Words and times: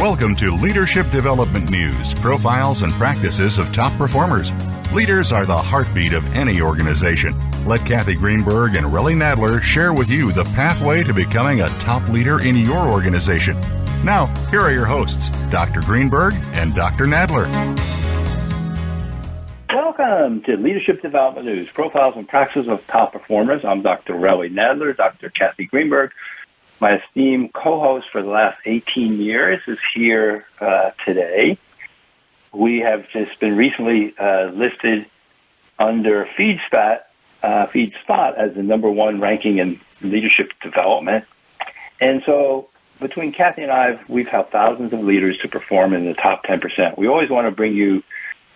Welcome 0.00 0.34
to 0.36 0.56
Leadership 0.56 1.10
Development 1.10 1.68
News 1.68 2.14
profiles 2.14 2.80
and 2.80 2.90
practices 2.94 3.58
of 3.58 3.70
top 3.70 3.92
performers. 3.98 4.50
Leaders 4.94 5.30
are 5.30 5.44
the 5.44 5.54
heartbeat 5.54 6.14
of 6.14 6.24
any 6.34 6.62
organization. 6.62 7.34
Let 7.66 7.84
Kathy 7.84 8.14
Greenberg 8.14 8.76
and 8.76 8.86
Relly 8.86 9.14
Nadler 9.14 9.60
share 9.60 9.92
with 9.92 10.08
you 10.08 10.32
the 10.32 10.44
pathway 10.56 11.02
to 11.02 11.12
becoming 11.12 11.60
a 11.60 11.68
top 11.78 12.08
leader 12.08 12.40
in 12.40 12.56
your 12.56 12.78
organization. 12.78 13.60
Now, 14.02 14.34
here 14.48 14.62
are 14.62 14.72
your 14.72 14.86
hosts, 14.86 15.28
Dr. 15.50 15.82
Greenberg 15.82 16.32
and 16.54 16.74
Dr. 16.74 17.04
Nadler. 17.04 17.46
Welcome 19.68 20.40
to 20.44 20.56
Leadership 20.56 21.02
Development 21.02 21.44
News, 21.44 21.68
profiles 21.68 22.16
and 22.16 22.26
practices 22.26 22.68
of 22.68 22.86
top 22.86 23.12
performers. 23.12 23.66
I'm 23.66 23.82
Dr. 23.82 24.14
Relly 24.14 24.50
Nadler, 24.50 24.96
Dr. 24.96 25.28
Kathy 25.28 25.66
Greenberg. 25.66 26.12
My 26.80 26.98
esteemed 26.98 27.52
co-host 27.52 28.08
for 28.08 28.22
the 28.22 28.30
last 28.30 28.58
18 28.64 29.20
years 29.20 29.60
is 29.66 29.78
here 29.94 30.46
uh, 30.60 30.92
today. 31.04 31.58
We 32.52 32.80
have 32.80 33.08
just 33.10 33.38
been 33.38 33.54
recently 33.54 34.16
uh, 34.16 34.46
listed 34.46 35.04
under 35.78 36.24
FeedSpot, 36.24 37.00
uh, 37.42 37.66
FeedSpot 37.66 38.34
as 38.34 38.54
the 38.54 38.62
number 38.62 38.90
one 38.90 39.20
ranking 39.20 39.58
in 39.58 39.78
leadership 40.00 40.52
development. 40.62 41.26
And 42.00 42.22
so 42.24 42.70
between 42.98 43.32
Kathy 43.32 43.62
and 43.62 43.70
I, 43.70 44.00
we've 44.08 44.28
helped 44.28 44.50
thousands 44.50 44.94
of 44.94 45.00
leaders 45.00 45.36
to 45.38 45.48
perform 45.48 45.92
in 45.92 46.06
the 46.06 46.14
top 46.14 46.44
10%. 46.44 46.96
We 46.96 47.08
always 47.08 47.28
want 47.28 47.46
to 47.46 47.50
bring 47.50 47.74
you 47.74 48.02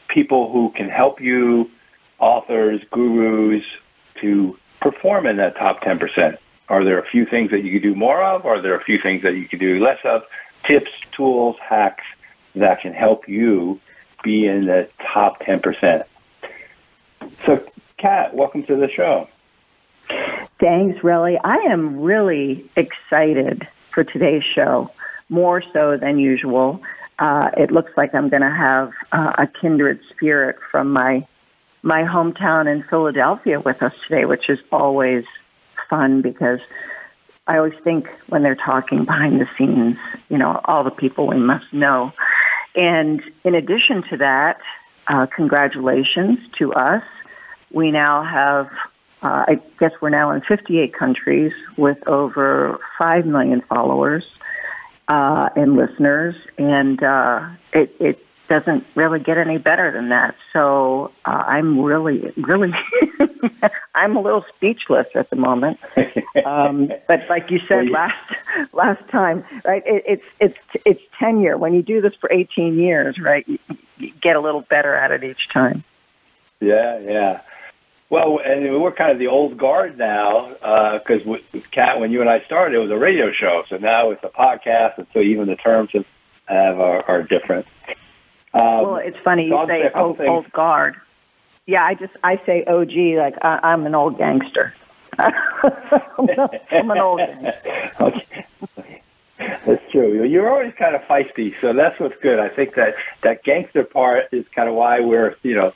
people 0.08 0.50
who 0.50 0.70
can 0.70 0.88
help 0.88 1.20
you, 1.20 1.70
authors, 2.18 2.82
gurus, 2.90 3.64
to 4.16 4.58
perform 4.80 5.26
in 5.26 5.36
that 5.36 5.56
top 5.56 5.82
10%. 5.82 6.38
Are 6.68 6.84
there 6.84 6.98
a 6.98 7.04
few 7.04 7.26
things 7.26 7.50
that 7.50 7.62
you 7.62 7.72
could 7.72 7.82
do 7.82 7.94
more 7.94 8.22
of? 8.22 8.46
Are 8.46 8.60
there 8.60 8.74
a 8.74 8.80
few 8.80 8.98
things 8.98 9.22
that 9.22 9.36
you 9.36 9.46
could 9.46 9.60
do 9.60 9.82
less 9.82 10.00
of? 10.04 10.26
Tips, 10.64 10.90
tools, 11.12 11.56
hacks 11.58 12.04
that 12.54 12.80
can 12.80 12.94
help 12.94 13.28
you 13.28 13.80
be 14.22 14.46
in 14.46 14.64
the 14.64 14.88
top 15.00 15.40
10%. 15.40 16.04
So, 17.44 17.62
Kat, 17.98 18.34
welcome 18.34 18.62
to 18.64 18.76
the 18.76 18.88
show. 18.88 19.28
Thanks, 20.58 21.00
Relly. 21.00 21.38
I 21.42 21.56
am 21.70 22.00
really 22.00 22.64
excited 22.76 23.66
for 23.90 24.04
today's 24.04 24.44
show, 24.44 24.90
more 25.28 25.62
so 25.72 25.96
than 25.96 26.18
usual. 26.18 26.82
Uh, 27.18 27.50
it 27.56 27.70
looks 27.70 27.96
like 27.96 28.14
I'm 28.14 28.28
going 28.28 28.42
to 28.42 28.50
have 28.50 28.92
uh, 29.12 29.34
a 29.38 29.46
kindred 29.46 30.00
spirit 30.10 30.58
from 30.70 30.92
my 30.92 31.26
my 31.82 32.02
hometown 32.02 32.66
in 32.66 32.82
Philadelphia 32.82 33.60
with 33.60 33.82
us 33.82 33.94
today, 34.00 34.24
which 34.24 34.48
is 34.48 34.58
always 34.72 35.26
fun 35.88 36.20
because 36.20 36.60
I 37.46 37.58
always 37.58 37.74
think 37.82 38.08
when 38.28 38.42
they're 38.42 38.54
talking 38.54 39.04
behind 39.04 39.40
the 39.40 39.48
scenes, 39.56 39.98
you 40.28 40.38
know, 40.38 40.60
all 40.64 40.84
the 40.84 40.90
people 40.90 41.26
we 41.26 41.36
must 41.36 41.72
know. 41.72 42.12
And 42.74 43.22
in 43.44 43.54
addition 43.54 44.02
to 44.04 44.16
that, 44.18 44.60
uh, 45.06 45.26
congratulations 45.26 46.40
to 46.54 46.72
us. 46.72 47.04
We 47.70 47.90
now 47.90 48.22
have, 48.22 48.70
uh, 49.22 49.44
I 49.48 49.60
guess 49.78 49.92
we're 50.00 50.08
now 50.08 50.30
in 50.30 50.40
58 50.40 50.92
countries 50.94 51.52
with 51.76 52.06
over 52.08 52.80
5 52.98 53.26
million 53.26 53.60
followers 53.60 54.24
uh, 55.08 55.50
and 55.54 55.76
listeners. 55.76 56.36
And 56.56 57.02
uh, 57.02 57.48
it, 57.72 57.94
it 58.00 58.26
doesn't 58.48 58.84
really 58.94 59.20
get 59.20 59.38
any 59.38 59.58
better 59.58 59.90
than 59.90 60.10
that. 60.10 60.36
So 60.52 61.12
uh, 61.24 61.44
I'm 61.46 61.80
really, 61.80 62.32
really, 62.36 62.74
I'm 63.94 64.16
a 64.16 64.20
little 64.20 64.44
speechless 64.56 65.08
at 65.14 65.30
the 65.30 65.36
moment. 65.36 65.80
Um, 66.44 66.92
but 67.06 67.28
like 67.30 67.50
you 67.50 67.60
said 67.60 67.88
last 67.88 68.34
last 68.72 69.08
time, 69.08 69.44
right? 69.64 69.82
It, 69.86 70.04
it's 70.06 70.24
it's 70.40 70.58
it's 70.84 71.00
tenure. 71.18 71.56
When 71.56 71.72
you 71.72 71.80
do 71.80 72.00
this 72.00 72.14
for 72.14 72.30
18 72.30 72.76
years, 72.76 73.18
right? 73.18 73.48
You, 73.48 73.58
you 73.98 74.10
get 74.20 74.36
a 74.36 74.40
little 74.40 74.60
better 74.62 74.94
at 74.94 75.10
it 75.12 75.22
each 75.24 75.48
time. 75.48 75.84
Yeah, 76.60 76.98
yeah. 76.98 77.40
Well, 78.10 78.40
and 78.44 78.82
we're 78.82 78.92
kind 78.92 79.12
of 79.12 79.18
the 79.18 79.28
old 79.28 79.56
guard 79.56 79.96
now 79.96 80.48
because 80.98 81.26
uh, 81.26 81.38
Kat, 81.70 82.00
when 82.00 82.10
you 82.10 82.20
and 82.20 82.28
I 82.28 82.40
started, 82.40 82.76
it 82.76 82.80
was 82.80 82.90
a 82.90 82.98
radio 82.98 83.32
show. 83.32 83.64
So 83.68 83.76
now 83.78 84.10
it's 84.10 84.22
a 84.24 84.28
podcast, 84.28 84.98
and 84.98 85.06
so 85.14 85.20
even 85.20 85.46
the 85.46 85.56
terms 85.56 85.90
have, 85.92 86.06
have 86.46 86.80
are, 86.80 87.04
are 87.08 87.22
different. 87.22 87.66
Um, 88.54 88.60
well, 88.62 88.96
it's 88.96 89.18
funny 89.18 89.46
you 89.48 89.66
say 89.66 89.90
old, 89.90 90.20
old, 90.20 90.50
guard. 90.52 90.94
Yeah, 91.66 91.84
I 91.84 91.94
just 91.94 92.14
I 92.22 92.36
say 92.46 92.64
OG 92.64 92.92
like 93.18 93.44
I, 93.44 93.72
am 93.72 93.84
an 93.84 93.96
old 93.96 94.16
gangster. 94.16 94.74
I'm, 95.18 96.28
an 96.70 96.98
old 96.98 97.18
gangster. 97.18 97.90
okay. 98.00 98.46
That's 99.38 99.90
true. 99.90 100.22
You're 100.24 100.48
always 100.48 100.72
kind 100.74 100.94
of 100.94 101.02
feisty, 101.02 101.60
so 101.60 101.72
that's 101.72 101.98
what's 101.98 102.16
good. 102.20 102.38
I 102.38 102.48
think 102.48 102.74
that 102.76 102.94
that 103.22 103.42
gangster 103.42 103.82
part 103.82 104.28
is 104.32 104.46
kind 104.48 104.68
of 104.68 104.76
why 104.76 105.00
we're 105.00 105.36
you 105.42 105.56
know 105.56 105.72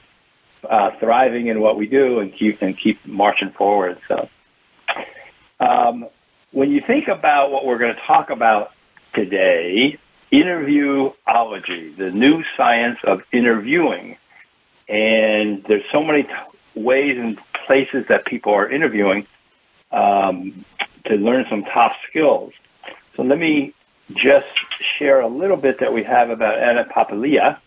uh, 0.63 0.93
thriving 0.93 1.49
in 1.49 1.61
what 1.61 1.77
we 1.77 1.89
do 1.89 2.21
and 2.21 2.33
keep 2.33 2.63
and 2.63 2.79
keep 2.79 3.05
marching 3.07 3.51
forward. 3.51 3.99
So, 4.07 4.29
um, 5.59 6.07
when 6.53 6.71
you 6.71 6.81
think 6.81 7.09
about 7.09 7.51
what 7.51 7.67
we're 7.67 7.79
going 7.79 7.95
to 7.95 8.01
talk 8.01 8.31
about 8.31 8.73
today, 9.13 9.99
interviewology, 10.31 11.95
the 11.95 12.11
new 12.11 12.45
science 12.57 12.99
of 13.05 13.23
interviewing. 13.33 14.17
And 14.89 15.63
there's 15.65 15.85
so 15.91 16.03
many 16.03 16.25
t- 16.25 16.33
ways 16.75 17.19
and 17.19 17.39
places 17.53 18.07
that 18.07 18.25
people 18.25 18.53
are 18.55 18.69
interviewing 18.69 19.27
um, 19.93 20.65
to 21.05 21.17
learn 21.17 21.47
some 21.49 21.65
top 21.65 21.97
skills. 22.09 22.53
So 23.15 23.23
let 23.23 23.39
me 23.39 23.75
just 24.15 24.49
share 24.81 25.21
a 25.21 25.29
little 25.29 25.57
bit 25.57 25.81
that 25.81 25.93
we 25.93 26.05
have 26.05 26.31
about 26.31 26.59
Anna 26.59 26.85
Papalia. 26.85 27.59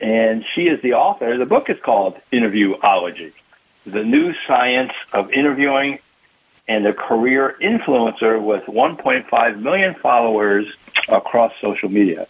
And 0.00 0.44
she 0.54 0.68
is 0.68 0.82
the 0.82 0.94
author. 0.94 1.36
The 1.36 1.46
book 1.46 1.70
is 1.70 1.80
called 1.80 2.18
Interviewology, 2.32 3.32
the 3.86 4.04
new 4.04 4.34
science 4.46 4.92
of 5.12 5.32
interviewing 5.32 6.00
and 6.66 6.86
a 6.86 6.94
career 6.94 7.56
influencer 7.60 8.42
with 8.42 8.64
1.5 8.64 9.60
million 9.60 9.94
followers 9.94 10.66
across 11.08 11.52
social 11.60 11.90
media. 11.90 12.26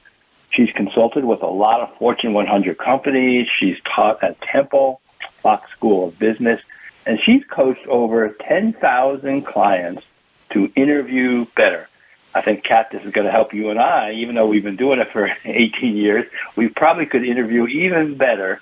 She's 0.50 0.70
consulted 0.70 1.24
with 1.24 1.42
a 1.42 1.48
lot 1.48 1.80
of 1.80 1.96
Fortune 1.96 2.32
100 2.32 2.78
companies. 2.78 3.48
She's 3.48 3.78
taught 3.84 4.22
at 4.22 4.40
Temple, 4.40 5.00
Fox 5.42 5.70
School 5.72 6.08
of 6.08 6.18
Business, 6.18 6.60
and 7.06 7.20
she's 7.20 7.44
coached 7.44 7.86
over 7.86 8.28
10,000 8.28 9.42
clients 9.42 10.04
to 10.50 10.70
interview 10.76 11.46
better. 11.56 11.88
I 12.34 12.40
think, 12.40 12.64
Kat, 12.64 12.90
this 12.90 13.04
is 13.04 13.12
going 13.12 13.26
to 13.26 13.30
help 13.30 13.54
you 13.54 13.70
and 13.70 13.78
I, 13.78 14.12
even 14.12 14.34
though 14.34 14.46
we've 14.46 14.64
been 14.64 14.76
doing 14.76 14.98
it 14.98 15.08
for 15.08 15.30
18 15.44 15.96
years, 15.96 16.26
we 16.56 16.68
probably 16.68 17.06
could 17.06 17.24
interview 17.24 17.66
even 17.66 18.16
better. 18.16 18.60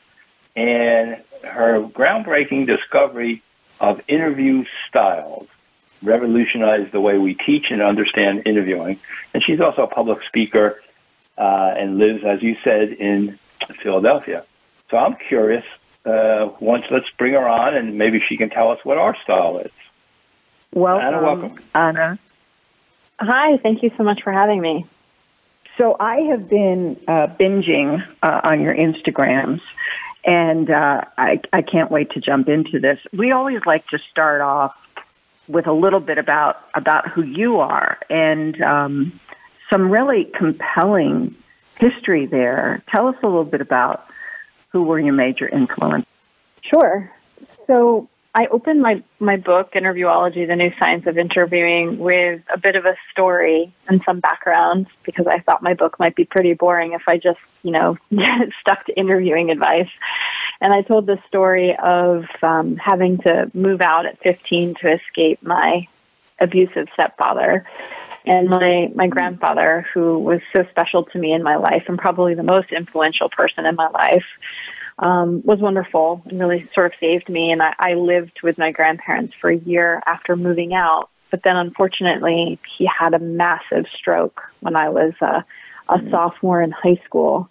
And 0.55 1.17
her 1.45 1.81
groundbreaking 1.81 2.67
discovery 2.67 3.43
of 3.81 4.03
interview 4.09 4.65
styles 4.89 5.49
revolutionized 6.03 6.93
the 6.93 7.01
way 7.01 7.19
we 7.19 7.35
teach 7.35 7.71
and 7.71 7.81
understand 7.83 8.43
interviewing. 8.47 8.99
And 9.35 9.43
she's 9.43 9.61
also 9.61 9.85
a 9.85 9.87
public 9.87 10.23
speaker 10.23 10.83
uh, 11.39 11.75
and 11.77 11.99
lives, 11.99 12.25
as 12.25 12.43
you 12.43 12.57
said, 12.63 12.93
in 12.93 13.39
Philadelphia. 13.83 14.45
So 14.91 14.97
I'm 14.97 15.17
curious. 15.17 15.65
Uh, 16.05 16.51
once 16.59 16.85
let's 16.91 17.09
bring 17.11 17.33
her 17.35 17.49
on, 17.49 17.75
and 17.75 17.97
maybe 17.97 18.19
she 18.19 18.37
can 18.37 18.51
tell 18.51 18.71
us 18.71 18.85
what 18.85 18.99
our 18.99 19.17
style 19.23 19.59
is. 19.59 19.71
Welcome, 20.73 21.07
Anna. 21.07 21.23
Welcome, 21.23 21.59
Anna. 21.75 22.19
Hi. 23.21 23.57
Thank 23.59 23.83
you 23.83 23.93
so 23.97 24.03
much 24.03 24.23
for 24.23 24.33
having 24.33 24.61
me. 24.61 24.85
So 25.79 25.97
I 25.99 26.17
have 26.23 26.49
been 26.49 27.01
uh, 27.09 27.29
binging 27.29 28.07
uh, 28.23 28.41
on 28.45 28.61
your 28.61 28.75
Instagrams, 28.75 29.63
and 30.25 30.71
uh, 30.71 31.03
I, 31.17 31.41
I 31.53 31.63
can't 31.63 31.91
wait 31.91 32.11
to 32.11 32.21
jump 32.21 32.49
into 32.49 32.79
this. 32.79 33.01
We 33.13 33.33
always 33.33 33.65
like 33.65 33.87
to 33.89 33.99
start 33.99 34.41
off 34.41 34.92
with 35.49 35.67
a 35.67 35.73
little 35.73 36.01
bit 36.01 36.19
about 36.19 36.65
about 36.75 37.09
who 37.09 37.23
you 37.23 37.61
are 37.61 37.99
and 38.09 38.61
um, 38.63 39.21
some 39.71 39.91
really 39.91 40.25
compelling 40.25 41.35
history 41.79 42.27
there. 42.27 42.83
Tell 42.89 43.09
us 43.09 43.17
a 43.23 43.27
little 43.27 43.45
bit 43.45 43.61
about 43.61 44.07
who 44.71 44.85
were 44.85 44.99
your 44.99 45.15
major 45.15 45.49
influences. 45.49 46.09
Sure. 46.63 47.11
So 47.67 48.09
I 48.35 48.47
opened 48.47 48.81
my, 48.81 49.03
my 49.21 49.37
book, 49.37 49.73
Interviewology, 49.73 50.47
The 50.47 50.57
New 50.57 50.73
Science 50.79 51.07
of 51.07 51.19
Interviewing, 51.19 51.99
with 51.99 52.41
a 52.53 52.59
bit 52.59 52.77
of 52.77 52.87
a 52.87 52.97
story 53.11 53.73
and 53.89 54.03
some 54.05 54.21
background 54.21 54.87
because 55.03 55.27
I 55.27 55.41
thought 55.41 55.63
my 55.63 55.75
book 55.75 55.99
might 55.99 56.15
be 56.15 56.25
pretty 56.25 56.55
boring 56.55 56.93
if 56.93 57.03
I 57.07 57.19
just, 57.19 57.41
you 57.63 57.73
know, 57.73 57.99
stuck 58.61 58.87
to 58.87 58.99
interviewing 58.99 59.51
advice. 59.51 59.91
And 60.63 60.73
I 60.73 60.83
told 60.83 61.07
the 61.07 61.19
story 61.27 61.77
of 61.77 62.25
um, 62.41 62.77
having 62.77 63.19
to 63.19 63.51
move 63.53 63.81
out 63.81 64.07
at 64.07 64.21
15 64.21 64.77
to 64.77 64.93
escape 64.93 65.43
my 65.43 65.89
abusive 66.39 66.87
stepfather. 66.95 67.67
And 68.25 68.49
my, 68.49 68.89
my 68.95 69.09
grandfather, 69.09 69.85
who 69.93 70.21
was 70.21 70.41
so 70.55 70.65
special 70.71 71.03
to 71.07 71.19
me 71.19 71.33
in 71.33 71.43
my 71.43 71.57
life 71.57 71.87
and 71.89 71.99
probably 71.99 72.35
the 72.35 72.45
most 72.45 72.71
influential 72.71 73.29
person 73.29 73.67
in 73.67 73.75
my 73.75 73.89
life, 73.89 74.25
um, 75.01 75.43
was 75.45 75.59
wonderful 75.59 76.23
and 76.27 76.39
really 76.39 76.65
sort 76.73 76.93
of 76.93 76.99
saved 77.01 77.29
me. 77.29 77.51
And 77.51 77.61
I, 77.61 77.75
I 77.81 77.95
lived 77.95 78.43
with 78.43 78.57
my 78.57 78.71
grandparents 78.71 79.35
for 79.35 79.51
a 79.51 79.57
year 79.57 80.01
after 80.07 80.37
moving 80.37 80.75
out. 80.75 81.11
But 81.33 81.43
then, 81.43 81.57
unfortunately, 81.57 82.61
he 82.69 82.87
had 82.87 83.15
a 83.15 83.19
massive 83.19 83.89
stroke 83.89 84.49
when 84.61 84.77
I 84.77 84.91
was 84.91 85.15
uh, 85.21 85.43
a 85.89 85.99
mm-hmm. 85.99 86.11
sophomore 86.11 86.63
in 86.63 86.71
high 86.71 87.01
school. 87.05 87.49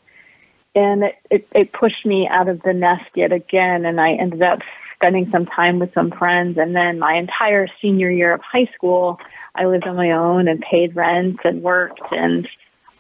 And 0.74 1.04
it, 1.30 1.48
it, 1.54 1.72
pushed 1.74 2.06
me 2.06 2.28
out 2.28 2.48
of 2.48 2.62
the 2.62 2.74
nest 2.74 3.10
yet 3.14 3.34
again, 3.34 3.86
and 3.86 4.00
I 4.00 4.14
ended 4.14 4.42
up 4.42 4.62
spending 4.96 5.30
some 5.30 5.46
time 5.46 5.80
with 5.80 5.94
some 5.94 6.12
friends. 6.12 6.58
And 6.58 6.76
then 6.76 7.00
my 7.00 7.16
entire 7.16 7.68
senior 7.82 8.10
year 8.10 8.34
of 8.34 8.42
high 8.42 8.68
school, 8.68 9.20
I 9.54 9.66
lived 9.66 9.86
on 9.86 9.96
my 9.96 10.12
own 10.12 10.48
and 10.48 10.62
paid 10.62 10.96
rent 10.96 11.40
and 11.44 11.62
worked. 11.62 12.14
And 12.14 12.48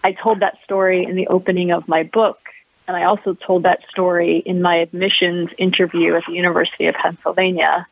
I 0.03 0.11
told 0.11 0.39
that 0.39 0.57
story 0.63 1.05
in 1.05 1.15
the 1.15 1.27
opening 1.27 1.71
of 1.71 1.87
my 1.87 2.03
book. 2.03 2.39
And 2.87 2.97
I 2.97 3.03
also 3.03 3.35
told 3.35 3.63
that 3.63 3.87
story 3.89 4.37
in 4.37 4.61
my 4.61 4.77
admissions 4.77 5.51
interview 5.57 6.15
at 6.15 6.25
the 6.25 6.33
University 6.33 6.87
of 6.87 6.95
Pennsylvania, 6.95 7.87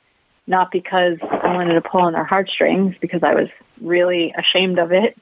not 0.48 0.72
because 0.72 1.20
I 1.22 1.54
wanted 1.54 1.76
to 1.76 1.81
pull 1.81 2.02
on 2.02 2.14
their 2.14 2.26
heartstrings, 2.26 2.96
because 3.00 3.24
I 3.24 3.36
was 3.36 3.48
really 3.80 4.34
ashamed 4.38 4.80
of 4.80 4.92
it, 4.92 5.18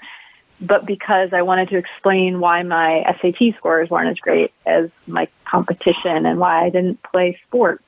but 0.59 0.85
because 0.85 1.33
I 1.33 1.43
wanted 1.43 1.69
to 1.69 1.77
explain 1.77 2.39
why 2.39 2.63
my 2.63 3.03
SAT 3.21 3.55
scores 3.57 3.89
weren't 3.89 4.09
as 4.09 4.19
great 4.19 4.51
as 4.65 4.89
my 5.05 5.27
competition 5.45 6.25
and 6.25 6.39
why 6.39 6.65
I 6.65 6.69
didn't 6.69 7.01
play 7.03 7.39
sports 7.45 7.83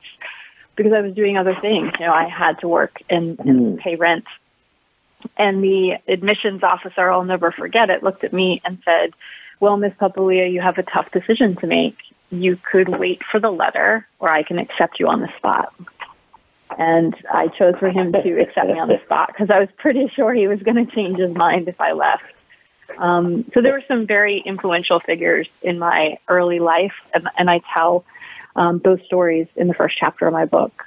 because 0.76 0.92
I 0.92 1.00
was 1.00 1.14
doing 1.14 1.36
other 1.36 1.54
things. 1.54 1.92
You 1.98 2.06
know, 2.06 2.12
I 2.12 2.24
had 2.24 2.60
to 2.60 2.68
work 2.68 3.02
and, 3.10 3.38
and 3.40 3.78
mm. 3.78 3.78
pay 3.78 3.96
rent. 3.96 4.24
And 5.36 5.62
the 5.62 5.96
admissions 6.08 6.62
officer, 6.62 7.10
I'll 7.10 7.24
never 7.24 7.50
forget 7.50 7.90
it, 7.90 8.02
looked 8.02 8.24
at 8.24 8.32
me 8.32 8.62
and 8.64 8.78
said, 8.84 9.12
Well, 9.58 9.76
Miss 9.76 9.92
Papalia, 9.94 10.50
you 10.50 10.60
have 10.60 10.78
a 10.78 10.82
tough 10.82 11.10
decision 11.10 11.56
to 11.56 11.66
make. 11.66 11.98
You 12.30 12.56
could 12.56 12.88
wait 12.88 13.22
for 13.24 13.40
the 13.40 13.50
letter, 13.50 14.06
or 14.20 14.28
I 14.28 14.44
can 14.44 14.58
accept 14.58 15.00
you 15.00 15.08
on 15.08 15.20
the 15.20 15.30
spot. 15.36 15.74
And 16.78 17.14
I 17.30 17.48
chose 17.48 17.74
for 17.78 17.90
him 17.90 18.12
to 18.12 18.40
accept 18.40 18.68
me 18.68 18.78
on 18.78 18.88
the 18.88 19.00
spot 19.04 19.28
because 19.28 19.50
I 19.50 19.58
was 19.58 19.68
pretty 19.76 20.08
sure 20.08 20.32
he 20.32 20.46
was 20.46 20.62
going 20.62 20.86
to 20.86 20.90
change 20.90 21.18
his 21.18 21.34
mind 21.34 21.68
if 21.68 21.80
I 21.80 21.92
left. 21.92 22.24
Um, 22.98 23.44
so 23.54 23.60
there 23.60 23.72
were 23.72 23.84
some 23.86 24.06
very 24.06 24.38
influential 24.38 25.00
figures 25.00 25.48
in 25.62 25.78
my 25.78 26.18
early 26.28 26.58
life, 26.58 26.94
and, 27.14 27.28
and 27.36 27.50
I 27.50 27.60
tell 27.72 28.04
um, 28.56 28.78
those 28.78 29.02
stories 29.04 29.46
in 29.56 29.68
the 29.68 29.74
first 29.74 29.96
chapter 29.96 30.26
of 30.26 30.32
my 30.32 30.44
book. 30.44 30.86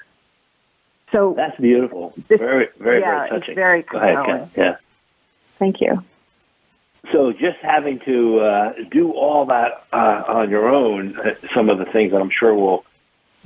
So 1.12 1.34
that's 1.36 1.60
beautiful. 1.60 2.14
This, 2.28 2.40
very, 2.40 2.70
very, 2.80 3.00
yeah, 3.02 3.18
very 3.18 3.30
touching. 3.30 3.52
It's 3.52 3.56
very 3.56 3.84
compelling. 3.84 4.50
Yeah. 4.56 4.78
Thank 5.58 5.80
you. 5.82 6.04
So 7.12 7.34
just 7.34 7.60
having 7.60 8.00
to 8.02 8.40
uh, 8.40 8.74
do 8.90 9.12
all 9.12 9.46
that 9.48 9.86
uh, 9.92 10.24
on 10.28 10.50
your 10.50 10.70
own, 10.70 11.18
uh, 11.18 11.36
some 11.54 11.70
of 11.70 11.78
the 11.78 11.86
things 11.86 12.12
that 12.12 12.22
I'm 12.22 12.30
sure 12.30 12.54
we'll 12.54 12.86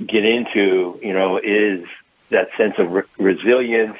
get 0.04 0.24
into, 0.24 0.98
you 1.02 1.12
know, 1.12 1.38
is 1.38 1.84
that 2.30 2.50
sense 2.56 2.78
of 2.78 2.92
re- 2.92 3.02
resilience 3.18 3.98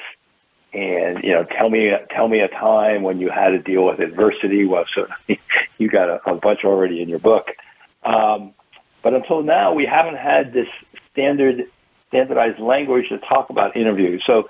and 0.72 1.24
you 1.24 1.32
know 1.32 1.44
tell 1.44 1.68
me 1.68 1.92
tell 2.10 2.28
me 2.28 2.40
a 2.40 2.48
time 2.48 3.02
when 3.02 3.20
you 3.20 3.30
had 3.30 3.50
to 3.50 3.58
deal 3.58 3.84
with 3.84 4.00
adversity 4.00 4.64
well 4.64 4.84
so 4.92 5.06
you 5.78 5.88
got 5.88 6.08
a, 6.08 6.30
a 6.30 6.34
bunch 6.34 6.64
already 6.64 7.00
in 7.00 7.08
your 7.08 7.18
book 7.18 7.56
um, 8.04 8.52
but 9.02 9.14
until 9.14 9.42
now 9.42 9.72
we 9.72 9.86
haven't 9.86 10.16
had 10.16 10.52
this 10.52 10.68
standard 11.10 11.68
standardized 12.08 12.58
language 12.58 13.08
to 13.08 13.18
talk 13.18 13.50
about 13.50 13.76
interviews 13.76 14.22
so 14.26 14.48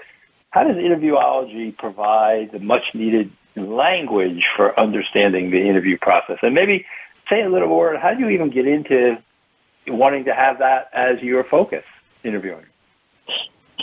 how 0.51 0.65
does 0.65 0.77
interviewology 0.77 1.77
provide 1.77 2.51
the 2.53 2.59
much 2.59 2.95
needed 2.95 3.31
language 3.55 4.47
for 4.57 4.79
understanding 4.79 5.51
the 5.51 5.69
interview 5.69 5.97
process 5.99 6.39
and 6.43 6.55
maybe 6.55 6.87
say 7.29 7.43
a 7.43 7.49
little 7.49 7.69
more 7.69 7.97
how 7.97 8.13
do 8.13 8.21
you 8.21 8.29
even 8.31 8.51
get 8.51 8.67
into 8.67 9.19
wanting 9.87 10.25
to 10.25 10.35
have 10.35 10.59
that 10.59 10.91
as 10.93 11.23
your 11.23 11.45
focus 11.45 11.85
interviewing 12.25 12.65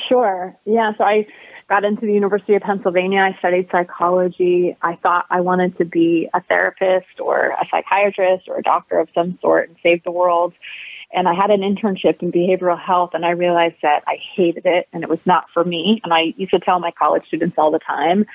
Sure. 0.07 0.55
Yeah. 0.65 0.93
So 0.97 1.03
I 1.03 1.27
got 1.67 1.83
into 1.83 2.05
the 2.05 2.13
University 2.13 2.53
of 2.53 2.61
Pennsylvania. 2.61 3.21
I 3.21 3.37
studied 3.39 3.69
psychology. 3.71 4.77
I 4.81 4.95
thought 4.97 5.25
I 5.29 5.41
wanted 5.41 5.77
to 5.77 5.85
be 5.85 6.29
a 6.33 6.41
therapist 6.41 7.19
or 7.19 7.55
a 7.59 7.65
psychiatrist 7.65 8.47
or 8.47 8.57
a 8.57 8.63
doctor 8.63 8.99
of 8.99 9.09
some 9.15 9.39
sort 9.41 9.69
and 9.69 9.77
save 9.81 10.03
the 10.03 10.11
world. 10.11 10.53
And 11.11 11.27
I 11.27 11.33
had 11.33 11.49
an 11.49 11.61
internship 11.61 12.21
in 12.21 12.31
behavioral 12.31 12.79
health, 12.79 13.13
and 13.13 13.25
I 13.25 13.31
realized 13.31 13.77
that 13.83 14.03
I 14.05 14.15
hated 14.15 14.65
it 14.65 14.87
and 14.91 15.03
it 15.03 15.09
was 15.09 15.25
not 15.25 15.49
for 15.53 15.63
me. 15.63 16.01
And 16.03 16.13
I 16.13 16.33
used 16.37 16.51
to 16.51 16.59
tell 16.59 16.79
my 16.79 16.91
college 16.91 17.25
students 17.27 17.57
all 17.57 17.71
the 17.71 17.79
time 17.79 18.25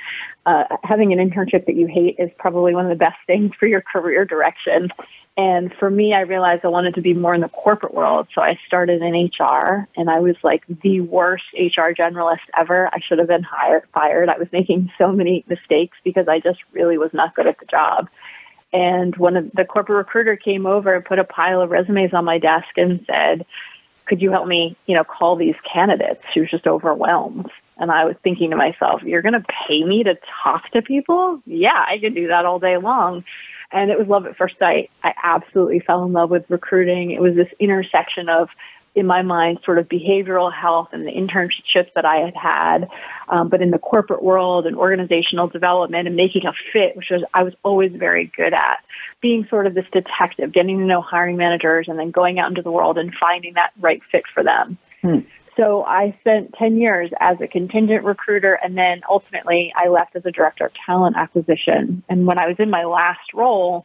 uh, 0.46 0.64
having 0.82 1.12
an 1.12 1.18
internship 1.18 1.66
that 1.66 1.74
you 1.74 1.86
hate 1.86 2.16
is 2.18 2.30
probably 2.38 2.74
one 2.74 2.84
of 2.84 2.90
the 2.90 2.96
best 2.96 3.18
things 3.26 3.54
for 3.54 3.66
your 3.66 3.80
career 3.80 4.24
direction. 4.24 4.90
And 5.36 5.72
for 5.72 5.88
me, 5.88 6.12
I 6.12 6.20
realized 6.20 6.64
I 6.64 6.68
wanted 6.68 6.96
to 6.96 7.00
be 7.00 7.14
more 7.14 7.34
in 7.34 7.40
the 7.40 7.48
corporate 7.48 7.94
world. 7.94 8.28
So 8.34 8.42
I 8.42 8.58
started 8.66 9.00
in 9.00 9.30
HR 9.38 9.88
and 9.96 10.10
I 10.10 10.20
was 10.20 10.36
like 10.42 10.64
the 10.66 11.00
worst 11.00 11.44
HR 11.54 11.92
generalist 11.92 12.40
ever. 12.56 12.88
I 12.92 13.00
should 13.00 13.18
have 13.18 13.28
been 13.28 13.42
hired, 13.42 13.84
fired. 13.94 14.28
I 14.28 14.38
was 14.38 14.52
making 14.52 14.92
so 14.98 15.12
many 15.12 15.44
mistakes 15.48 15.96
because 16.04 16.28
I 16.28 16.40
just 16.40 16.60
really 16.72 16.98
was 16.98 17.14
not 17.14 17.34
good 17.34 17.46
at 17.46 17.58
the 17.58 17.66
job. 17.66 18.10
And 18.72 19.16
when 19.16 19.50
the 19.54 19.64
corporate 19.64 19.98
recruiter 19.98 20.36
came 20.36 20.66
over 20.66 20.94
and 20.94 21.04
put 21.04 21.18
a 21.18 21.24
pile 21.24 21.60
of 21.62 21.70
resumes 21.70 22.12
on 22.12 22.24
my 22.24 22.38
desk 22.38 22.76
and 22.76 23.04
said, 23.06 23.46
could 24.04 24.20
you 24.20 24.30
help 24.30 24.46
me, 24.46 24.76
you 24.86 24.94
know, 24.94 25.04
call 25.04 25.36
these 25.36 25.56
candidates? 25.64 26.22
She 26.32 26.40
was 26.40 26.50
just 26.50 26.66
overwhelmed. 26.66 27.50
And 27.78 27.90
I 27.90 28.04
was 28.04 28.16
thinking 28.22 28.50
to 28.50 28.56
myself, 28.56 29.02
you're 29.02 29.22
going 29.22 29.40
to 29.40 29.44
pay 29.66 29.82
me 29.84 30.02
to 30.04 30.18
talk 30.42 30.68
to 30.70 30.82
people? 30.82 31.40
Yeah, 31.46 31.84
I 31.88 31.98
could 31.98 32.14
do 32.14 32.28
that 32.28 32.44
all 32.44 32.58
day 32.58 32.76
long 32.76 33.24
and 33.72 33.90
it 33.90 33.98
was 33.98 34.08
love 34.08 34.26
at 34.26 34.36
first 34.36 34.58
sight. 34.58 34.90
I 35.02 35.14
absolutely 35.22 35.80
fell 35.80 36.04
in 36.04 36.12
love 36.12 36.30
with 36.30 36.48
recruiting. 36.48 37.10
It 37.12 37.20
was 37.20 37.34
this 37.34 37.52
intersection 37.58 38.28
of, 38.28 38.50
in 38.94 39.06
my 39.06 39.22
mind, 39.22 39.60
sort 39.64 39.78
of 39.78 39.88
behavioral 39.88 40.52
health 40.52 40.88
and 40.92 41.06
the 41.06 41.12
internships 41.12 41.92
that 41.94 42.04
I 42.04 42.16
had 42.16 42.34
had, 42.34 42.88
um, 43.28 43.48
but 43.48 43.62
in 43.62 43.70
the 43.70 43.78
corporate 43.78 44.22
world 44.22 44.66
and 44.66 44.76
organizational 44.76 45.46
development 45.46 46.08
and 46.08 46.16
making 46.16 46.46
a 46.46 46.52
fit, 46.72 46.96
which 46.96 47.10
was 47.10 47.22
I 47.32 47.44
was 47.44 47.54
always 47.62 47.92
very 47.92 48.26
good 48.26 48.52
at. 48.52 48.84
Being 49.20 49.46
sort 49.46 49.66
of 49.66 49.74
this 49.74 49.86
detective, 49.92 50.50
getting 50.50 50.78
to 50.78 50.84
know 50.84 51.00
hiring 51.00 51.36
managers, 51.36 51.88
and 51.88 51.98
then 51.98 52.10
going 52.10 52.38
out 52.38 52.48
into 52.48 52.62
the 52.62 52.72
world 52.72 52.98
and 52.98 53.14
finding 53.14 53.54
that 53.54 53.72
right 53.78 54.02
fit 54.10 54.26
for 54.26 54.42
them. 54.42 54.78
Hmm. 55.02 55.20
So 55.60 55.84
I 55.84 56.16
spent 56.20 56.54
10 56.54 56.78
years 56.78 57.10
as 57.20 57.38
a 57.42 57.46
contingent 57.46 58.02
recruiter, 58.02 58.54
and 58.54 58.78
then 58.78 59.02
ultimately 59.06 59.74
I 59.76 59.88
left 59.88 60.16
as 60.16 60.24
a 60.24 60.30
director 60.30 60.64
of 60.64 60.72
talent 60.72 61.18
acquisition. 61.18 62.02
And 62.08 62.26
when 62.26 62.38
I 62.38 62.46
was 62.46 62.58
in 62.58 62.70
my 62.70 62.84
last 62.84 63.34
role, 63.34 63.84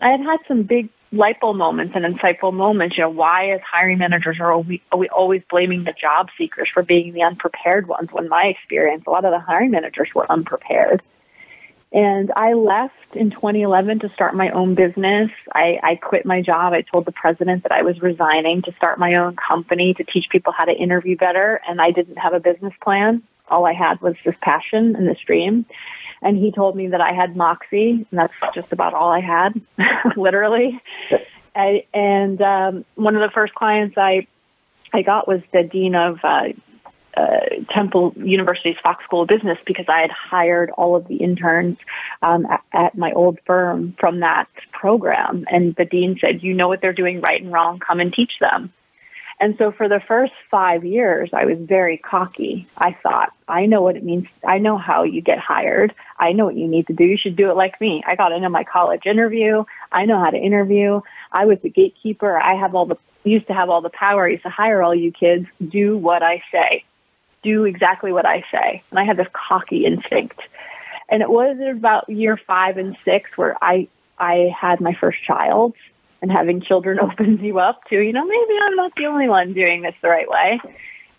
I 0.00 0.10
had 0.10 0.20
had 0.20 0.38
some 0.46 0.62
big 0.62 0.88
light 1.10 1.40
bulb 1.40 1.56
moments 1.56 1.96
and 1.96 2.04
insightful 2.04 2.54
moments. 2.54 2.96
You 2.96 3.02
know, 3.02 3.10
why 3.10 3.50
as 3.50 3.60
hiring 3.60 3.98
managers 3.98 4.38
are 4.38 4.56
we, 4.60 4.82
are 4.92 4.98
we 4.98 5.08
always 5.08 5.42
blaming 5.50 5.82
the 5.82 5.92
job 5.92 6.30
seekers 6.38 6.68
for 6.68 6.84
being 6.84 7.12
the 7.12 7.22
unprepared 7.22 7.88
ones? 7.88 8.12
When 8.12 8.28
my 8.28 8.44
experience, 8.44 9.02
a 9.08 9.10
lot 9.10 9.24
of 9.24 9.32
the 9.32 9.40
hiring 9.40 9.72
managers 9.72 10.14
were 10.14 10.30
unprepared. 10.30 11.02
And 11.92 12.30
I 12.36 12.52
left 12.52 13.16
in 13.16 13.30
2011 13.30 14.00
to 14.00 14.08
start 14.10 14.34
my 14.34 14.50
own 14.50 14.74
business. 14.74 15.30
I, 15.52 15.80
I 15.82 15.96
quit 15.96 16.24
my 16.24 16.40
job. 16.40 16.72
I 16.72 16.82
told 16.82 17.04
the 17.04 17.12
president 17.12 17.64
that 17.64 17.72
I 17.72 17.82
was 17.82 18.00
resigning 18.00 18.62
to 18.62 18.72
start 18.74 18.98
my 18.98 19.16
own 19.16 19.34
company 19.34 19.94
to 19.94 20.04
teach 20.04 20.28
people 20.28 20.52
how 20.52 20.66
to 20.66 20.72
interview 20.72 21.16
better. 21.16 21.60
And 21.68 21.80
I 21.80 21.90
didn't 21.90 22.16
have 22.16 22.32
a 22.32 22.40
business 22.40 22.74
plan. 22.80 23.22
All 23.48 23.66
I 23.66 23.72
had 23.72 24.00
was 24.00 24.14
this 24.24 24.36
passion 24.40 24.94
and 24.94 25.08
this 25.08 25.18
dream. 25.18 25.66
And 26.22 26.36
he 26.36 26.52
told 26.52 26.76
me 26.76 26.88
that 26.88 27.00
I 27.00 27.12
had 27.12 27.34
moxie, 27.34 27.92
and 27.92 28.06
that's 28.12 28.34
just 28.54 28.72
about 28.72 28.94
all 28.94 29.10
I 29.10 29.20
had, 29.20 29.60
literally. 30.16 30.80
I, 31.56 31.86
and 31.92 32.40
um, 32.42 32.84
one 32.94 33.16
of 33.16 33.22
the 33.22 33.30
first 33.30 33.54
clients 33.54 33.96
I 33.96 34.26
I 34.92 35.02
got 35.02 35.28
was 35.28 35.40
the 35.52 35.62
dean 35.62 35.94
of 35.94 36.20
uh, 36.24 36.48
uh, 37.16 37.40
Temple 37.70 38.14
University's 38.16 38.78
Fox 38.78 39.04
School 39.04 39.22
of 39.22 39.28
Business 39.28 39.58
because 39.64 39.86
I 39.88 40.00
had 40.00 40.10
hired 40.10 40.70
all 40.70 40.96
of 40.96 41.08
the 41.08 41.16
interns 41.16 41.78
um, 42.22 42.46
at, 42.46 42.62
at, 42.72 42.98
my 42.98 43.12
old 43.12 43.38
firm 43.46 43.94
from 43.98 44.20
that 44.20 44.48
program. 44.72 45.44
And 45.50 45.74
the 45.74 45.84
dean 45.84 46.18
said, 46.20 46.42
You 46.42 46.54
know 46.54 46.68
what 46.68 46.80
they're 46.80 46.92
doing 46.92 47.20
right 47.20 47.40
and 47.40 47.52
wrong, 47.52 47.78
come 47.78 48.00
and 48.00 48.12
teach 48.12 48.38
them. 48.38 48.72
And 49.40 49.56
so 49.56 49.72
for 49.72 49.88
the 49.88 50.00
first 50.00 50.34
five 50.50 50.84
years, 50.84 51.30
I 51.32 51.46
was 51.46 51.58
very 51.58 51.96
cocky. 51.96 52.68
I 52.76 52.92
thought, 52.92 53.32
I 53.48 53.64
know 53.64 53.80
what 53.80 53.96
it 53.96 54.04
means. 54.04 54.28
I 54.46 54.58
know 54.58 54.76
how 54.76 55.04
you 55.04 55.22
get 55.22 55.38
hired. 55.38 55.94
I 56.18 56.32
know 56.32 56.44
what 56.44 56.56
you 56.56 56.68
need 56.68 56.88
to 56.88 56.92
do. 56.92 57.04
You 57.04 57.16
should 57.16 57.36
do 57.36 57.50
it 57.50 57.56
like 57.56 57.80
me. 57.80 58.02
I 58.06 58.16
got 58.16 58.32
into 58.32 58.50
my 58.50 58.64
college 58.64 59.06
interview. 59.06 59.64
I 59.90 60.04
know 60.04 60.20
how 60.20 60.28
to 60.28 60.36
interview. 60.36 61.00
I 61.32 61.46
was 61.46 61.58
the 61.60 61.70
gatekeeper. 61.70 62.38
I 62.38 62.54
have 62.54 62.74
all 62.74 62.84
the 62.84 62.98
used 63.24 63.46
to 63.46 63.54
have 63.54 63.70
all 63.70 63.80
the 63.80 63.90
power. 63.90 64.26
I 64.26 64.32
used 64.32 64.42
to 64.42 64.50
hire 64.50 64.82
all 64.82 64.94
you 64.94 65.10
kids. 65.10 65.46
Do 65.66 65.96
what 65.96 66.22
I 66.22 66.42
say 66.52 66.84
do 67.42 67.64
exactly 67.64 68.12
what 68.12 68.26
I 68.26 68.44
say. 68.50 68.82
And 68.90 68.98
I 68.98 69.04
had 69.04 69.16
this 69.16 69.28
cocky 69.32 69.84
instinct. 69.84 70.40
And 71.08 71.22
it 71.22 71.30
was 71.30 71.58
about 71.58 72.08
year 72.08 72.36
five 72.36 72.76
and 72.76 72.96
six 73.04 73.36
where 73.36 73.56
I, 73.62 73.88
I 74.18 74.54
had 74.56 74.80
my 74.80 74.94
first 74.94 75.22
child 75.22 75.74
and 76.22 76.30
having 76.30 76.60
children 76.60 77.00
opens 77.00 77.40
you 77.40 77.58
up 77.58 77.84
to, 77.88 77.98
you 77.98 78.12
know, 78.12 78.24
maybe 78.24 78.58
I'm 78.62 78.76
not 78.76 78.94
the 78.94 79.06
only 79.06 79.28
one 79.28 79.52
doing 79.52 79.82
this 79.82 79.94
the 80.00 80.08
right 80.08 80.28
way. 80.28 80.60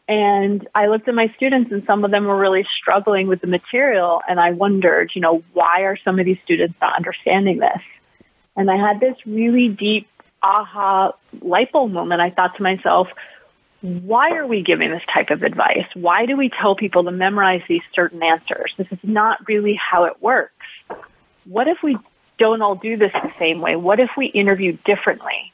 And 0.08 0.68
I 0.74 0.88
looked 0.88 1.08
at 1.08 1.16
my 1.16 1.30
students 1.38 1.72
and 1.72 1.86
some 1.86 2.04
of 2.04 2.12
them 2.12 2.26
were 2.26 2.38
really 2.38 2.66
struggling 2.78 3.28
with 3.28 3.42
the 3.42 3.48
material. 3.48 4.22
And 4.28 4.40
I 4.40 4.52
wondered, 4.52 5.12
you 5.14 5.22
know, 5.22 5.44
why 5.54 5.82
are 5.82 5.96
some 5.98 6.20
of 6.20 6.26
these 6.26 6.42
students 6.42 6.76
not 6.82 6.96
understanding 6.96 7.60
this? 7.60 7.82
And 8.56 8.70
I 8.70 8.76
had 8.76 9.00
this 9.00 9.16
really 9.26 9.70
deep 9.70 10.08
aha 10.44 11.14
light 11.42 11.72
bulb 11.72 11.92
moment. 11.92 12.22
I 12.22 12.30
thought 12.30 12.56
to 12.58 12.64
myself, 12.64 13.10
why 13.82 14.32
are 14.38 14.46
we 14.46 14.62
giving 14.62 14.92
this 14.92 15.04
type 15.06 15.32
of 15.32 15.44
advice? 15.44 15.88
Why 15.94 16.26
do 16.26 16.38
we 16.38 16.50
tell 16.50 16.76
people 16.76 17.04
to 17.04 17.12
memorize 17.12 17.64
these 17.68 17.82
certain 17.94 18.22
answers? 18.22 18.74
This 18.78 18.92
is 18.92 19.00
not 19.04 19.48
really 19.48 19.74
how 19.74 20.06
it 20.06 20.22
works. 20.22 20.54
What 21.46 21.68
if 21.68 21.82
we 21.82 21.98
don't 22.42 22.64
all 22.64 22.74
do 22.74 22.98
this 22.98 23.14
the 23.14 23.32
same 23.38 23.62
way. 23.62 23.76
What 23.76 24.00
if 24.00 24.18
we 24.18 24.26
interview 24.26 24.76
differently? 24.84 25.54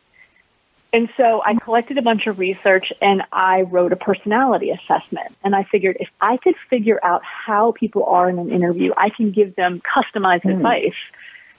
And 0.93 1.09
so 1.17 1.43
I 1.45 1.53
collected 1.55 1.97
a 1.97 2.01
bunch 2.01 2.27
of 2.27 2.39
research 2.39 2.93
and 3.01 3.23
I 3.29 3.63
wrote 3.63 3.91
a 3.91 3.97
personality 3.97 4.69
assessment. 4.69 5.35
And 5.43 5.53
I 5.53 5.63
figured 5.63 5.97
if 5.99 6.09
I 6.21 6.37
could 6.37 6.55
figure 6.69 6.97
out 7.03 7.25
how 7.25 7.73
people 7.73 8.05
are 8.05 8.29
in 8.29 8.39
an 8.39 8.51
interview, 8.51 8.93
I 8.95 9.09
can 9.09 9.31
give 9.31 9.53
them 9.55 9.81
customized 9.81 10.43
mm. 10.43 10.55
advice 10.55 10.95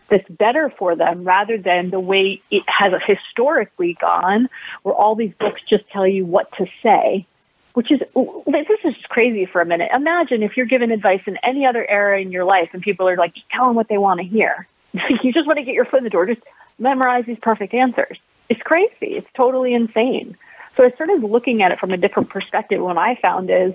that's 0.09 0.29
better 0.29 0.71
for 0.71 0.97
them 0.97 1.25
rather 1.25 1.59
than 1.59 1.91
the 1.91 2.01
way 2.01 2.43
it 2.51 2.69
has 2.69 3.01
historically 3.03 3.95
gone, 3.95 4.49
where 4.83 4.95
all 4.95 5.15
these 5.15 5.33
books 5.35 5.63
just 5.63 5.89
tell 5.91 6.07
you 6.07 6.25
what 6.25 6.51
to 6.53 6.67
say. 6.83 7.27
Which 7.75 7.93
is, 7.93 8.01
this 8.47 8.81
is 8.85 8.97
crazy 9.09 9.45
for 9.45 9.61
a 9.61 9.67
minute. 9.67 9.91
Imagine 9.95 10.43
if 10.43 10.57
you're 10.57 10.67
given 10.67 10.91
advice 10.91 11.23
in 11.27 11.37
any 11.45 11.65
other 11.65 11.89
era 11.89 12.21
in 12.21 12.33
your 12.33 12.45
life 12.45 12.71
and 12.73 12.83
people 12.83 13.09
are 13.09 13.17
like, 13.17 13.37
tell 13.53 13.69
them 13.69 13.77
what 13.77 13.89
they 13.89 13.99
want 13.99 14.19
to 14.19 14.27
hear. 14.27 14.67
you 15.23 15.33
just 15.33 15.47
want 15.47 15.59
to 15.59 15.63
get 15.63 15.75
your 15.75 15.85
foot 15.85 15.99
in 15.99 16.05
the 16.05 16.11
door. 16.11 16.27
Just 16.27 16.43
memorize 16.79 17.25
these 17.27 17.39
perfect 17.39 17.75
answers. 17.75 18.19
It's 18.49 18.63
crazy. 18.63 19.15
It's 19.17 19.29
totally 19.35 19.75
insane. 19.75 20.37
So 20.77 20.85
I 20.85 20.91
started 20.91 21.23
looking 21.23 21.63
at 21.63 21.71
it 21.71 21.79
from 21.79 21.93
a 21.93 21.97
different 21.97 22.31
perspective. 22.31 22.81
What 22.81 22.97
I 22.97 23.15
found 23.17 23.51
is 23.51 23.75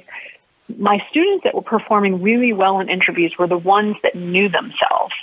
my 0.78 1.06
students 1.10 1.44
that 1.44 1.54
were 1.54 1.62
performing 1.62 2.22
really 2.22 2.54
well 2.54 2.80
in 2.80 2.90
interviews 2.90 3.38
were 3.38 3.48
the 3.48 3.58
ones 3.58 3.96
that 4.04 4.16
knew 4.16 4.50
themselves. 4.50 5.14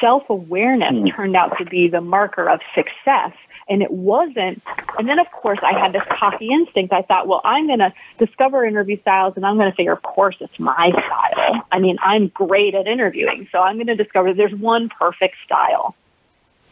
Self 0.00 0.28
awareness 0.30 0.92
mm. 0.92 1.14
turned 1.14 1.36
out 1.36 1.58
to 1.58 1.64
be 1.64 1.88
the 1.88 2.00
marker 2.00 2.48
of 2.48 2.60
success. 2.74 3.32
And 3.68 3.82
it 3.82 3.90
wasn't. 3.90 4.62
And 4.96 5.08
then, 5.08 5.18
of 5.18 5.30
course, 5.32 5.58
I 5.62 5.72
had 5.72 5.92
this 5.92 6.04
cocky 6.08 6.50
instinct. 6.50 6.92
I 6.92 7.02
thought, 7.02 7.26
well, 7.26 7.40
I'm 7.44 7.66
going 7.66 7.80
to 7.80 7.92
discover 8.18 8.64
interview 8.64 9.00
styles 9.00 9.34
and 9.36 9.44
I'm 9.44 9.56
going 9.56 9.70
to 9.70 9.76
figure, 9.76 9.92
of 9.92 10.02
course, 10.02 10.36
it's 10.40 10.60
my 10.60 10.90
style. 10.90 11.66
I 11.72 11.80
mean, 11.80 11.98
I'm 12.00 12.28
great 12.28 12.76
at 12.76 12.86
interviewing. 12.86 13.48
So 13.50 13.60
I'm 13.60 13.76
going 13.76 13.88
to 13.88 13.96
discover 13.96 14.34
there's 14.34 14.54
one 14.54 14.88
perfect 14.88 15.36
style. 15.44 15.96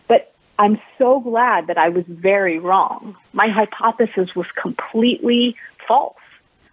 But 0.07 0.33
I'm 0.57 0.81
so 0.99 1.19
glad 1.19 1.67
that 1.67 1.79
I 1.79 1.89
was 1.89 2.05
very 2.07 2.61
wrong. 2.61 3.17
My 3.33 3.49
hypothesis 3.49 4.37
was 4.37 4.47
completely 4.53 5.57
false. 5.89 6.15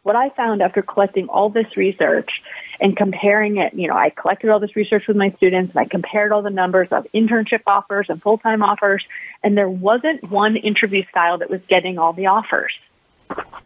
What 0.04 0.16
I 0.16 0.30
found 0.30 0.64
after 0.64 0.82
collecting 0.82 1.30
all 1.30 1.50
this 1.50 1.78
research 1.78 2.42
and 2.80 2.98
comparing 2.98 3.58
it, 3.58 3.76
you 3.76 3.88
know, 3.88 3.96
I 3.96 4.10
collected 4.10 4.50
all 4.50 4.60
this 4.60 4.76
research 4.76 5.08
with 5.08 5.16
my 5.16 5.30
students 5.32 5.76
and 5.76 5.80
I 5.80 5.86
compared 5.86 6.32
all 6.32 6.42
the 6.42 6.50
numbers 6.50 6.88
of 6.92 7.06
internship 7.14 7.62
offers 7.68 8.10
and 8.10 8.20
full-time 8.20 8.64
offers, 8.64 9.06
and 9.44 9.56
there 9.56 9.70
wasn't 9.70 10.24
one 10.24 10.56
interview 10.56 11.06
style 11.06 11.38
that 11.38 11.52
was 11.52 11.62
getting 11.68 12.00
all 12.00 12.14
the 12.14 12.28
offers. 12.28 12.74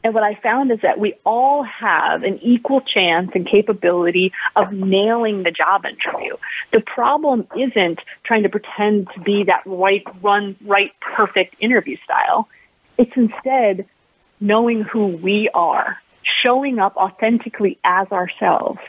And 0.03 0.13
what 0.13 0.23
I 0.23 0.35
found 0.35 0.71
is 0.71 0.81
that 0.81 0.99
we 0.99 1.15
all 1.23 1.63
have 1.63 2.23
an 2.23 2.39
equal 2.41 2.81
chance 2.81 3.31
and 3.33 3.47
capability 3.47 4.33
of 4.55 4.73
nailing 4.73 5.43
the 5.43 5.51
job 5.51 5.85
interview. 5.85 6.35
The 6.71 6.81
problem 6.81 7.47
isn't 7.57 7.99
trying 8.23 8.43
to 8.43 8.49
pretend 8.49 9.09
to 9.13 9.21
be 9.21 9.45
that 9.45 9.63
right, 9.65 10.03
run, 10.21 10.57
right, 10.63 10.91
perfect 10.99 11.55
interview 11.61 11.97
style. 12.03 12.47
It's 12.97 13.15
instead 13.15 13.87
knowing 14.39 14.81
who 14.83 15.07
we 15.07 15.49
are, 15.49 15.99
showing 16.41 16.79
up 16.79 16.97
authentically 16.97 17.77
as 17.83 18.11
ourselves, 18.11 18.79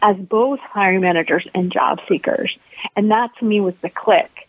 as 0.00 0.16
both 0.16 0.60
hiring 0.60 1.00
managers 1.00 1.46
and 1.54 1.72
job 1.72 2.00
seekers. 2.08 2.56
And 2.96 3.10
that 3.10 3.30
to 3.38 3.44
me 3.44 3.60
was 3.60 3.76
the 3.76 3.90
click 3.90 4.44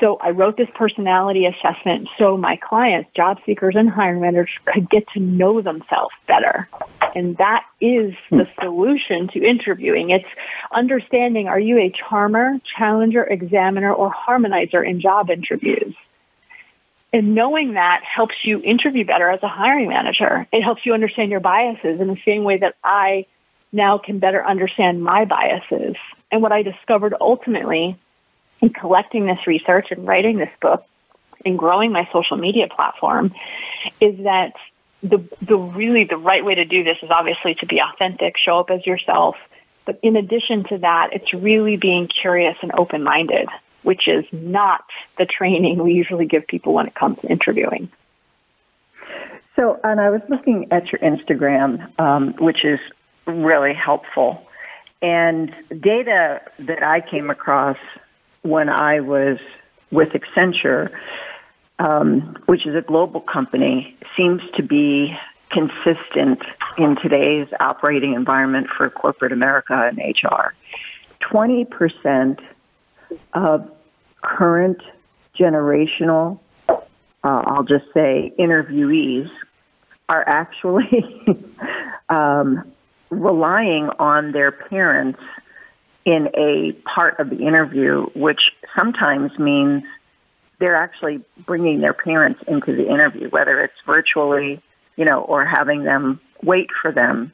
so 0.00 0.16
I 0.16 0.30
wrote 0.30 0.56
this 0.56 0.68
personality 0.74 1.46
assessment 1.46 2.08
so 2.18 2.36
my 2.36 2.56
clients, 2.56 3.10
job 3.14 3.40
seekers 3.44 3.74
and 3.74 3.90
hiring 3.90 4.20
managers 4.20 4.50
could 4.64 4.88
get 4.88 5.08
to 5.10 5.20
know 5.20 5.60
themselves 5.60 6.14
better. 6.26 6.68
And 7.16 7.36
that 7.38 7.64
is 7.80 8.14
the 8.30 8.44
hmm. 8.44 8.60
solution 8.60 9.28
to 9.28 9.44
interviewing. 9.44 10.10
It's 10.10 10.28
understanding 10.70 11.48
are 11.48 11.58
you 11.58 11.78
a 11.78 11.90
charmer, 11.90 12.60
challenger, 12.76 13.24
examiner, 13.24 13.92
or 13.92 14.12
harmonizer 14.12 14.86
in 14.86 15.00
job 15.00 15.30
interviews? 15.30 15.94
And 17.12 17.34
knowing 17.34 17.74
that 17.74 18.02
helps 18.04 18.44
you 18.44 18.60
interview 18.62 19.04
better 19.04 19.30
as 19.30 19.42
a 19.42 19.48
hiring 19.48 19.88
manager. 19.88 20.46
It 20.52 20.62
helps 20.62 20.84
you 20.84 20.92
understand 20.92 21.30
your 21.30 21.40
biases 21.40 22.00
in 22.00 22.08
the 22.08 22.20
same 22.24 22.44
way 22.44 22.58
that 22.58 22.74
I 22.84 23.26
now 23.72 23.98
can 23.98 24.18
better 24.18 24.44
understand 24.44 25.02
my 25.02 25.24
biases. 25.24 25.96
And 26.30 26.42
what 26.42 26.52
I 26.52 26.62
discovered 26.62 27.14
ultimately 27.18 27.96
in 28.60 28.70
collecting 28.70 29.26
this 29.26 29.46
research 29.46 29.90
and 29.90 30.06
writing 30.06 30.36
this 30.36 30.50
book 30.60 30.84
and 31.44 31.58
growing 31.58 31.92
my 31.92 32.08
social 32.12 32.36
media 32.36 32.68
platform 32.68 33.34
is 34.00 34.18
that 34.24 34.54
the 35.02 35.18
the 35.42 35.56
really 35.56 36.04
the 36.04 36.16
right 36.16 36.44
way 36.44 36.56
to 36.56 36.64
do 36.64 36.82
this 36.82 36.98
is 37.02 37.10
obviously 37.10 37.54
to 37.56 37.66
be 37.66 37.80
authentic, 37.80 38.36
show 38.36 38.58
up 38.58 38.70
as 38.70 38.84
yourself. 38.84 39.36
But 39.84 40.00
in 40.02 40.16
addition 40.16 40.64
to 40.64 40.78
that, 40.78 41.12
it's 41.12 41.32
really 41.32 41.76
being 41.76 42.08
curious 42.08 42.56
and 42.62 42.72
open 42.74 43.02
minded, 43.02 43.48
which 43.82 44.08
is 44.08 44.24
not 44.32 44.84
the 45.16 45.26
training 45.26 45.78
we 45.78 45.92
usually 45.94 46.26
give 46.26 46.46
people 46.46 46.74
when 46.74 46.86
it 46.86 46.94
comes 46.94 47.18
to 47.20 47.28
interviewing. 47.28 47.88
So, 49.56 49.78
and 49.82 50.00
I 50.00 50.10
was 50.10 50.22
looking 50.28 50.72
at 50.72 50.92
your 50.92 51.00
Instagram, 51.00 51.98
um, 51.98 52.34
which 52.34 52.64
is 52.64 52.78
really 53.26 53.74
helpful. 53.74 54.46
And 55.02 55.54
data 55.68 56.42
that 56.60 56.82
I 56.82 57.00
came 57.00 57.30
across 57.30 57.76
when 58.42 58.68
I 58.68 59.00
was 59.00 59.38
with 59.90 60.12
Accenture, 60.12 60.90
um, 61.78 62.36
which 62.46 62.66
is 62.66 62.74
a 62.74 62.82
global 62.82 63.20
company, 63.20 63.96
seems 64.16 64.42
to 64.54 64.62
be 64.62 65.18
consistent 65.50 66.42
in 66.76 66.96
today's 66.96 67.48
operating 67.58 68.14
environment 68.14 68.68
for 68.68 68.90
corporate 68.90 69.32
America 69.32 69.74
and 69.74 69.98
HR. 69.98 70.54
20% 71.20 72.40
of 73.32 73.70
current 74.22 74.80
generational, 75.38 76.38
uh, 76.68 76.78
I'll 77.22 77.64
just 77.64 77.92
say, 77.92 78.32
interviewees 78.38 79.30
are 80.08 80.26
actually 80.26 81.26
um, 82.08 82.70
relying 83.10 83.90
on 83.98 84.32
their 84.32 84.50
parents 84.50 85.20
in 86.04 86.30
a 86.34 86.72
part 86.84 87.20
of 87.20 87.28
the 87.28 87.46
interview, 87.46 88.06
which 88.14 88.52
sometimes 88.74 89.38
means 89.38 89.84
they're 90.58 90.76
actually 90.76 91.20
bringing 91.44 91.80
their 91.80 91.92
parents 91.92 92.42
into 92.44 92.72
the 92.72 92.88
interview, 92.88 93.28
whether 93.28 93.62
it's 93.62 93.78
virtually, 93.84 94.60
you 94.96 95.04
know, 95.04 95.20
or 95.20 95.44
having 95.44 95.84
them 95.84 96.20
wait 96.42 96.70
for 96.72 96.90
them. 96.92 97.32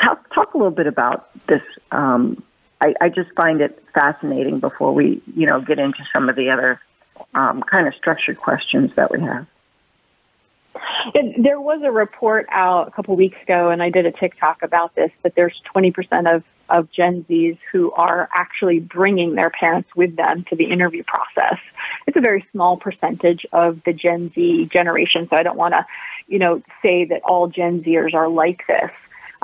Talk, 0.00 0.32
talk 0.34 0.54
a 0.54 0.58
little 0.58 0.70
bit 0.70 0.86
about 0.86 1.30
this. 1.46 1.62
Um, 1.90 2.42
I, 2.84 2.94
I 3.00 3.08
just 3.08 3.32
find 3.32 3.62
it 3.62 3.82
fascinating 3.94 4.60
before 4.60 4.92
we, 4.92 5.22
you 5.34 5.46
know, 5.46 5.60
get 5.60 5.78
into 5.78 6.04
some 6.12 6.28
of 6.28 6.36
the 6.36 6.50
other 6.50 6.80
um, 7.34 7.62
kind 7.62 7.88
of 7.88 7.94
structured 7.94 8.36
questions 8.36 8.94
that 8.94 9.10
we 9.10 9.20
have. 9.20 9.46
there 11.38 11.60
was 11.60 11.80
a 11.82 11.90
report 11.90 12.46
out 12.50 12.88
a 12.88 12.90
couple 12.90 13.16
weeks 13.16 13.40
ago, 13.42 13.70
and 13.70 13.82
I 13.82 13.88
did 13.88 14.04
a 14.04 14.12
TikTok 14.12 14.62
about 14.62 14.94
this. 14.94 15.10
That 15.22 15.34
there's 15.34 15.60
20% 15.74 16.34
of 16.34 16.44
of 16.70 16.90
Gen 16.90 17.24
Zs 17.24 17.58
who 17.72 17.92
are 17.92 18.28
actually 18.32 18.80
bringing 18.80 19.34
their 19.34 19.50
parents 19.50 19.94
with 19.94 20.16
them 20.16 20.44
to 20.44 20.56
the 20.56 20.64
interview 20.64 21.04
process. 21.04 21.58
It's 22.06 22.16
a 22.16 22.22
very 22.22 22.46
small 22.52 22.78
percentage 22.78 23.44
of 23.52 23.82
the 23.84 23.92
Gen 23.92 24.32
Z 24.34 24.66
generation, 24.66 25.28
so 25.28 25.36
I 25.36 25.42
don't 25.42 25.58
want 25.58 25.74
to, 25.74 25.86
you 26.26 26.38
know, 26.38 26.62
say 26.80 27.04
that 27.04 27.22
all 27.22 27.48
Gen 27.48 27.82
Zers 27.82 28.14
are 28.14 28.28
like 28.28 28.66
this. 28.66 28.90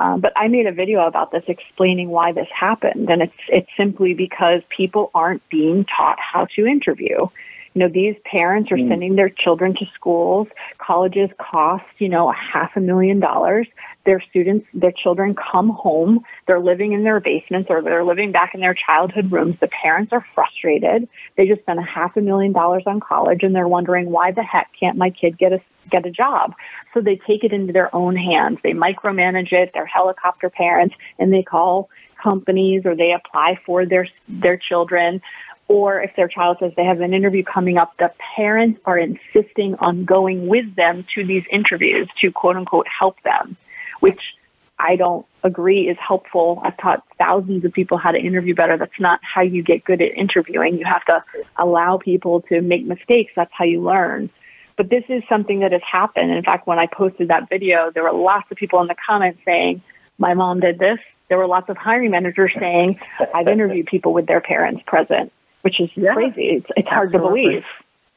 Um, 0.00 0.20
but 0.20 0.32
I 0.34 0.48
made 0.48 0.66
a 0.66 0.72
video 0.72 1.06
about 1.06 1.30
this 1.30 1.44
explaining 1.46 2.08
why 2.08 2.32
this 2.32 2.48
happened, 2.50 3.10
and 3.10 3.20
it's 3.20 3.34
it's 3.48 3.68
simply 3.76 4.14
because 4.14 4.62
people 4.70 5.10
aren't 5.14 5.46
being 5.50 5.84
taught 5.84 6.18
how 6.18 6.46
to 6.56 6.66
interview. 6.66 7.28
You 7.74 7.80
know, 7.80 7.88
these 7.88 8.16
parents 8.24 8.72
are 8.72 8.76
mm. 8.76 8.88
sending 8.88 9.14
their 9.14 9.28
children 9.28 9.74
to 9.74 9.86
schools. 9.94 10.48
Colleges 10.78 11.30
cost, 11.38 11.84
you 11.98 12.08
know, 12.08 12.28
a 12.28 12.34
half 12.34 12.76
a 12.76 12.80
million 12.80 13.20
dollars. 13.20 13.68
Their 14.04 14.20
students, 14.20 14.66
their 14.74 14.90
children 14.90 15.34
come 15.36 15.68
home. 15.68 16.24
They're 16.46 16.58
living 16.58 16.92
in 16.92 17.04
their 17.04 17.20
basements 17.20 17.70
or 17.70 17.80
they're 17.82 18.04
living 18.04 18.32
back 18.32 18.54
in 18.54 18.60
their 18.60 18.74
childhood 18.74 19.30
rooms. 19.30 19.58
The 19.60 19.68
parents 19.68 20.12
are 20.12 20.26
frustrated. 20.34 21.08
They 21.36 21.46
just 21.46 21.62
spent 21.62 21.78
a 21.78 21.82
half 21.82 22.16
a 22.16 22.20
million 22.20 22.52
dollars 22.52 22.82
on 22.86 22.98
college 22.98 23.44
and 23.44 23.54
they're 23.54 23.68
wondering 23.68 24.10
why 24.10 24.32
the 24.32 24.42
heck 24.42 24.70
can't 24.78 24.96
my 24.96 25.10
kid 25.10 25.38
get 25.38 25.52
a 25.52 25.60
get 25.88 26.06
a 26.06 26.10
job. 26.10 26.54
So 26.92 27.00
they 27.00 27.16
take 27.16 27.44
it 27.44 27.52
into 27.52 27.72
their 27.72 27.94
own 27.94 28.16
hands. 28.16 28.58
They 28.62 28.72
micromanage 28.72 29.52
it. 29.52 29.70
They're 29.72 29.86
helicopter 29.86 30.50
parents 30.50 30.94
and 31.18 31.32
they 31.32 31.42
call 31.42 31.88
companies 32.20 32.84
or 32.84 32.94
they 32.94 33.12
apply 33.12 33.58
for 33.64 33.86
their 33.86 34.08
their 34.28 34.56
children 34.56 35.22
or 35.70 36.02
if 36.02 36.16
their 36.16 36.26
child 36.26 36.56
says 36.58 36.72
they 36.76 36.82
have 36.82 37.00
an 37.00 37.14
interview 37.14 37.44
coming 37.44 37.78
up, 37.78 37.96
the 37.96 38.10
parents 38.34 38.80
are 38.84 38.98
insisting 38.98 39.76
on 39.76 40.04
going 40.04 40.48
with 40.48 40.74
them 40.74 41.04
to 41.14 41.22
these 41.22 41.46
interviews 41.48 42.08
to 42.20 42.32
quote 42.32 42.56
unquote 42.56 42.88
help 42.88 43.22
them, 43.22 43.56
which 44.00 44.34
I 44.76 44.96
don't 44.96 45.24
agree 45.44 45.88
is 45.88 45.96
helpful. 45.96 46.60
I've 46.64 46.76
taught 46.76 47.04
thousands 47.18 47.64
of 47.64 47.72
people 47.72 47.98
how 47.98 48.10
to 48.10 48.18
interview 48.18 48.52
better. 48.52 48.78
That's 48.78 48.98
not 48.98 49.20
how 49.22 49.42
you 49.42 49.62
get 49.62 49.84
good 49.84 50.02
at 50.02 50.12
interviewing. 50.12 50.76
You 50.76 50.86
have 50.86 51.04
to 51.04 51.22
allow 51.56 51.98
people 51.98 52.40
to 52.48 52.60
make 52.60 52.84
mistakes. 52.84 53.32
That's 53.36 53.52
how 53.52 53.64
you 53.64 53.80
learn. 53.80 54.28
But 54.74 54.90
this 54.90 55.04
is 55.08 55.22
something 55.28 55.60
that 55.60 55.70
has 55.70 55.82
happened. 55.82 56.32
In 56.32 56.42
fact, 56.42 56.66
when 56.66 56.80
I 56.80 56.88
posted 56.88 57.28
that 57.28 57.48
video, 57.48 57.92
there 57.92 58.02
were 58.02 58.12
lots 58.12 58.50
of 58.50 58.56
people 58.56 58.80
in 58.80 58.88
the 58.88 58.96
comments 58.96 59.40
saying, 59.44 59.82
my 60.18 60.34
mom 60.34 60.58
did 60.58 60.80
this. 60.80 60.98
There 61.28 61.38
were 61.38 61.46
lots 61.46 61.68
of 61.68 61.76
hiring 61.76 62.10
managers 62.10 62.54
saying, 62.58 62.98
I've 63.32 63.46
interviewed 63.46 63.86
people 63.86 64.12
with 64.12 64.26
their 64.26 64.40
parents 64.40 64.82
present 64.84 65.32
which 65.62 65.80
is 65.80 65.90
yeah, 65.96 66.14
crazy. 66.14 66.48
It's, 66.50 66.70
it's 66.76 66.88
hard 66.88 67.12
to 67.12 67.18
believe 67.18 67.64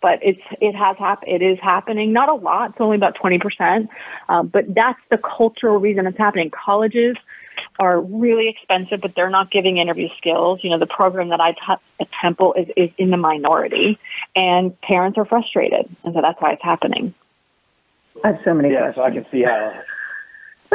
but 0.03 0.19
it's 0.21 0.41
it 0.59 0.75
has 0.75 0.97
happened. 0.97 1.31
It 1.31 1.41
is 1.41 1.59
happening. 1.59 2.12
Not 2.12 2.27
a 2.27 2.33
lot. 2.33 2.71
It's 2.71 2.81
only 2.81 2.97
about 2.97 3.15
twenty 3.15 3.39
percent, 3.39 3.89
um, 4.27 4.47
but 4.47 4.71
that's 4.75 5.00
the 5.09 5.17
cultural 5.17 5.77
reason 5.77 6.05
it's 6.05 6.17
happening. 6.17 6.51
Colleges 6.51 7.15
are 7.79 8.01
really 8.01 8.50
expensive, 8.50 9.00
but 9.00 9.15
they're 9.15 9.29
not 9.29 9.50
giving 9.50 9.77
interview 9.77 10.09
skills. 10.17 10.59
You 10.62 10.71
know, 10.71 10.77
the 10.77 10.85
program 10.88 11.29
that 11.29 11.39
I 11.39 11.53
taught 11.53 11.81
at 12.01 12.12
Temple 12.12 12.53
is, 12.53 12.69
is 12.75 12.89
in 12.97 13.12
the 13.12 13.17
minority, 13.17 13.97
and 14.35 14.79
parents 14.81 15.17
are 15.17 15.25
frustrated, 15.25 15.89
and 16.03 16.13
so 16.13 16.21
that's 16.21 16.39
why 16.41 16.51
it's 16.51 16.63
happening. 16.63 17.13
I 18.23 18.33
have 18.33 18.41
so 18.43 18.53
many. 18.53 18.73
Yeah, 18.73 18.91
questions. 18.91 18.95
so 18.95 19.03
I 19.03 19.12
can 19.12 19.31
see 19.31 19.43
how. 19.43 19.81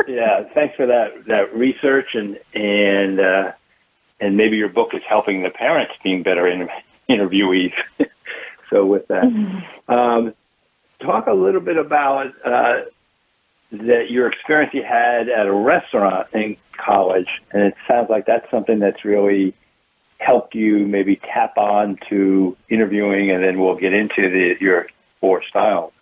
yeah, 0.08 0.44
thanks 0.54 0.74
for 0.74 0.86
that 0.86 1.26
that 1.26 1.54
research 1.54 2.14
and 2.14 2.38
and 2.54 3.20
uh, 3.20 3.52
and 4.20 4.36
maybe 4.36 4.56
your 4.56 4.68
book 4.68 4.94
is 4.94 5.02
helping 5.02 5.42
the 5.42 5.50
parents 5.50 5.94
being 6.02 6.22
better 6.22 6.46
in, 6.46 6.68
interviewees. 7.08 7.74
So 8.70 8.84
with 8.84 9.08
that, 9.08 9.24
mm-hmm. 9.24 9.90
um, 9.90 10.34
talk 11.00 11.26
a 11.26 11.32
little 11.32 11.60
bit 11.60 11.76
about 11.76 12.34
uh, 12.44 12.82
that 13.72 14.10
your 14.10 14.28
experience 14.28 14.74
you 14.74 14.82
had 14.82 15.28
at 15.28 15.46
a 15.46 15.52
restaurant 15.52 16.28
in 16.34 16.56
college, 16.72 17.42
and 17.50 17.62
it 17.62 17.76
sounds 17.86 18.10
like 18.10 18.26
that's 18.26 18.50
something 18.50 18.78
that's 18.78 19.04
really 19.04 19.54
helped 20.18 20.54
you 20.54 20.86
maybe 20.86 21.16
tap 21.16 21.56
on 21.56 21.98
to 22.08 22.56
interviewing, 22.68 23.30
and 23.30 23.42
then 23.42 23.58
we'll 23.58 23.76
get 23.76 23.92
into 23.92 24.28
the, 24.28 24.56
your 24.60 24.88
four 25.20 25.42
styles. 25.44 25.92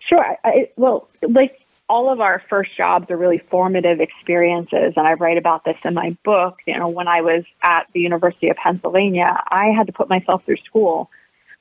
Sure. 0.00 0.36
I, 0.42 0.70
well, 0.76 1.08
like 1.22 1.60
all 1.92 2.10
of 2.10 2.22
our 2.22 2.42
first 2.48 2.74
jobs 2.74 3.10
are 3.10 3.18
really 3.18 3.36
formative 3.36 4.00
experiences 4.00 4.94
and 4.96 5.06
i 5.06 5.12
write 5.12 5.36
about 5.36 5.62
this 5.62 5.76
in 5.84 5.92
my 5.92 6.16
book. 6.24 6.56
You 6.66 6.78
know 6.78 6.88
when 6.88 7.06
i 7.06 7.20
was 7.20 7.44
at 7.62 7.86
the 7.92 8.00
university 8.00 8.48
of 8.48 8.56
pennsylvania 8.56 9.30
i 9.46 9.66
had 9.66 9.88
to 9.88 9.92
put 9.92 10.08
myself 10.08 10.42
through 10.44 10.56
school. 10.68 11.10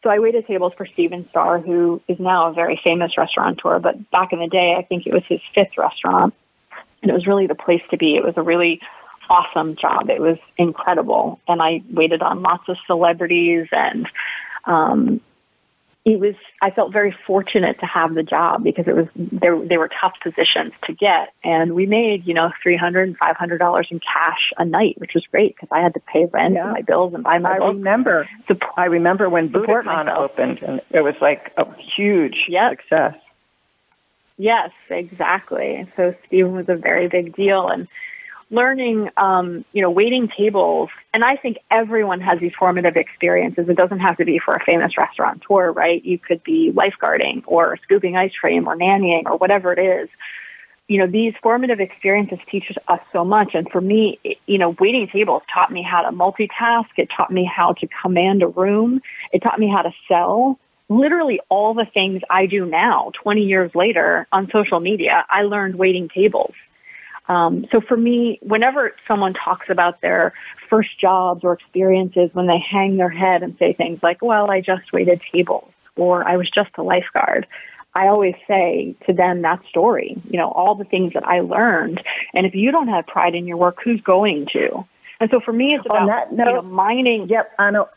So 0.01 0.09
i 0.09 0.19
waited 0.19 0.47
tables 0.47 0.73
for 0.73 0.85
Stephen 0.85 1.27
Starr 1.27 1.59
who 1.59 2.01
is 2.07 2.17
now 2.17 2.47
a 2.47 2.53
very 2.53 2.79
famous 2.81 3.17
restaurateur 3.17 3.79
but 3.79 4.09
back 4.09 4.31
in 4.31 4.39
the 4.39 4.47
day 4.47 4.73
i 4.73 4.83
think 4.83 5.05
it 5.05 5.11
was 5.13 5.25
his 5.25 5.41
fifth 5.53 5.77
restaurant 5.77 6.33
and 7.01 7.11
it 7.11 7.13
was 7.13 7.27
really 7.27 7.47
the 7.47 7.55
place 7.55 7.83
to 7.89 7.97
be. 7.97 8.15
It 8.15 8.23
was 8.23 8.37
a 8.37 8.43
really 8.43 8.79
awesome 9.29 9.75
job. 9.75 10.09
It 10.09 10.21
was 10.21 10.37
incredible 10.57 11.41
and 11.45 11.61
i 11.61 11.83
waited 11.89 12.21
on 12.21 12.41
lots 12.41 12.69
of 12.69 12.77
celebrities 12.87 13.67
and 13.73 14.07
um, 14.63 15.19
it 16.03 16.19
was 16.19 16.35
I 16.61 16.71
felt 16.71 16.91
very 16.91 17.11
fortunate 17.11 17.79
to 17.79 17.85
have 17.85 18.13
the 18.13 18.23
job 18.23 18.63
because 18.63 18.87
it 18.87 18.95
was 18.95 19.07
there 19.15 19.59
they 19.59 19.77
were 19.77 19.87
tough 19.87 20.19
positions 20.19 20.73
to 20.85 20.93
get 20.93 21.31
and 21.43 21.75
we 21.75 21.85
made 21.85 22.25
you 22.25 22.33
know 22.33 22.51
three 22.63 22.75
hundred 22.75 23.07
and 23.07 23.17
five 23.17 23.37
hundred 23.37 23.59
dollars 23.59 23.87
in 23.91 23.99
cash 23.99 24.51
a 24.57 24.65
night 24.65 24.99
which 24.99 25.13
was 25.13 25.25
great 25.27 25.55
because 25.55 25.69
I 25.71 25.81
had 25.81 25.93
to 25.93 25.99
pay 25.99 26.25
rent 26.25 26.55
yeah. 26.55 26.63
and 26.63 26.73
my 26.73 26.81
bills 26.81 27.13
and 27.13 27.23
buy 27.23 27.37
my 27.37 27.55
I 27.55 27.59
books. 27.59 27.75
remember 27.75 28.27
Support, 28.47 28.73
I 28.77 28.85
remember 28.85 29.29
when 29.29 29.49
Buddakan 29.49 30.09
opened 30.15 30.63
and 30.63 30.81
it 30.89 31.01
was 31.01 31.15
like 31.21 31.53
a 31.57 31.71
huge 31.75 32.45
yep. 32.47 32.71
success. 32.71 33.15
Yes, 34.37 34.71
exactly. 34.89 35.85
So 35.95 36.15
Stephen 36.25 36.53
was 36.53 36.67
a 36.67 36.75
very 36.75 37.07
big 37.07 37.35
deal 37.35 37.67
and 37.67 37.87
learning, 38.51 39.09
um, 39.17 39.65
you 39.73 39.81
know, 39.81 39.89
waiting 39.89 40.27
tables. 40.27 40.89
And 41.13 41.23
I 41.23 41.37
think 41.37 41.57
everyone 41.71 42.19
has 42.21 42.39
these 42.39 42.53
formative 42.53 42.97
experiences. 42.97 43.67
It 43.69 43.77
doesn't 43.77 43.99
have 43.99 44.17
to 44.17 44.25
be 44.25 44.37
for 44.39 44.53
a 44.53 44.59
famous 44.59 44.97
restaurateur, 44.97 45.71
right? 45.71 46.03
You 46.03 46.19
could 46.19 46.43
be 46.43 46.71
lifeguarding 46.71 47.43
or 47.47 47.77
scooping 47.77 48.17
ice 48.17 48.35
cream 48.35 48.67
or 48.67 48.75
nannying 48.75 49.25
or 49.25 49.37
whatever 49.37 49.73
it 49.73 49.79
is. 49.79 50.09
You 50.87 50.97
know, 50.97 51.07
these 51.07 51.33
formative 51.41 51.79
experiences 51.79 52.39
teach 52.45 52.77
us 52.87 52.99
so 53.13 53.23
much. 53.23 53.55
And 53.55 53.71
for 53.71 53.79
me, 53.79 54.19
you 54.45 54.57
know, 54.57 54.71
waiting 54.71 55.07
tables 55.07 55.43
taught 55.51 55.71
me 55.71 55.81
how 55.81 56.01
to 56.01 56.09
multitask. 56.09 56.87
It 56.97 57.09
taught 57.09 57.31
me 57.31 57.45
how 57.45 57.71
to 57.73 57.87
command 58.01 58.43
a 58.43 58.47
room. 58.47 59.01
It 59.31 59.41
taught 59.41 59.57
me 59.57 59.69
how 59.69 59.83
to 59.83 59.93
sell 60.09 60.59
literally 60.89 61.39
all 61.47 61.73
the 61.73 61.85
things 61.85 62.21
I 62.29 62.47
do 62.47 62.65
now, 62.65 63.11
20 63.13 63.43
years 63.43 63.73
later 63.73 64.27
on 64.29 64.51
social 64.51 64.81
media, 64.81 65.25
I 65.29 65.43
learned 65.43 65.75
waiting 65.75 66.09
tables. 66.09 66.53
Um, 67.31 67.65
so 67.71 67.79
for 67.79 67.95
me, 67.95 68.39
whenever 68.41 68.93
someone 69.07 69.33
talks 69.33 69.69
about 69.69 70.01
their 70.01 70.33
first 70.67 70.99
jobs 70.99 71.45
or 71.45 71.53
experiences, 71.53 72.29
when 72.33 72.45
they 72.45 72.59
hang 72.59 72.97
their 72.97 73.09
head 73.09 73.41
and 73.41 73.57
say 73.57 73.71
things 73.71 74.03
like, 74.03 74.21
well, 74.21 74.51
I 74.51 74.59
just 74.59 74.91
waited 74.91 75.21
tables 75.21 75.71
or 75.95 76.27
I 76.27 76.35
was 76.35 76.49
just 76.49 76.71
a 76.77 76.83
lifeguard, 76.83 77.47
I 77.95 78.07
always 78.07 78.35
say 78.49 78.95
to 79.05 79.13
them 79.13 79.43
that 79.43 79.63
story, 79.67 80.17
you 80.29 80.37
know, 80.39 80.51
all 80.51 80.75
the 80.75 80.83
things 80.83 81.13
that 81.13 81.25
I 81.25 81.39
learned. 81.39 82.03
And 82.33 82.45
if 82.45 82.53
you 82.53 82.69
don't 82.69 82.89
have 82.89 83.07
pride 83.07 83.33
in 83.33 83.47
your 83.47 83.57
work, 83.57 83.81
who's 83.81 84.01
going 84.01 84.47
to? 84.47 84.85
And 85.21 85.31
so 85.31 85.39
for 85.39 85.53
me, 85.53 85.75
it's 85.75 85.85
about 85.85 86.07
that 86.07 86.33
note, 86.33 86.47
you 86.47 86.53
know, 86.55 86.61
mining. 86.63 87.29
Yep, 87.29 87.53
I 87.59 87.71
know 87.71 87.87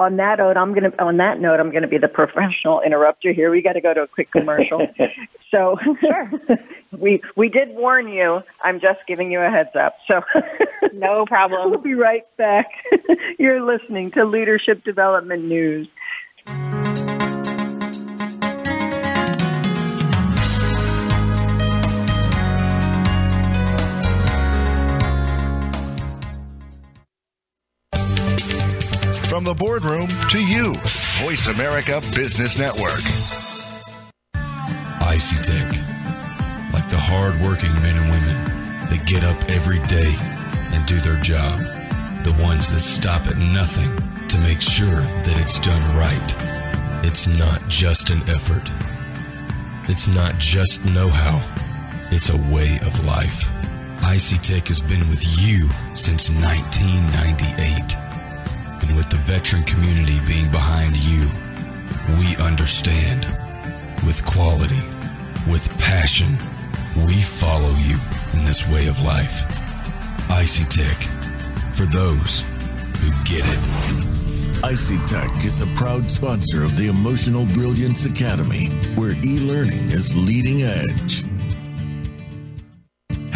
on 0.00 0.16
that 0.16 0.38
note, 0.38 0.56
I'm 0.56 0.72
gonna 0.72 0.92
on 0.98 1.18
that 1.18 1.40
note, 1.40 1.60
I'm 1.60 1.70
gonna 1.70 1.86
be 1.86 1.98
the 1.98 2.08
professional 2.08 2.80
interrupter 2.84 3.32
here. 3.32 3.50
We 3.50 3.60
got 3.60 3.74
to 3.74 3.80
go 3.80 3.92
to 3.92 4.02
a 4.02 4.08
quick 4.08 4.30
commercial. 4.30 4.88
so 5.50 5.78
sure. 6.00 6.30
we 6.98 7.22
we 7.36 7.50
did 7.50 7.68
warn 7.68 8.08
you. 8.08 8.42
I'm 8.64 8.80
just 8.80 9.06
giving 9.06 9.30
you 9.30 9.40
a 9.40 9.50
heads 9.50 9.76
up. 9.76 9.98
So 10.06 10.24
no 10.94 11.26
problem. 11.26 11.70
we'll 11.70 11.80
be 11.80 11.94
right 11.94 12.24
back. 12.36 12.70
You're 13.38 13.62
listening 13.62 14.10
to 14.12 14.24
Leadership 14.24 14.82
Development 14.82 15.44
News. 15.44 15.88
The 29.50 29.64
boardroom 29.64 30.06
to 30.30 30.38
you, 30.38 30.74
Voice 31.24 31.48
America 31.48 32.00
Business 32.14 32.56
Network. 32.56 33.00
ICTech, 35.02 36.72
like 36.72 36.88
the 36.88 36.96
hard-working 36.96 37.72
men 37.82 37.96
and 37.96 38.10
women 38.10 38.44
that 38.82 39.02
get 39.06 39.24
up 39.24 39.42
every 39.50 39.80
day 39.88 40.14
and 40.72 40.86
do 40.86 41.00
their 41.00 41.20
job, 41.20 41.58
the 42.22 42.32
ones 42.40 42.70
that 42.72 42.78
stop 42.78 43.26
at 43.26 43.38
nothing 43.38 43.90
to 44.28 44.38
make 44.38 44.60
sure 44.60 45.00
that 45.00 45.40
it's 45.40 45.58
done 45.58 45.82
right. 45.96 46.36
It's 47.04 47.26
not 47.26 47.66
just 47.66 48.10
an 48.10 48.22
effort. 48.30 48.70
It's 49.90 50.06
not 50.06 50.38
just 50.38 50.84
know-how. 50.84 51.42
It's 52.12 52.30
a 52.30 52.36
way 52.54 52.78
of 52.82 53.04
life. 53.04 53.48
ICTech 54.02 54.68
has 54.68 54.80
been 54.80 55.08
with 55.08 55.24
you 55.40 55.68
since 55.92 56.30
1998 56.30 58.09
and 58.82 58.96
with 58.96 59.10
the 59.10 59.16
veteran 59.16 59.62
community 59.64 60.18
being 60.26 60.50
behind 60.50 60.96
you, 60.96 61.28
we 62.18 62.36
understand. 62.36 63.26
With 64.06 64.24
quality, 64.24 64.80
with 65.50 65.68
passion, 65.78 66.36
we 67.06 67.20
follow 67.20 67.70
you 67.78 67.98
in 68.32 68.44
this 68.44 68.66
way 68.68 68.86
of 68.86 69.00
life. 69.02 69.44
Icy 70.30 70.64
Tech, 70.64 70.96
for 71.74 71.84
those 71.86 72.42
who 73.00 73.10
get 73.24 73.44
it. 73.44 74.64
Icy 74.64 74.98
Tech 75.06 75.44
is 75.44 75.60
a 75.62 75.66
proud 75.68 76.10
sponsor 76.10 76.64
of 76.64 76.76
the 76.76 76.88
Emotional 76.88 77.46
Brilliance 77.46 78.04
Academy, 78.04 78.68
where 78.94 79.14
e 79.24 79.38
learning 79.40 79.90
is 79.90 80.16
leading 80.16 80.62
edge. 80.62 81.29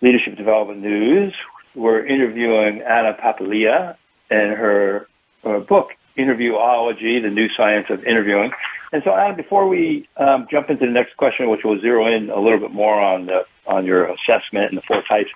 Leadership 0.00 0.36
Development 0.36 0.80
News. 0.80 1.34
We're 1.74 2.04
interviewing 2.04 2.82
Anna 2.82 3.14
Papalia 3.14 3.96
and 4.30 4.50
her, 4.52 5.08
her 5.44 5.60
book, 5.60 5.94
Interviewology, 6.16 7.20
the 7.20 7.30
New 7.30 7.48
Science 7.50 7.90
of 7.90 8.04
Interviewing. 8.04 8.52
And 8.92 9.02
so, 9.04 9.14
Anna, 9.14 9.34
before 9.34 9.68
we 9.68 10.08
um, 10.16 10.46
jump 10.50 10.70
into 10.70 10.86
the 10.86 10.92
next 10.92 11.16
question, 11.16 11.50
which 11.50 11.64
will 11.64 11.78
zero 11.80 12.06
in 12.06 12.30
a 12.30 12.38
little 12.38 12.58
bit 12.58 12.72
more 12.72 13.00
on 13.00 13.26
the 13.26 13.46
on 13.66 13.84
your 13.84 14.06
assessment 14.06 14.70
and 14.70 14.78
the 14.78 14.82
four 14.82 15.02
types, 15.02 15.30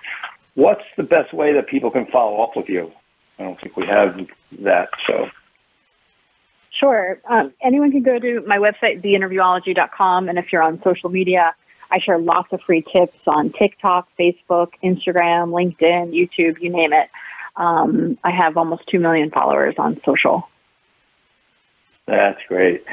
what's 0.55 0.85
the 0.95 1.03
best 1.03 1.33
way 1.33 1.53
that 1.53 1.67
people 1.67 1.91
can 1.91 2.05
follow 2.05 2.41
up 2.41 2.55
with 2.55 2.69
you? 2.69 2.91
I 3.37 3.43
don't 3.43 3.59
think 3.59 3.75
we 3.75 3.85
have 3.87 4.29
that, 4.59 4.89
so. 5.05 5.29
Sure. 6.71 7.19
Um, 7.27 7.53
anyone 7.61 7.91
can 7.91 8.03
go 8.03 8.17
to 8.17 8.41
my 8.47 8.57
website, 8.57 9.01
theinterviewology.com, 9.01 10.29
and 10.29 10.39
if 10.39 10.53
you're 10.53 10.63
on 10.63 10.81
social 10.81 11.09
media, 11.09 11.53
I 11.91 11.99
share 11.99 12.17
lots 12.17 12.53
of 12.53 12.61
free 12.61 12.81
tips 12.81 13.27
on 13.27 13.51
TikTok, 13.51 14.07
Facebook, 14.17 14.73
Instagram, 14.83 15.49
LinkedIn, 15.49 16.13
YouTube, 16.13 16.61
you 16.61 16.69
name 16.69 16.93
it. 16.93 17.09
Um, 17.55 18.17
I 18.23 18.31
have 18.31 18.57
almost 18.57 18.87
2 18.87 18.99
million 18.99 19.29
followers 19.29 19.75
on 19.77 20.01
social. 20.01 20.49
That's 22.05 22.41
great. 22.47 22.85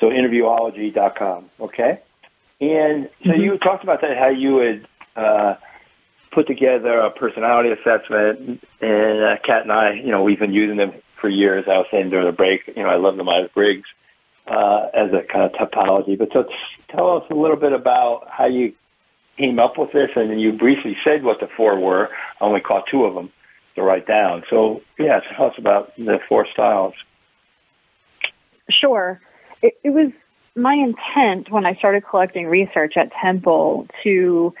So 0.00 0.10
interviewology.com, 0.10 1.50
okay? 1.60 2.00
And 2.60 3.08
so 3.22 3.30
mm-hmm. 3.30 3.40
you 3.40 3.58
talked 3.58 3.84
about 3.84 4.00
that, 4.00 4.18
how 4.18 4.28
you 4.28 4.54
would 4.56 4.88
uh, 5.16 5.54
put 6.30 6.46
together 6.46 6.98
a 6.98 7.10
personality 7.10 7.70
assessment, 7.70 8.62
and 8.80 9.22
uh, 9.22 9.36
Kat 9.42 9.62
and 9.62 9.72
I, 9.72 9.92
you 9.92 10.10
know, 10.10 10.22
we've 10.22 10.38
been 10.38 10.52
using 10.52 10.76
them 10.76 10.92
for 11.14 11.28
years. 11.28 11.66
I 11.68 11.78
was 11.78 11.86
saying 11.90 12.10
during 12.10 12.26
the 12.26 12.32
break, 12.32 12.66
you 12.68 12.82
know, 12.82 12.88
I 12.88 12.96
love 12.96 13.16
the 13.16 13.24
Myers-Briggs 13.24 13.88
uh, 14.50 14.88
as 14.92 15.12
a 15.12 15.22
kind 15.22 15.44
of 15.44 15.52
typology. 15.52 16.18
But 16.18 16.32
so 16.32 16.48
tell 16.88 17.16
us 17.18 17.24
a 17.30 17.34
little 17.34 17.56
bit 17.56 17.72
about 17.72 18.28
how 18.28 18.46
you 18.46 18.74
came 19.36 19.58
up 19.58 19.78
with 19.78 19.92
this, 19.92 20.10
and 20.16 20.40
you 20.40 20.52
briefly 20.52 20.98
said 21.02 21.22
what 21.22 21.40
the 21.40 21.46
four 21.46 21.78
were. 21.78 22.10
I 22.40 22.44
only 22.44 22.60
caught 22.60 22.88
two 22.88 23.04
of 23.04 23.14
them 23.14 23.30
to 23.76 23.82
write 23.82 24.06
down. 24.06 24.44
So 24.50 24.82
yeah, 24.98 25.20
tell 25.20 25.46
us 25.46 25.58
about 25.58 25.94
the 25.96 26.20
four 26.28 26.46
styles. 26.46 26.94
Sure. 28.68 29.20
It, 29.62 29.78
it 29.84 29.90
was 29.90 30.10
my 30.56 30.74
intent 30.74 31.50
when 31.50 31.64
I 31.64 31.74
started 31.74 32.04
collecting 32.04 32.46
research 32.46 32.96
at 32.96 33.12
Temple 33.12 33.86
to 34.02 34.52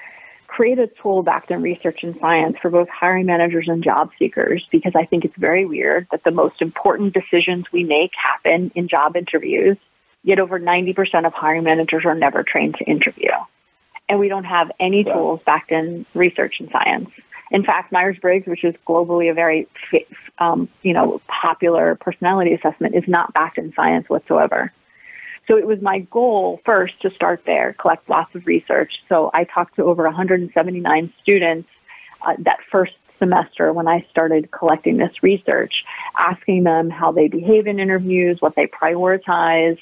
create 0.60 0.78
a 0.78 0.88
tool 0.88 1.22
backed 1.22 1.50
in 1.50 1.62
research 1.62 2.02
and 2.02 2.14
science 2.18 2.58
for 2.58 2.68
both 2.68 2.86
hiring 2.90 3.24
managers 3.24 3.66
and 3.66 3.82
job 3.82 4.10
seekers 4.18 4.68
because 4.70 4.94
I 4.94 5.06
think 5.06 5.24
it's 5.24 5.34
very 5.36 5.64
weird 5.64 6.06
that 6.10 6.22
the 6.22 6.30
most 6.30 6.60
important 6.60 7.14
decisions 7.14 7.72
we 7.72 7.82
make 7.82 8.12
happen 8.14 8.70
in 8.74 8.86
job 8.86 9.16
interviews, 9.16 9.78
yet 10.22 10.38
over 10.38 10.60
90% 10.60 11.24
of 11.24 11.32
hiring 11.32 11.64
managers 11.64 12.04
are 12.04 12.14
never 12.14 12.42
trained 12.42 12.74
to 12.74 12.84
interview. 12.84 13.30
And 14.06 14.18
we 14.18 14.28
don't 14.28 14.44
have 14.44 14.70
any 14.78 15.02
tools 15.02 15.40
backed 15.46 15.72
in 15.72 16.04
research 16.12 16.60
and 16.60 16.70
science. 16.70 17.08
In 17.50 17.64
fact, 17.64 17.90
Myers-Briggs, 17.90 18.46
which 18.46 18.62
is 18.62 18.74
globally 18.86 19.30
a 19.30 19.32
very, 19.32 19.66
um, 20.36 20.68
you 20.82 20.92
know, 20.92 21.22
popular 21.26 21.94
personality 21.94 22.52
assessment, 22.52 22.94
is 22.94 23.08
not 23.08 23.32
backed 23.32 23.56
in 23.56 23.72
science 23.72 24.10
whatsoever. 24.10 24.74
So 25.50 25.56
it 25.56 25.66
was 25.66 25.82
my 25.82 25.98
goal 25.98 26.60
first 26.64 27.00
to 27.00 27.10
start 27.10 27.42
there, 27.44 27.72
collect 27.72 28.08
lots 28.08 28.32
of 28.36 28.46
research. 28.46 29.02
So 29.08 29.32
I 29.34 29.42
talked 29.42 29.74
to 29.76 29.82
over 29.82 30.04
179 30.04 31.12
students 31.20 31.68
uh, 32.22 32.36
that 32.38 32.60
first 32.70 32.94
semester 33.18 33.72
when 33.72 33.88
I 33.88 34.06
started 34.12 34.52
collecting 34.52 34.96
this 34.96 35.24
research, 35.24 35.84
asking 36.16 36.62
them 36.62 36.88
how 36.88 37.10
they 37.10 37.26
behave 37.26 37.66
in 37.66 37.80
interviews, 37.80 38.40
what 38.40 38.54
they 38.54 38.68
prioritize. 38.68 39.80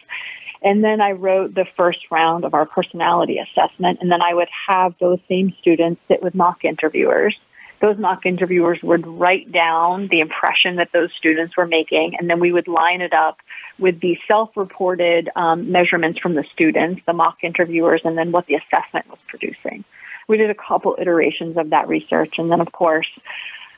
And 0.62 0.82
then 0.82 1.02
I 1.02 1.12
wrote 1.12 1.54
the 1.54 1.66
first 1.66 2.10
round 2.10 2.46
of 2.46 2.54
our 2.54 2.64
personality 2.64 3.38
assessment, 3.38 3.98
and 4.00 4.10
then 4.10 4.22
I 4.22 4.32
would 4.32 4.48
have 4.68 4.94
those 4.98 5.18
same 5.28 5.52
students 5.60 6.00
sit 6.08 6.22
with 6.22 6.34
mock 6.34 6.64
interviewers 6.64 7.38
those 7.80 7.96
mock 7.98 8.26
interviewers 8.26 8.82
would 8.82 9.06
write 9.06 9.52
down 9.52 10.08
the 10.08 10.20
impression 10.20 10.76
that 10.76 10.92
those 10.92 11.12
students 11.12 11.56
were 11.56 11.66
making, 11.66 12.16
and 12.16 12.28
then 12.28 12.40
we 12.40 12.52
would 12.52 12.68
line 12.68 13.00
it 13.00 13.12
up 13.12 13.40
with 13.78 14.00
the 14.00 14.18
self-reported 14.26 15.30
um, 15.36 15.70
measurements 15.70 16.18
from 16.18 16.34
the 16.34 16.44
students, 16.44 17.02
the 17.06 17.12
mock 17.12 17.44
interviewers, 17.44 18.02
and 18.04 18.18
then 18.18 18.32
what 18.32 18.46
the 18.46 18.54
assessment 18.54 19.08
was 19.08 19.18
producing. 19.26 19.84
We 20.26 20.36
did 20.36 20.50
a 20.50 20.54
couple 20.54 20.96
iterations 20.98 21.56
of 21.56 21.70
that 21.70 21.88
research, 21.88 22.38
and 22.38 22.50
then 22.50 22.60
of 22.60 22.72
course, 22.72 23.08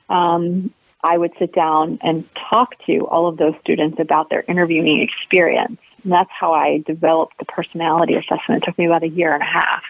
um, 0.08 0.72
I 1.02 1.16
would 1.16 1.32
sit 1.38 1.52
down 1.52 1.98
and 2.02 2.28
talk 2.34 2.76
to 2.86 3.06
all 3.06 3.26
of 3.26 3.36
those 3.36 3.54
students 3.60 3.98
about 4.00 4.28
their 4.28 4.44
interviewing 4.46 5.00
experience. 5.00 5.80
And 6.02 6.12
that's 6.12 6.30
how 6.30 6.52
I 6.52 6.78
developed 6.78 7.38
the 7.38 7.44
personality 7.44 8.14
assessment. 8.14 8.62
It 8.62 8.66
took 8.66 8.78
me 8.78 8.86
about 8.86 9.02
a 9.02 9.08
year 9.08 9.32
and 9.32 9.42
a 9.42 9.46
half. 9.46 9.82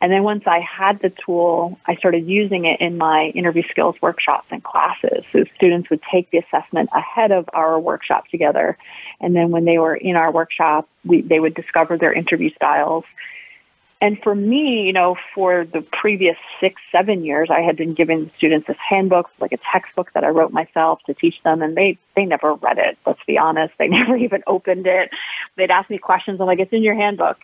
And 0.00 0.12
then 0.12 0.22
once 0.22 0.44
I 0.46 0.60
had 0.60 1.00
the 1.00 1.10
tool, 1.10 1.78
I 1.84 1.96
started 1.96 2.26
using 2.26 2.66
it 2.66 2.80
in 2.80 2.98
my 2.98 3.32
interview 3.34 3.64
skills 3.68 3.96
workshops 4.00 4.46
and 4.50 4.62
classes. 4.62 5.24
So 5.32 5.44
students 5.56 5.90
would 5.90 6.02
take 6.02 6.30
the 6.30 6.38
assessment 6.38 6.90
ahead 6.94 7.32
of 7.32 7.48
our 7.52 7.78
workshop 7.80 8.28
together. 8.28 8.78
And 9.20 9.34
then 9.34 9.50
when 9.50 9.64
they 9.64 9.78
were 9.78 9.96
in 9.96 10.14
our 10.14 10.30
workshop, 10.30 10.88
we, 11.04 11.22
they 11.22 11.40
would 11.40 11.54
discover 11.54 11.96
their 11.96 12.12
interview 12.12 12.50
styles. 12.50 13.04
And 14.00 14.22
for 14.22 14.32
me, 14.32 14.86
you 14.86 14.92
know, 14.92 15.16
for 15.34 15.64
the 15.64 15.82
previous 15.82 16.36
six, 16.60 16.80
seven 16.92 17.24
years, 17.24 17.50
I 17.50 17.62
had 17.62 17.76
been 17.76 17.94
giving 17.94 18.30
students 18.36 18.68
this 18.68 18.76
handbook, 18.76 19.28
like 19.40 19.50
a 19.50 19.56
textbook 19.56 20.12
that 20.12 20.22
I 20.22 20.28
wrote 20.28 20.52
myself 20.52 21.02
to 21.06 21.14
teach 21.14 21.42
them, 21.42 21.62
and 21.62 21.76
they 21.76 21.98
they 22.14 22.24
never 22.24 22.54
read 22.54 22.78
it. 22.78 22.96
Let's 23.04 23.22
be 23.24 23.38
honest, 23.38 23.74
they 23.76 23.88
never 23.88 24.16
even 24.16 24.44
opened 24.46 24.86
it. 24.86 25.10
They'd 25.56 25.72
ask 25.72 25.90
me 25.90 25.98
questions. 25.98 26.40
I'm 26.40 26.46
like, 26.46 26.60
"It's 26.60 26.72
in 26.72 26.84
your 26.84 26.94
handbook," 26.94 27.40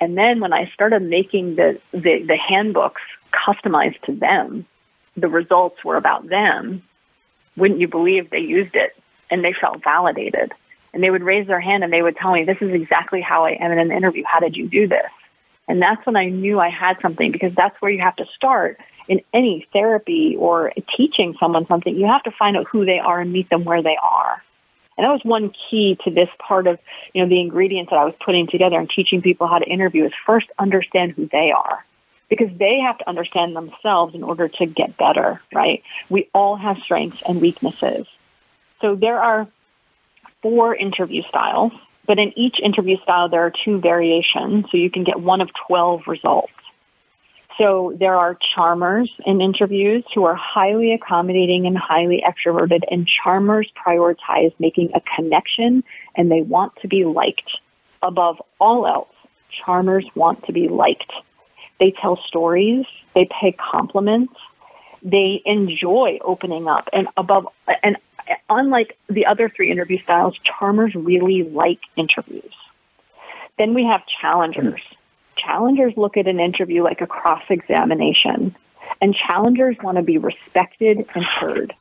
And 0.00 0.16
then 0.16 0.40
when 0.40 0.52
I 0.52 0.66
started 0.66 1.02
making 1.02 1.56
the, 1.56 1.80
the, 1.92 2.22
the 2.22 2.36
handbooks 2.36 3.02
customized 3.32 4.00
to 4.02 4.12
them, 4.12 4.64
the 5.16 5.28
results 5.28 5.84
were 5.84 5.96
about 5.96 6.28
them. 6.28 6.82
Wouldn't 7.56 7.80
you 7.80 7.88
believe 7.88 8.30
they 8.30 8.40
used 8.40 8.76
it 8.76 8.96
and 9.30 9.42
they 9.42 9.52
felt 9.52 9.82
validated? 9.82 10.52
And 10.94 11.02
they 11.02 11.10
would 11.10 11.22
raise 11.22 11.46
their 11.46 11.60
hand 11.60 11.84
and 11.84 11.92
they 11.92 12.02
would 12.02 12.16
tell 12.16 12.32
me, 12.32 12.44
This 12.44 12.62
is 12.62 12.72
exactly 12.72 13.20
how 13.20 13.44
I 13.44 13.52
am 13.52 13.72
in 13.72 13.78
an 13.78 13.92
interview. 13.92 14.24
How 14.24 14.40
did 14.40 14.56
you 14.56 14.68
do 14.68 14.86
this? 14.86 15.10
And 15.66 15.82
that's 15.82 16.04
when 16.06 16.16
I 16.16 16.30
knew 16.30 16.58
I 16.58 16.70
had 16.70 17.00
something 17.00 17.30
because 17.30 17.54
that's 17.54 17.80
where 17.82 17.90
you 17.90 18.00
have 18.00 18.16
to 18.16 18.26
start 18.26 18.80
in 19.06 19.20
any 19.34 19.66
therapy 19.72 20.36
or 20.36 20.72
teaching 20.88 21.34
someone 21.38 21.66
something. 21.66 21.94
You 21.94 22.06
have 22.06 22.22
to 22.22 22.30
find 22.30 22.56
out 22.56 22.66
who 22.68 22.86
they 22.86 22.98
are 22.98 23.20
and 23.20 23.32
meet 23.32 23.50
them 23.50 23.64
where 23.64 23.82
they 23.82 23.96
are. 24.02 24.42
And 24.98 25.04
that 25.04 25.12
was 25.12 25.24
one 25.24 25.50
key 25.50 25.96
to 26.02 26.10
this 26.10 26.28
part 26.40 26.66
of, 26.66 26.80
you 27.14 27.22
know, 27.22 27.28
the 27.28 27.40
ingredients 27.40 27.90
that 27.90 28.00
I 28.00 28.04
was 28.04 28.16
putting 28.20 28.48
together 28.48 28.78
and 28.78 28.90
teaching 28.90 29.22
people 29.22 29.46
how 29.46 29.60
to 29.60 29.64
interview 29.64 30.04
is 30.04 30.12
first 30.26 30.50
understand 30.58 31.12
who 31.12 31.26
they 31.26 31.52
are. 31.52 31.84
Because 32.28 32.50
they 32.58 32.80
have 32.80 32.98
to 32.98 33.08
understand 33.08 33.54
themselves 33.54 34.16
in 34.16 34.24
order 34.24 34.48
to 34.48 34.66
get 34.66 34.98
better, 34.98 35.40
right? 35.54 35.84
We 36.10 36.28
all 36.34 36.56
have 36.56 36.78
strengths 36.78 37.22
and 37.22 37.40
weaknesses. 37.40 38.06
So 38.80 38.96
there 38.96 39.22
are 39.22 39.46
four 40.42 40.74
interview 40.74 41.22
styles, 41.22 41.72
but 42.04 42.18
in 42.18 42.36
each 42.36 42.58
interview 42.60 42.98
style 42.98 43.28
there 43.28 43.42
are 43.42 43.52
two 43.52 43.78
variations, 43.78 44.66
so 44.70 44.76
you 44.76 44.90
can 44.90 45.04
get 45.04 45.20
one 45.20 45.40
of 45.40 45.50
12 45.68 46.08
results. 46.08 46.52
So 47.58 47.92
there 47.98 48.14
are 48.14 48.36
charmers 48.36 49.12
in 49.26 49.40
interviews 49.40 50.04
who 50.14 50.24
are 50.24 50.36
highly 50.36 50.92
accommodating 50.92 51.66
and 51.66 51.76
highly 51.76 52.22
extroverted, 52.24 52.84
and 52.88 53.06
charmers 53.06 53.68
prioritize 53.76 54.54
making 54.60 54.92
a 54.94 55.00
connection 55.00 55.82
and 56.14 56.30
they 56.30 56.40
want 56.40 56.76
to 56.82 56.88
be 56.88 57.04
liked. 57.04 57.50
Above 58.00 58.40
all 58.60 58.86
else, 58.86 59.12
charmers 59.50 60.06
want 60.14 60.44
to 60.44 60.52
be 60.52 60.68
liked. 60.68 61.12
They 61.80 61.90
tell 61.90 62.16
stories, 62.16 62.86
they 63.14 63.24
pay 63.24 63.50
compliments, 63.50 64.34
they 65.02 65.42
enjoy 65.44 66.18
opening 66.22 66.68
up, 66.68 66.88
and 66.92 67.08
above 67.16 67.48
and 67.82 67.96
unlike 68.48 68.96
the 69.08 69.26
other 69.26 69.48
three 69.48 69.72
interview 69.72 69.98
styles, 69.98 70.38
charmers 70.38 70.94
really 70.94 71.42
like 71.42 71.80
interviews. 71.96 72.54
Then 73.56 73.74
we 73.74 73.84
have 73.86 74.06
challengers 74.06 74.82
challengers 75.38 75.96
look 75.96 76.16
at 76.16 76.26
an 76.26 76.40
interview 76.40 76.82
like 76.82 77.00
a 77.00 77.06
cross 77.06 77.44
examination, 77.48 78.54
and 79.00 79.14
challengers 79.14 79.76
want 79.82 79.96
to 79.96 80.02
be 80.02 80.18
respected 80.18 81.06
and 81.14 81.24
heard. 81.24 81.74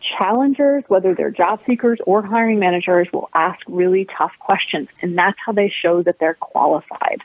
Challengers, 0.00 0.84
whether 0.86 1.14
they're 1.14 1.30
job 1.30 1.60
seekers 1.66 1.98
or 2.06 2.22
hiring 2.22 2.60
managers, 2.60 3.12
will 3.12 3.30
ask 3.34 3.60
really 3.66 4.04
tough 4.04 4.32
questions, 4.38 4.88
and 5.02 5.18
that's 5.18 5.38
how 5.44 5.52
they 5.52 5.68
show 5.68 6.02
that 6.02 6.18
they're 6.18 6.34
qualified. 6.34 7.22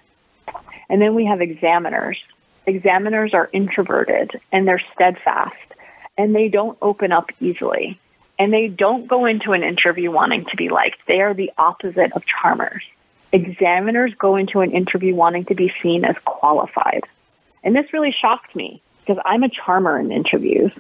And 0.90 1.02
then 1.02 1.16
we 1.16 1.26
have 1.26 1.42
examiners. 1.42 2.24
Examiners 2.66 3.34
are 3.34 3.50
introverted 3.52 4.40
and 4.52 4.68
they're 4.68 4.82
steadfast 4.94 5.56
and 6.18 6.36
they 6.36 6.50
don't 6.50 6.78
open 6.82 7.12
up 7.12 7.32
easily. 7.40 8.00
And 8.40 8.52
they 8.52 8.68
don't 8.68 9.08
go 9.08 9.26
into 9.26 9.54
an 9.54 9.64
interview 9.64 10.12
wanting 10.12 10.46
to 10.46 10.56
be 10.56 10.70
liked. 10.70 11.00
They 11.08 11.22
are 11.22 11.34
the 11.34 11.52
opposite 11.58 12.14
of 12.14 12.26
charmers. 12.26 12.84
Examiners 13.34 14.14
go 14.14 14.36
into 14.36 14.62
an 14.62 14.72
interview 14.72 15.16
wanting 15.16 15.46
to 15.46 15.56
be 15.56 15.74
seen 15.82 16.06
as 16.06 16.16
qualified. 16.20 17.04
And 17.64 17.76
this 17.76 17.92
really 17.92 18.12
shocked 18.12 18.56
me 18.56 18.82
because 19.02 19.22
I'm 19.26 19.44
a 19.44 19.50
charmer 19.50 20.00
in 20.00 20.12
interviews. 20.12 20.72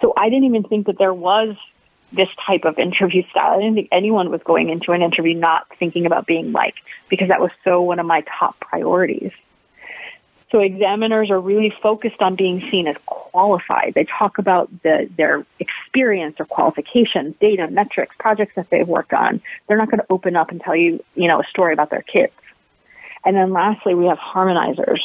So 0.00 0.12
I 0.16 0.28
didn't 0.28 0.44
even 0.44 0.64
think 0.64 0.86
that 0.86 0.98
there 0.98 1.14
was 1.14 1.56
this 2.12 2.28
type 2.34 2.64
of 2.64 2.78
interview 2.78 3.22
style. 3.30 3.52
I 3.52 3.62
didn't 3.62 3.76
think 3.76 3.88
anyone 3.92 4.30
was 4.30 4.42
going 4.42 4.68
into 4.70 4.92
an 4.92 5.02
interview 5.02 5.34
not 5.34 5.68
thinking 5.76 6.06
about 6.06 6.26
being 6.26 6.52
liked 6.52 6.80
because 7.08 7.28
that 7.28 7.40
was 7.40 7.52
so 7.62 7.82
one 7.82 8.00
of 8.00 8.06
my 8.06 8.22
top 8.22 8.58
priorities. 8.58 9.32
So 10.50 10.58
examiners 10.58 11.30
are 11.30 11.40
really 11.40 11.70
focused 11.70 12.20
on 12.20 12.34
being 12.34 12.60
seen 12.70 12.88
as 12.88 12.96
qualified. 13.06 13.92
They 13.94 14.04
talk 14.04 14.38
about 14.38 14.68
the, 14.82 15.08
their 15.16 15.46
experience 15.60 16.40
or 16.40 16.44
qualifications, 16.44 17.36
data, 17.40 17.68
metrics, 17.68 18.16
projects 18.18 18.56
that 18.56 18.68
they've 18.68 18.88
worked 18.88 19.12
on. 19.12 19.40
They're 19.66 19.76
not 19.76 19.90
going 19.90 20.00
to 20.00 20.06
open 20.10 20.34
up 20.34 20.50
and 20.50 20.60
tell 20.60 20.74
you, 20.74 21.04
you 21.14 21.28
know, 21.28 21.40
a 21.40 21.44
story 21.44 21.72
about 21.72 21.90
their 21.90 22.02
kids. 22.02 22.32
And 23.24 23.36
then 23.36 23.52
lastly, 23.52 23.94
we 23.94 24.06
have 24.06 24.18
harmonizers. 24.18 25.00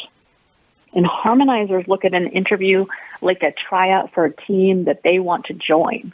And 0.93 1.05
harmonizers 1.05 1.87
look 1.87 2.05
at 2.05 2.13
an 2.13 2.27
interview 2.27 2.85
like 3.21 3.43
a 3.43 3.51
tryout 3.51 4.13
for 4.13 4.25
a 4.25 4.31
team 4.31 4.85
that 4.85 5.03
they 5.03 5.19
want 5.19 5.45
to 5.45 5.53
join. 5.53 6.13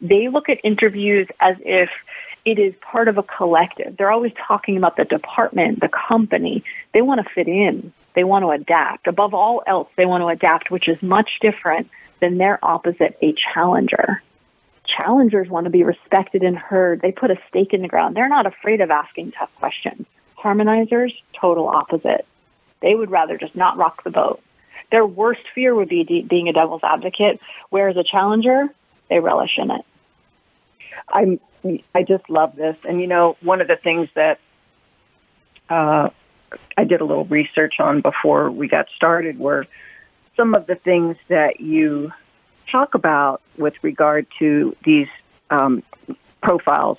They 0.00 0.28
look 0.28 0.48
at 0.48 0.60
interviews 0.64 1.28
as 1.38 1.58
if 1.64 1.90
it 2.44 2.58
is 2.58 2.74
part 2.80 3.08
of 3.08 3.18
a 3.18 3.22
collective. 3.22 3.96
They're 3.96 4.10
always 4.10 4.32
talking 4.36 4.76
about 4.76 4.96
the 4.96 5.04
department, 5.04 5.80
the 5.80 5.88
company. 5.88 6.64
They 6.92 7.02
want 7.02 7.24
to 7.24 7.32
fit 7.32 7.46
in. 7.46 7.92
They 8.14 8.24
want 8.24 8.44
to 8.44 8.50
adapt. 8.50 9.06
Above 9.06 9.34
all 9.34 9.62
else, 9.66 9.88
they 9.96 10.06
want 10.06 10.22
to 10.22 10.28
adapt, 10.28 10.70
which 10.70 10.88
is 10.88 11.02
much 11.02 11.38
different 11.40 11.90
than 12.20 12.38
their 12.38 12.58
opposite, 12.64 13.18
a 13.20 13.32
challenger. 13.32 14.22
Challengers 14.84 15.48
want 15.48 15.64
to 15.64 15.70
be 15.70 15.82
respected 15.82 16.42
and 16.42 16.56
heard. 16.56 17.00
They 17.00 17.12
put 17.12 17.30
a 17.30 17.38
stake 17.48 17.74
in 17.74 17.82
the 17.82 17.88
ground. 17.88 18.16
They're 18.16 18.28
not 18.28 18.46
afraid 18.46 18.80
of 18.80 18.90
asking 18.90 19.32
tough 19.32 19.54
questions. 19.56 20.06
Harmonizers, 20.38 21.14
total 21.32 21.68
opposite. 21.68 22.26
They 22.80 22.94
would 22.94 23.10
rather 23.10 23.36
just 23.36 23.56
not 23.56 23.76
rock 23.76 24.04
the 24.04 24.10
boat. 24.10 24.42
Their 24.90 25.06
worst 25.06 25.42
fear 25.54 25.74
would 25.74 25.88
be 25.88 26.04
de- 26.04 26.22
being 26.22 26.48
a 26.48 26.52
devil's 26.52 26.84
advocate, 26.84 27.40
whereas 27.70 27.96
a 27.96 28.04
challenger, 28.04 28.68
they 29.08 29.20
relish 29.20 29.58
in 29.58 29.70
it. 29.70 29.84
I'm, 31.08 31.40
I 31.94 32.02
just 32.02 32.28
love 32.28 32.54
this. 32.54 32.76
And, 32.86 33.00
you 33.00 33.06
know, 33.06 33.36
one 33.40 33.60
of 33.60 33.68
the 33.68 33.76
things 33.76 34.08
that 34.14 34.38
uh, 35.68 36.10
I 36.76 36.84
did 36.84 37.00
a 37.00 37.04
little 37.04 37.24
research 37.24 37.80
on 37.80 38.00
before 38.00 38.50
we 38.50 38.68
got 38.68 38.88
started 38.90 39.38
were 39.38 39.66
some 40.36 40.54
of 40.54 40.66
the 40.66 40.74
things 40.74 41.16
that 41.28 41.60
you 41.60 42.12
talk 42.70 42.94
about 42.94 43.40
with 43.56 43.82
regard 43.84 44.26
to 44.38 44.76
these 44.84 45.08
um, 45.50 45.82
profiles. 46.42 46.98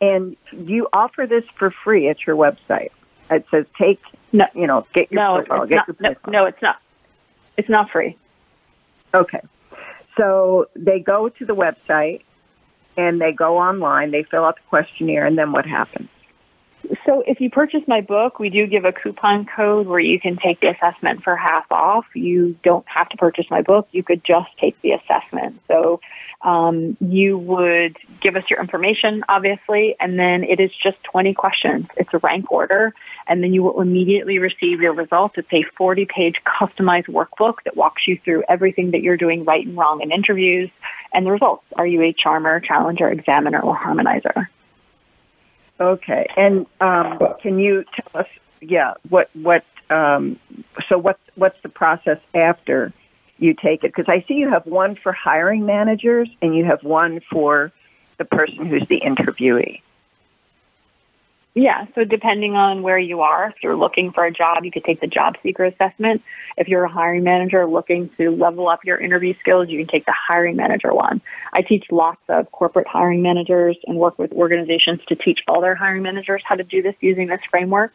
And 0.00 0.36
you 0.52 0.88
offer 0.92 1.26
this 1.26 1.44
for 1.54 1.70
free 1.70 2.08
at 2.08 2.26
your 2.26 2.36
website. 2.36 2.90
It 3.30 3.46
says 3.50 3.66
take, 3.78 4.00
no, 4.32 4.46
you 4.54 4.66
know, 4.66 4.86
get 4.92 5.12
your 5.12 5.22
no, 5.22 5.42
profile. 5.42 5.66
Get 5.66 5.76
not, 5.76 5.88
your 5.88 5.96
no, 6.00 6.14
profile. 6.14 6.32
no, 6.32 6.46
it's 6.46 6.62
not. 6.62 6.82
It's 7.56 7.68
not 7.68 7.90
free. 7.90 8.16
Okay. 9.14 9.40
So 10.16 10.68
they 10.74 11.00
go 11.00 11.28
to 11.28 11.44
the 11.44 11.54
website 11.54 12.22
and 12.96 13.20
they 13.20 13.32
go 13.32 13.58
online, 13.58 14.10
they 14.10 14.22
fill 14.22 14.44
out 14.44 14.56
the 14.56 14.62
questionnaire, 14.68 15.24
and 15.24 15.38
then 15.38 15.52
what 15.52 15.66
happens? 15.66 16.08
So 17.04 17.22
if 17.26 17.40
you 17.40 17.50
purchase 17.50 17.82
my 17.88 18.00
book, 18.00 18.38
we 18.38 18.48
do 18.48 18.66
give 18.66 18.84
a 18.84 18.92
coupon 18.92 19.44
code 19.44 19.88
where 19.88 19.98
you 19.98 20.20
can 20.20 20.36
take 20.36 20.60
the 20.60 20.68
assessment 20.68 21.22
for 21.22 21.34
half 21.34 21.70
off. 21.72 22.06
You 22.14 22.56
don't 22.62 22.86
have 22.88 23.08
to 23.08 23.16
purchase 23.16 23.50
my 23.50 23.62
book. 23.62 23.88
You 23.90 24.04
could 24.04 24.22
just 24.22 24.56
take 24.56 24.80
the 24.82 24.92
assessment. 24.92 25.60
So 25.66 26.00
um, 26.42 26.96
you 27.00 27.38
would 27.38 27.96
give 28.20 28.36
us 28.36 28.48
your 28.48 28.60
information, 28.60 29.24
obviously, 29.28 29.96
and 29.98 30.16
then 30.16 30.44
it 30.44 30.60
is 30.60 30.70
just 30.72 31.02
20 31.02 31.34
questions. 31.34 31.88
It's 31.96 32.14
a 32.14 32.18
rank 32.18 32.52
order, 32.52 32.94
and 33.26 33.42
then 33.42 33.52
you 33.52 33.64
will 33.64 33.80
immediately 33.80 34.38
receive 34.38 34.80
your 34.80 34.92
results. 34.92 35.38
It's 35.38 35.52
a 35.52 35.62
40 35.62 36.04
page 36.04 36.42
customized 36.44 37.06
workbook 37.06 37.64
that 37.64 37.76
walks 37.76 38.06
you 38.06 38.16
through 38.16 38.44
everything 38.48 38.92
that 38.92 39.02
you're 39.02 39.16
doing 39.16 39.44
right 39.44 39.66
and 39.66 39.76
wrong 39.76 40.02
in 40.02 40.12
interviews 40.12 40.70
and 41.12 41.26
the 41.26 41.32
results. 41.32 41.64
Are 41.74 41.86
you 41.86 42.02
a 42.02 42.12
charmer, 42.12 42.60
challenger, 42.60 43.08
examiner, 43.08 43.60
or 43.60 43.76
harmonizer? 43.76 44.46
Okay, 45.80 46.26
and 46.36 46.66
um, 46.80 47.18
can 47.40 47.58
you 47.58 47.84
tell 47.94 48.22
us, 48.22 48.28
yeah, 48.60 48.94
what 49.08 49.30
what 49.34 49.64
um, 49.90 50.38
so 50.88 50.98
what 50.98 51.18
what's 51.34 51.60
the 51.62 51.68
process 51.68 52.18
after 52.34 52.92
you 53.38 53.54
take 53.54 53.84
it? 53.84 53.94
Because 53.94 54.08
I 54.08 54.20
see 54.22 54.34
you 54.34 54.48
have 54.50 54.66
one 54.66 54.94
for 54.94 55.12
hiring 55.12 55.66
managers 55.66 56.28
and 56.40 56.54
you 56.54 56.64
have 56.64 56.84
one 56.84 57.20
for 57.30 57.72
the 58.18 58.24
person 58.24 58.66
who's 58.66 58.86
the 58.86 59.00
interviewee. 59.00 59.80
Yeah, 61.54 61.86
so 61.94 62.04
depending 62.04 62.56
on 62.56 62.80
where 62.80 62.98
you 62.98 63.20
are, 63.20 63.48
if 63.48 63.62
you're 63.62 63.76
looking 63.76 64.10
for 64.10 64.24
a 64.24 64.30
job, 64.30 64.64
you 64.64 64.70
could 64.70 64.84
take 64.84 65.00
the 65.00 65.06
job 65.06 65.36
seeker 65.42 65.66
assessment. 65.66 66.22
If 66.56 66.68
you're 66.68 66.84
a 66.84 66.88
hiring 66.88 67.24
manager 67.24 67.66
looking 67.66 68.08
to 68.16 68.30
level 68.30 68.68
up 68.68 68.86
your 68.86 68.96
interview 68.96 69.34
skills, 69.38 69.68
you 69.68 69.78
can 69.78 69.86
take 69.86 70.06
the 70.06 70.12
hiring 70.12 70.56
manager 70.56 70.94
one. 70.94 71.20
I 71.52 71.60
teach 71.60 71.92
lots 71.92 72.22
of 72.30 72.50
corporate 72.50 72.86
hiring 72.86 73.20
managers 73.20 73.76
and 73.86 73.98
work 73.98 74.18
with 74.18 74.32
organizations 74.32 75.04
to 75.08 75.14
teach 75.14 75.44
all 75.46 75.60
their 75.60 75.74
hiring 75.74 76.02
managers 76.02 76.42
how 76.42 76.54
to 76.54 76.64
do 76.64 76.80
this 76.80 76.94
using 77.00 77.28
this 77.28 77.44
framework. 77.44 77.94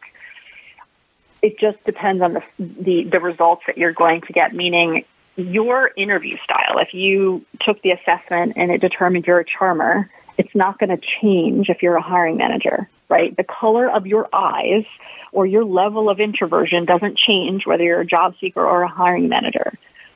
It 1.42 1.58
just 1.58 1.82
depends 1.82 2.22
on 2.22 2.34
the, 2.34 2.42
the, 2.60 3.04
the 3.04 3.18
results 3.18 3.64
that 3.66 3.76
you're 3.76 3.92
going 3.92 4.20
to 4.22 4.32
get, 4.32 4.54
meaning 4.54 5.04
your 5.36 5.90
interview 5.96 6.36
style. 6.38 6.78
If 6.78 6.94
you 6.94 7.44
took 7.60 7.82
the 7.82 7.90
assessment 7.90 8.52
and 8.54 8.70
it 8.70 8.80
determined 8.80 9.26
you're 9.26 9.40
a 9.40 9.44
charmer, 9.44 10.08
it's 10.38 10.54
not 10.54 10.78
going 10.78 10.96
to 10.96 11.04
change 11.20 11.68
if 11.68 11.82
you're 11.82 11.96
a 11.96 12.02
hiring 12.02 12.36
manager, 12.36 12.88
right? 13.08 13.36
The 13.36 13.44
color 13.44 13.90
of 13.90 14.06
your 14.06 14.28
eyes 14.32 14.86
or 15.32 15.44
your 15.44 15.64
level 15.64 16.08
of 16.08 16.20
introversion 16.20 16.84
doesn't 16.84 17.18
change 17.18 17.66
whether 17.66 17.82
you're 17.82 18.00
a 18.00 18.06
job 18.06 18.36
seeker 18.40 18.64
or 18.64 18.82
a 18.82 18.88
hiring 18.88 19.28
manager. 19.28 19.72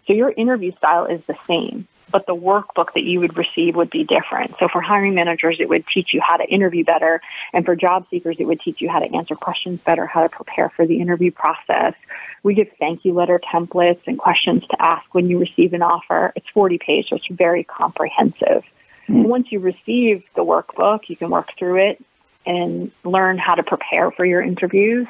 So 0.06 0.12
your 0.12 0.30
interview 0.30 0.72
style 0.76 1.06
is 1.06 1.22
the 1.24 1.36
same, 1.46 1.88
but 2.10 2.26
the 2.26 2.34
workbook 2.34 2.92
that 2.94 3.02
you 3.02 3.20
would 3.20 3.36
receive 3.36 3.74
would 3.74 3.90
be 3.90 4.04
different. 4.04 4.56
So 4.58 4.68
for 4.68 4.80
hiring 4.80 5.14
managers, 5.14 5.58
it 5.58 5.68
would 5.68 5.86
teach 5.88 6.14
you 6.14 6.20
how 6.20 6.36
to 6.36 6.44
interview 6.44 6.84
better. 6.84 7.20
And 7.52 7.64
for 7.64 7.74
job 7.74 8.06
seekers, 8.08 8.36
it 8.38 8.44
would 8.44 8.60
teach 8.60 8.80
you 8.80 8.88
how 8.88 9.00
to 9.00 9.12
answer 9.14 9.34
questions 9.34 9.80
better, 9.80 10.06
how 10.06 10.22
to 10.22 10.28
prepare 10.28 10.68
for 10.68 10.86
the 10.86 11.00
interview 11.00 11.32
process. 11.32 11.94
We 12.44 12.54
give 12.54 12.70
thank 12.78 13.04
you 13.04 13.12
letter 13.12 13.40
templates 13.40 14.02
and 14.06 14.18
questions 14.18 14.66
to 14.68 14.82
ask 14.82 15.12
when 15.14 15.28
you 15.28 15.38
receive 15.38 15.72
an 15.72 15.82
offer. 15.82 16.32
It's 16.36 16.48
40 16.50 16.78
pages, 16.78 17.10
so 17.10 17.16
it's 17.16 17.26
very 17.26 17.64
comprehensive. 17.64 18.64
Mm-hmm. 19.08 19.24
Once 19.24 19.52
you 19.52 19.58
receive 19.58 20.24
the 20.34 20.44
workbook, 20.44 21.08
you 21.08 21.16
can 21.16 21.30
work 21.30 21.56
through 21.56 21.88
it 21.88 22.04
and 22.44 22.90
learn 23.04 23.38
how 23.38 23.54
to 23.54 23.62
prepare 23.62 24.10
for 24.10 24.24
your 24.24 24.42
interviews. 24.42 25.06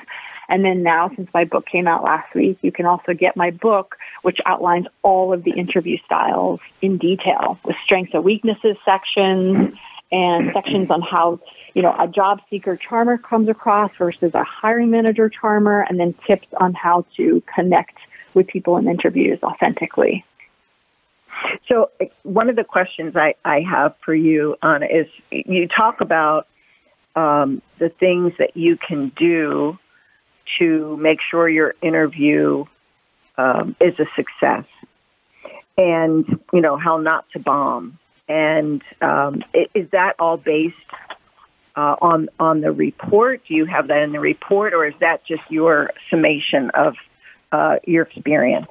And 0.49 0.65
then 0.65 0.83
now, 0.83 1.09
since 1.15 1.33
my 1.33 1.45
book 1.45 1.67
came 1.67 1.87
out 1.87 2.03
last 2.03 2.35
week, 2.35 2.59
you 2.63 2.73
can 2.73 2.85
also 2.85 3.15
get 3.15 3.37
my 3.37 3.51
book, 3.51 3.97
which 4.23 4.41
outlines 4.45 4.87
all 5.03 5.33
of 5.33 5.45
the 5.45 5.53
interview 5.53 5.97
styles 6.05 6.61
in 6.83 6.99
detail 6.99 7.59
with 7.65 7.77
strengths 7.77 8.13
and 8.13 8.25
weaknesses 8.25 8.77
sections 8.85 9.75
and 10.11 10.53
sections 10.53 10.91
on 10.91 11.01
how, 11.01 11.41
you 11.75 11.81
know, 11.81 11.95
a 11.99 12.07
job 12.07 12.43
seeker 12.51 12.77
charmer 12.77 13.17
comes 13.17 13.49
across 13.49 13.91
versus 13.97 14.35
a 14.35 14.45
hiring 14.45 14.91
manager 14.91 15.31
charmer, 15.31 15.87
and 15.89 15.99
then 15.99 16.13
tips 16.27 16.49
on 16.61 16.75
how 16.75 17.07
to 17.17 17.43
connect 17.55 17.97
with 18.35 18.47
people 18.47 18.77
in 18.77 18.89
interviews 18.89 19.39
authentically. 19.43 20.23
So, 21.69 21.91
one 22.23 22.49
of 22.49 22.57
the 22.57 22.65
questions 22.65 23.17
I, 23.17 23.35
I 23.45 23.61
have 23.61 23.97
for 23.99 24.15
you, 24.15 24.57
Anna, 24.63 24.87
is 24.87 25.09
you 25.31 25.69
talk 25.69 26.01
about 26.01 26.47
um, 27.15 27.63
the 27.79 27.89
things 27.89 28.37
that 28.39 28.57
you 28.57 28.77
can 28.77 29.09
do 29.09 29.79
to 30.59 30.97
make 30.97 31.21
sure 31.21 31.49
your 31.49 31.75
interview 31.81 32.65
um, 33.37 33.77
is 33.81 33.99
a 33.99 34.07
success, 34.15 34.65
and 35.77 36.41
you 36.53 36.61
know 36.61 36.77
how 36.77 36.99
not 36.99 37.31
to 37.33 37.39
bomb. 37.39 37.99
And 38.29 38.83
um, 39.01 39.43
is 39.75 39.91
that 39.91 40.17
all 40.19 40.37
based 40.37 40.77
uh, 41.77 41.97
on 42.01 42.29
on 42.39 42.61
the 42.61 42.73
report? 42.73 43.43
Do 43.47 43.55
you 43.55 43.65
have 43.67 43.89
that 43.89 44.03
in 44.03 44.13
the 44.13 44.21
report, 44.21 44.75
or 44.75 44.87
is 44.87 44.95
that 45.01 45.25
just 45.25 45.51
your 45.51 45.93
summation 46.11 46.71
of 46.71 46.97
uh, 47.51 47.79
your 47.85 48.05
experience? 48.05 48.69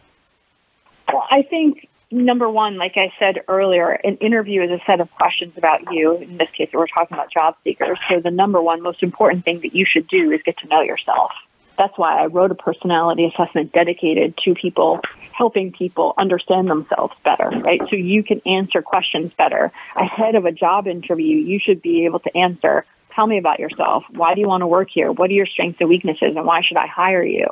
Well, 1.08 1.26
I 1.30 1.42
think 1.42 1.88
number 2.12 2.50
one, 2.50 2.78
like 2.78 2.98
I 2.98 3.14
said 3.20 3.42
earlier, 3.48 3.90
an 3.90 4.18
interview 4.18 4.62
is 4.64 4.72
a 4.72 4.82
set 4.86 5.00
of 5.00 5.12
questions 5.12 5.58
about 5.58 5.92
you. 5.92 6.18
In 6.18 6.38
this 6.38 6.52
case, 6.52 6.70
we're 6.74 6.88
talking 6.88 7.16
about 7.16 7.32
job 7.32 7.56
seekers. 7.64 7.98
So 8.08 8.20
the 8.20 8.32
number 8.32 8.62
one 8.62 8.82
most 8.82 9.04
important 9.04 9.46
thing 9.46 9.62
that 9.62 9.74
you 9.74 9.86
should 9.86 10.08
do 10.08 10.32
is 10.32 10.42
get 10.44 10.58
to 10.60 10.68
know 10.68 10.82
yourself. 10.82 11.32
That's 11.78 11.98
why 11.98 12.22
I 12.22 12.26
wrote 12.28 12.52
a 12.52 12.56
personality 12.56 13.26
assessment 13.26 13.72
dedicated 13.72 14.38
to 14.44 14.54
people 14.54 15.02
helping 15.32 15.72
people 15.72 16.14
understand 16.18 16.70
themselves 16.70 17.16
better, 17.24 17.50
right? 17.50 17.82
So 17.90 17.96
you 17.96 18.22
can 18.24 18.42
answer 18.46 18.82
questions 18.82 19.34
better. 19.34 19.72
Ahead 19.96 20.36
of 20.36 20.46
a 20.46 20.52
job 20.52 20.88
interview, 20.88 21.38
you 21.38 21.58
should 21.58 21.82
be 21.82 22.06
able 22.06 22.20
to 22.20 22.38
answer, 22.38 22.86
tell 23.12 23.26
me 23.26 23.38
about 23.38 23.60
yourself. 23.60 24.04
Why 24.12 24.36
do 24.36 24.42
you 24.42 24.48
want 24.48 24.62
to 24.62 24.68
work 24.68 24.90
here? 24.92 25.12
What 25.12 25.30
are 25.30 25.34
your 25.34 25.46
strengths 25.48 25.80
and 25.80 25.90
weaknesses 25.90 26.36
and 26.36 26.46
why 26.46 26.62
should 26.62 26.78
I 26.78 26.88
hire 26.88 27.24
you? 27.24 27.48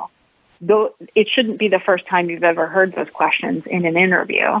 Though 0.60 0.94
it 1.14 1.28
shouldn't 1.28 1.58
be 1.58 1.68
the 1.68 1.80
first 1.80 2.06
time 2.06 2.28
you've 2.28 2.44
ever 2.44 2.66
heard 2.66 2.92
those 2.92 3.10
questions 3.10 3.66
in 3.66 3.86
an 3.86 3.96
interview. 3.96 4.60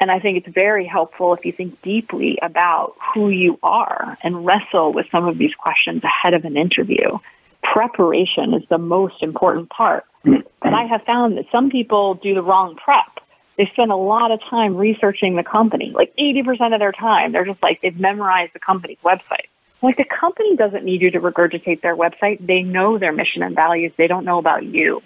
And 0.00 0.10
I 0.10 0.18
think 0.18 0.38
it's 0.38 0.54
very 0.54 0.86
helpful 0.86 1.34
if 1.34 1.44
you 1.44 1.52
think 1.52 1.80
deeply 1.82 2.38
about 2.40 2.94
who 3.14 3.28
you 3.28 3.58
are 3.62 4.16
and 4.22 4.44
wrestle 4.44 4.92
with 4.92 5.06
some 5.10 5.26
of 5.26 5.38
these 5.38 5.54
questions 5.54 6.04
ahead 6.04 6.34
of 6.34 6.44
an 6.44 6.56
interview. 6.56 7.18
Preparation 7.62 8.54
is 8.54 8.66
the 8.68 8.78
most 8.78 9.22
important 9.22 9.70
part. 9.70 10.04
But 10.24 10.74
I 10.74 10.84
have 10.84 11.02
found 11.02 11.38
that 11.38 11.46
some 11.50 11.70
people 11.70 12.14
do 12.14 12.34
the 12.34 12.42
wrong 12.42 12.76
prep. 12.76 13.20
They 13.56 13.66
spend 13.66 13.90
a 13.90 13.96
lot 13.96 14.32
of 14.32 14.42
time 14.42 14.76
researching 14.76 15.36
the 15.36 15.42
company, 15.42 15.90
like 15.92 16.14
80% 16.16 16.74
of 16.74 16.80
their 16.80 16.92
time. 16.92 17.32
They're 17.32 17.46
just 17.46 17.62
like, 17.62 17.80
they've 17.80 17.98
memorized 17.98 18.52
the 18.52 18.58
company's 18.58 18.98
website. 18.98 19.46
Like 19.80 19.96
the 19.96 20.04
company 20.04 20.56
doesn't 20.56 20.84
need 20.84 21.00
you 21.00 21.10
to 21.12 21.20
regurgitate 21.20 21.80
their 21.80 21.96
website. 21.96 22.44
They 22.44 22.62
know 22.62 22.98
their 22.98 23.12
mission 23.12 23.42
and 23.42 23.54
values. 23.54 23.92
They 23.96 24.08
don't 24.08 24.24
know 24.24 24.38
about 24.38 24.64
you 24.64 25.02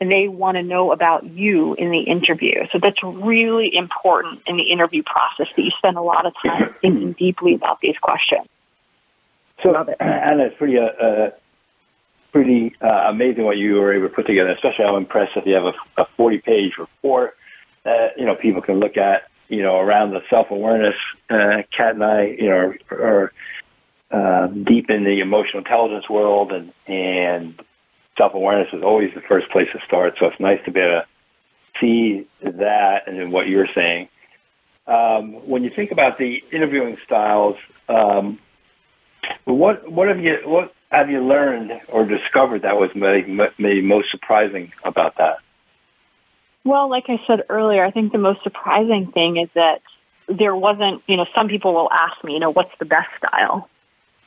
and 0.00 0.10
they 0.10 0.28
want 0.28 0.56
to 0.56 0.62
know 0.62 0.92
about 0.92 1.24
you 1.24 1.74
in 1.74 1.90
the 1.90 2.00
interview. 2.00 2.66
So 2.72 2.78
that's 2.78 3.02
really 3.02 3.74
important 3.76 4.40
in 4.46 4.56
the 4.56 4.64
interview 4.64 5.02
process 5.02 5.48
that 5.54 5.62
you 5.62 5.70
spend 5.72 5.98
a 5.98 6.02
lot 6.02 6.24
of 6.24 6.34
time 6.42 6.74
thinking 6.80 7.12
deeply 7.12 7.54
about 7.54 7.80
these 7.80 7.98
questions. 7.98 8.46
So, 9.62 9.74
Anna, 10.00 10.44
it's 10.44 10.56
pretty, 10.56 10.78
uh, 10.78 10.84
uh, 10.84 11.30
pretty 12.32 12.74
uh, 12.80 13.04
amazing 13.08 13.44
what 13.44 13.58
you 13.58 13.74
were 13.74 13.92
able 13.92 14.08
to 14.08 14.14
put 14.14 14.26
together. 14.26 14.50
Especially, 14.50 14.86
I'm 14.86 14.94
impressed 14.94 15.34
that 15.34 15.46
you 15.46 15.54
have 15.54 15.66
a, 15.66 15.74
a 15.98 16.06
40-page 16.18 16.78
report 16.78 17.36
that 17.82 18.18
you 18.18 18.24
know 18.24 18.34
people 18.34 18.62
can 18.62 18.78
look 18.78 18.96
at. 18.96 19.24
You 19.48 19.62
know, 19.62 19.80
around 19.80 20.12
the 20.12 20.22
self-awareness. 20.30 20.94
Uh, 21.28 21.64
Kat 21.72 21.94
and 21.94 22.04
I, 22.04 22.26
you 22.26 22.48
know, 22.48 22.74
are, 22.90 23.02
are 23.02 23.32
uh, 24.12 24.46
deep 24.46 24.90
in 24.90 25.02
the 25.02 25.20
emotional 25.20 25.58
intelligence 25.58 26.08
world, 26.08 26.52
and 26.52 26.72
and 26.86 27.60
self 28.20 28.34
awareness 28.34 28.70
is 28.74 28.82
always 28.82 29.14
the 29.14 29.22
first 29.22 29.48
place 29.48 29.72
to 29.72 29.80
start. 29.80 30.18
So 30.18 30.26
it's 30.26 30.38
nice 30.38 30.62
to 30.66 30.70
be 30.70 30.80
able 30.80 31.00
to 31.00 31.06
see 31.80 32.26
that 32.42 33.08
and 33.08 33.18
then 33.18 33.30
what 33.30 33.48
you're 33.48 33.66
saying. 33.66 34.10
Um, 34.86 35.32
when 35.48 35.64
you 35.64 35.70
think 35.70 35.90
about 35.90 36.18
the 36.18 36.44
interviewing 36.52 36.98
styles, 36.98 37.56
um, 37.88 38.38
what 39.44 39.90
what 39.90 40.08
have 40.08 40.20
you 40.20 40.38
what 40.44 40.74
have 40.90 41.10
you 41.10 41.26
learned 41.26 41.80
or 41.88 42.04
discovered 42.04 42.62
that 42.62 42.76
was 42.76 42.94
maybe, 42.94 43.40
maybe 43.56 43.80
most 43.80 44.10
surprising 44.10 44.74
about 44.84 45.16
that? 45.16 45.38
Well, 46.62 46.90
like 46.90 47.08
I 47.08 47.22
said 47.26 47.44
earlier, 47.48 47.82
I 47.82 47.90
think 47.90 48.12
the 48.12 48.18
most 48.18 48.42
surprising 48.42 49.12
thing 49.12 49.38
is 49.38 49.48
that 49.54 49.80
there 50.26 50.54
wasn't, 50.54 51.02
you 51.08 51.16
know, 51.16 51.26
some 51.34 51.48
people 51.48 51.72
will 51.72 51.90
ask 51.90 52.22
me, 52.22 52.34
you 52.34 52.38
know, 52.38 52.50
what's 52.50 52.76
the 52.78 52.84
best 52.84 53.08
style? 53.16 53.69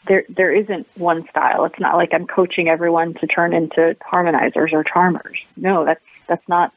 There 0.05 0.25
there 0.29 0.51
isn't 0.51 0.87
one 0.95 1.27
style. 1.29 1.65
It's 1.65 1.79
not 1.79 1.95
like 1.95 2.13
I'm 2.13 2.27
coaching 2.27 2.67
everyone 2.69 3.13
to 3.15 3.27
turn 3.27 3.53
into 3.53 3.95
harmonizers 4.01 4.73
or 4.73 4.83
charmers. 4.83 5.39
No, 5.55 5.85
that's 5.85 6.03
that's 6.27 6.47
not 6.47 6.73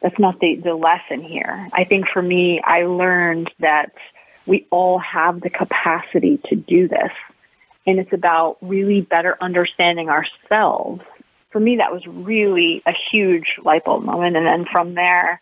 that's 0.00 0.18
not 0.18 0.38
the, 0.40 0.56
the 0.56 0.74
lesson 0.74 1.20
here. 1.20 1.68
I 1.72 1.84
think 1.84 2.08
for 2.08 2.22
me, 2.22 2.60
I 2.60 2.84
learned 2.84 3.50
that 3.58 3.92
we 4.46 4.66
all 4.70 4.98
have 4.98 5.40
the 5.40 5.50
capacity 5.50 6.38
to 6.46 6.56
do 6.56 6.88
this. 6.88 7.12
And 7.86 7.98
it's 7.98 8.12
about 8.12 8.58
really 8.60 9.00
better 9.00 9.36
understanding 9.40 10.08
ourselves. 10.08 11.02
For 11.50 11.58
me, 11.58 11.76
that 11.76 11.92
was 11.92 12.06
really 12.06 12.82
a 12.86 12.92
huge 12.92 13.56
light 13.62 13.84
bulb 13.84 14.04
moment. 14.04 14.36
And 14.36 14.46
then 14.46 14.66
from 14.66 14.94
there, 14.94 15.40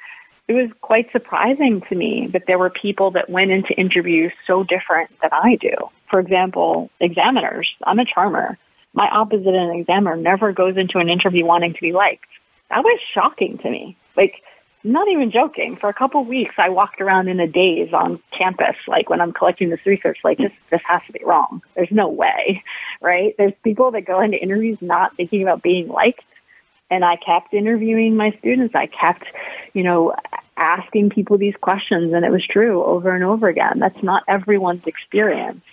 it 0.49 0.53
was 0.53 0.71
quite 0.81 1.11
surprising 1.11 1.81
to 1.83 1.95
me 1.95 2.29
that 2.29 2.47
there 2.47 2.59
were 2.59 2.71
people 2.71 3.13
that 3.13 3.29
went 3.29 3.51
into 3.51 3.75
interviews 3.75 4.33
so 4.47 4.63
different 4.63 5.11
than 5.21 5.31
I 5.33 5.57
do. 5.57 5.75
For 6.09 6.21
example, 6.21 6.91
examiners. 7.01 7.75
I'm 7.83 7.99
a 7.99 8.05
charmer. 8.05 8.57
My 8.95 9.09
opposite 9.09 9.55
an 9.55 9.71
examiner 9.71 10.17
never 10.17 10.53
goes 10.53 10.77
into 10.77 10.99
an 10.99 11.09
interview 11.09 11.45
wanting 11.45 11.75
to 11.75 11.81
be 11.81 11.93
liked. 11.93 12.29
That 12.71 12.85
was 12.85 13.01
shocking 13.13 13.59
to 13.59 13.71
me. 13.71 13.97
Like, 14.17 14.43
not 14.85 15.09
even 15.09 15.33
joking. 15.33 15.75
For 15.75 15.89
a 15.89 15.95
couple 15.95 16.21
of 16.21 16.29
weeks, 16.29 16.55
I 16.59 16.69
walked 16.69 17.01
around 17.01 17.27
in 17.27 17.41
a 17.41 17.49
daze 17.49 17.93
on 17.93 18.21
campus, 18.31 18.77
like 18.87 19.11
when 19.11 19.21
I'm 19.21 19.33
collecting 19.33 19.69
this 19.69 19.85
research, 19.85 20.21
like 20.23 20.39
this, 20.39 20.53
this 20.71 20.83
has 20.85 21.03
to 21.07 21.13
be 21.13 21.25
wrong. 21.25 21.61
There's 21.75 21.91
no 21.91 22.09
way, 22.09 22.63
right? 23.01 23.35
There's 23.37 23.53
people 23.65 23.91
that 23.91 24.03
go 24.03 24.21
into 24.21 24.41
interviews 24.41 24.81
not 24.81 25.17
thinking 25.17 25.43
about 25.43 25.61
being 25.61 25.89
liked 25.89 26.25
and 26.91 27.05
I 27.05 27.17
kept 27.17 27.53
interviewing 27.53 28.17
my 28.17 28.31
students. 28.39 28.75
I 28.75 28.87
kept, 28.87 29.25
you 29.75 29.83
know, 29.83 30.15
asking 30.57 31.11
people 31.11 31.39
these 31.39 31.57
questions, 31.57 32.13
and 32.13 32.25
it 32.25 32.31
was 32.31 32.47
true 32.47 32.83
over 32.85 33.15
and 33.15 33.25
over 33.25 33.49
again. 33.49 33.79
That's 33.79 34.03
not 34.03 34.25
everyone's 34.29 34.87
experience. 34.87 35.65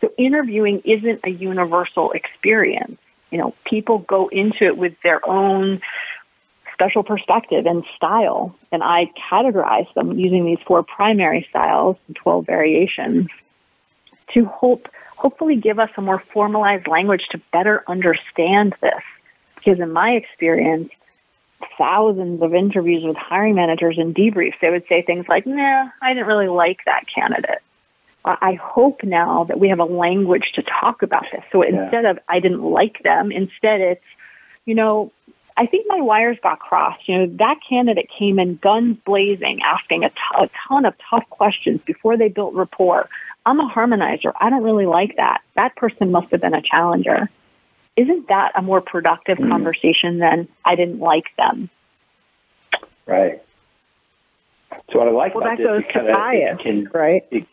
So 0.00 0.12
interviewing 0.16 0.82
isn't 0.84 1.20
a 1.24 1.30
universal 1.30 2.12
experience. 2.12 2.98
You 3.30 3.38
know, 3.38 3.54
people 3.64 3.98
go 3.98 4.28
into 4.28 4.64
it 4.64 4.76
with 4.76 5.00
their 5.02 5.26
own 5.28 5.80
special 6.72 7.04
perspective 7.04 7.66
and 7.66 7.84
style, 7.96 8.56
and 8.72 8.82
I 8.82 9.10
categorize 9.30 9.92
them 9.94 10.18
using 10.18 10.44
these 10.44 10.58
four 10.66 10.82
primary 10.82 11.46
styles 11.48 11.96
and 12.06 12.16
12 12.16 12.46
variations 12.46 13.28
to 14.32 14.44
hope, 14.46 14.88
hopefully 15.16 15.56
give 15.56 15.78
us 15.78 15.90
a 15.96 16.00
more 16.00 16.18
formalized 16.18 16.88
language 16.88 17.28
to 17.30 17.38
better 17.52 17.84
understand 17.86 18.74
this 18.80 19.02
because 19.64 19.80
in 19.80 19.92
my 19.92 20.12
experience, 20.12 20.90
thousands 21.78 22.42
of 22.42 22.54
interviews 22.54 23.04
with 23.04 23.16
hiring 23.16 23.54
managers 23.54 23.98
and 23.98 24.14
debriefs, 24.14 24.60
they 24.60 24.70
would 24.70 24.86
say 24.88 25.02
things 25.02 25.28
like, 25.28 25.46
nah, 25.46 25.88
I 26.02 26.12
didn't 26.12 26.26
really 26.26 26.48
like 26.48 26.84
that 26.84 27.06
candidate. 27.06 27.60
I 28.26 28.54
hope 28.54 29.04
now 29.04 29.44
that 29.44 29.60
we 29.60 29.68
have 29.68 29.80
a 29.80 29.84
language 29.84 30.52
to 30.52 30.62
talk 30.62 31.02
about 31.02 31.30
this. 31.30 31.44
So 31.52 31.62
yeah. 31.62 31.82
instead 31.82 32.06
of 32.06 32.18
I 32.26 32.40
didn't 32.40 32.62
like 32.62 33.02
them, 33.02 33.30
instead 33.30 33.82
it's, 33.82 34.04
you 34.64 34.74
know, 34.74 35.12
I 35.56 35.66
think 35.66 35.86
my 35.88 36.00
wires 36.00 36.38
got 36.42 36.58
crossed. 36.58 37.06
You 37.06 37.18
know, 37.18 37.26
that 37.36 37.58
candidate 37.68 38.08
came 38.08 38.38
in 38.38 38.56
guns 38.56 38.96
blazing, 39.04 39.62
asking 39.62 40.04
a, 40.04 40.08
t- 40.08 40.16
a 40.38 40.48
ton 40.66 40.86
of 40.86 40.94
tough 41.10 41.28
questions 41.28 41.82
before 41.82 42.16
they 42.16 42.28
built 42.28 42.54
rapport. 42.54 43.08
I'm 43.44 43.60
a 43.60 43.68
harmonizer. 43.68 44.32
I 44.40 44.48
don't 44.48 44.62
really 44.62 44.86
like 44.86 45.16
that. 45.16 45.42
That 45.54 45.76
person 45.76 46.10
must 46.10 46.30
have 46.30 46.40
been 46.40 46.54
a 46.54 46.62
challenger 46.62 47.28
isn't 47.96 48.28
that 48.28 48.52
a 48.54 48.62
more 48.62 48.80
productive 48.80 49.38
mm. 49.38 49.48
conversation 49.48 50.18
than 50.18 50.48
I 50.64 50.74
didn't 50.74 50.98
like 50.98 51.34
them? 51.36 51.70
Right. 53.06 53.42
So 54.90 54.98
what 54.98 55.08
I 55.08 55.10
like 55.10 55.34
well, 55.34 55.44
about 55.44 55.58
that 55.58 55.84
this 55.84 55.92
goes 55.92 56.04
to 56.04 56.12
bias, 56.12 56.60
can, 56.60 56.90
right? 56.92 57.24
It, 57.30 57.46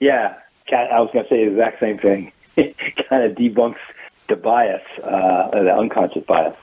yeah, 0.00 0.38
I 0.72 1.00
was 1.00 1.10
going 1.12 1.24
to 1.24 1.28
say 1.28 1.44
the 1.44 1.50
exact 1.52 1.80
same 1.80 1.98
thing. 1.98 2.32
It 2.56 2.76
kind 3.08 3.22
of 3.22 3.36
debunks 3.36 3.78
the 4.26 4.34
bias, 4.34 4.82
uh, 5.00 5.50
the 5.50 5.72
unconscious 5.72 6.24
bias. 6.24 6.56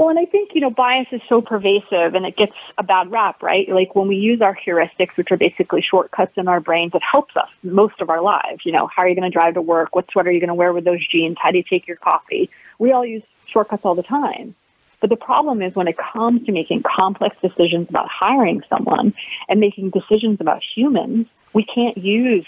Well, 0.00 0.08
and 0.08 0.18
I 0.18 0.24
think, 0.24 0.54
you 0.54 0.62
know, 0.62 0.70
bias 0.70 1.08
is 1.12 1.20
so 1.28 1.42
pervasive 1.42 2.14
and 2.14 2.24
it 2.24 2.34
gets 2.34 2.56
a 2.78 2.82
bad 2.82 3.10
rap, 3.10 3.42
right? 3.42 3.68
Like 3.68 3.94
when 3.94 4.08
we 4.08 4.16
use 4.16 4.40
our 4.40 4.56
heuristics, 4.56 5.14
which 5.18 5.30
are 5.30 5.36
basically 5.36 5.82
shortcuts 5.82 6.38
in 6.38 6.48
our 6.48 6.58
brains, 6.58 6.94
it 6.94 7.02
helps 7.02 7.36
us 7.36 7.50
most 7.62 8.00
of 8.00 8.08
our 8.08 8.22
lives. 8.22 8.64
You 8.64 8.72
know, 8.72 8.86
how 8.86 9.02
are 9.02 9.08
you 9.10 9.14
going 9.14 9.30
to 9.30 9.34
drive 9.34 9.54
to 9.54 9.60
work? 9.60 9.94
What 9.94 10.10
sweater 10.10 10.30
are 10.30 10.32
you 10.32 10.40
going 10.40 10.48
to 10.48 10.54
wear 10.54 10.72
with 10.72 10.84
those 10.84 11.06
jeans? 11.06 11.36
How 11.38 11.50
do 11.50 11.58
you 11.58 11.62
take 11.62 11.86
your 11.86 11.98
coffee? 11.98 12.48
We 12.78 12.92
all 12.92 13.04
use 13.04 13.22
shortcuts 13.44 13.84
all 13.84 13.94
the 13.94 14.02
time. 14.02 14.54
But 15.00 15.10
the 15.10 15.16
problem 15.16 15.60
is 15.60 15.74
when 15.74 15.86
it 15.86 15.98
comes 15.98 16.46
to 16.46 16.52
making 16.52 16.82
complex 16.82 17.36
decisions 17.42 17.90
about 17.90 18.08
hiring 18.08 18.62
someone 18.70 19.12
and 19.50 19.60
making 19.60 19.90
decisions 19.90 20.40
about 20.40 20.62
humans, 20.62 21.26
we 21.52 21.62
can't 21.62 21.98
use 21.98 22.46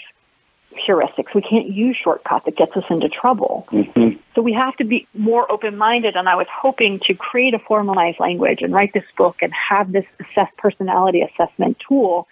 heuristics. 0.75 1.33
We 1.33 1.41
can't 1.41 1.69
use 1.69 1.97
shortcuts. 1.97 2.47
It 2.47 2.55
gets 2.55 2.75
us 2.75 2.85
into 2.89 3.09
trouble. 3.09 3.67
Mm-hmm. 3.71 4.19
So 4.35 4.41
we 4.41 4.53
have 4.53 4.75
to 4.77 4.83
be 4.83 5.07
more 5.13 5.49
open-minded. 5.51 6.15
And 6.15 6.27
I 6.27 6.35
was 6.35 6.47
hoping 6.49 6.99
to 7.01 7.13
create 7.13 7.53
a 7.53 7.59
formalized 7.59 8.19
language 8.19 8.61
and 8.61 8.73
write 8.73 8.93
this 8.93 9.05
book 9.17 9.41
and 9.41 9.53
have 9.53 9.91
this 9.91 10.05
assess 10.19 10.49
personality 10.57 11.21
assessment 11.21 11.79
tool 11.87 12.27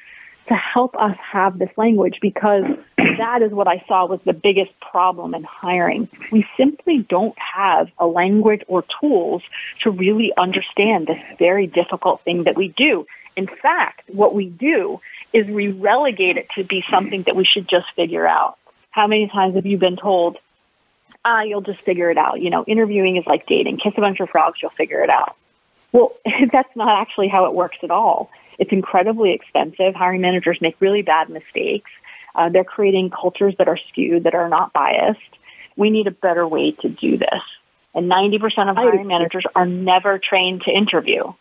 to 0.48 0.56
help 0.56 0.96
us 0.98 1.16
have 1.18 1.58
this 1.58 1.70
language 1.78 2.20
because 2.22 2.66
that 2.98 3.42
is 3.42 3.52
what 3.52 3.68
I 3.68 3.84
saw 3.88 4.06
was 4.06 4.20
the 4.26 4.34
biggest 4.34 4.78
problem 4.80 5.34
in 5.34 5.44
hiring. 5.44 6.10
We 6.32 6.48
simply 6.58 7.00
don't 7.00 7.38
have 7.38 7.90
a 7.98 8.08
language 8.08 8.64
or 8.68 8.84
tools 9.00 9.44
to 9.82 9.92
really 9.92 10.34
understand 10.36 11.08
this 11.08 11.22
very 11.38 11.68
difficult 11.68 12.22
thing 12.22 12.44
that 12.44 12.58
we 12.58 12.70
do. 12.70 13.06
In 13.36 13.48
fact, 13.48 14.04
what 14.08 14.34
we 14.34 14.46
do 14.48 15.00
is 15.34 15.48
we 15.48 15.70
relegate 15.70 16.38
it 16.38 16.50
to 16.56 16.64
be 16.64 16.84
something 16.90 17.24
that 17.24 17.36
we 17.36 17.46
should 17.46 17.68
just 17.68 17.90
figure 17.96 18.28
out. 18.28 18.58
How 18.90 19.08
many 19.08 19.28
times 19.28 19.56
have 19.56 19.66
you 19.66 19.78
been 19.78 19.96
told, 19.96 20.38
ah, 21.24 21.42
you'll 21.42 21.62
just 21.62 21.82
figure 21.82 22.12
it 22.12 22.18
out? 22.18 22.42
You 22.42 22.50
know, 22.50 22.66
interviewing 22.66 23.16
is 23.16 23.26
like 23.26 23.46
dating. 23.46 23.78
Kiss 23.78 23.94
a 23.96 24.02
bunch 24.02 24.20
of 24.20 24.30
frogs, 24.30 24.60
you'll 24.62 24.72
figure 24.72 25.02
it 25.02 25.10
out. 25.10 25.36
Well, 25.92 26.14
that's 26.52 26.76
not 26.76 27.00
actually 27.00 27.30
how 27.30 27.46
it 27.46 27.54
works 27.54 27.78
at 27.84 27.92
all. 27.92 28.30
It's 28.60 28.72
incredibly 28.72 29.32
expensive. 29.32 29.96
Hiring 29.96 30.22
managers 30.22 30.60
make 30.62 30.76
really 30.80 31.02
bad 31.02 31.30
mistakes. 31.30 31.90
Uh, 32.36 32.50
they're 32.50 32.64
creating 32.64 33.10
cultures 33.10 33.56
that 33.58 33.68
are 33.68 33.78
skewed, 33.78 34.24
that 34.24 34.36
are 34.36 34.50
not 34.50 34.74
biased. 34.74 35.20
We 35.76 35.90
need 35.90 36.08
a 36.08 36.12
better 36.12 36.48
way 36.48 36.72
to 36.72 36.90
do 36.90 37.18
this. 37.18 37.42
And 37.94 38.10
90% 38.10 38.70
of 38.70 38.76
hiring 38.78 39.08
managers 39.08 39.46
are 39.54 39.66
never 39.66 40.18
trained 40.18 40.64
to 40.64 40.72
interview. 40.72 41.34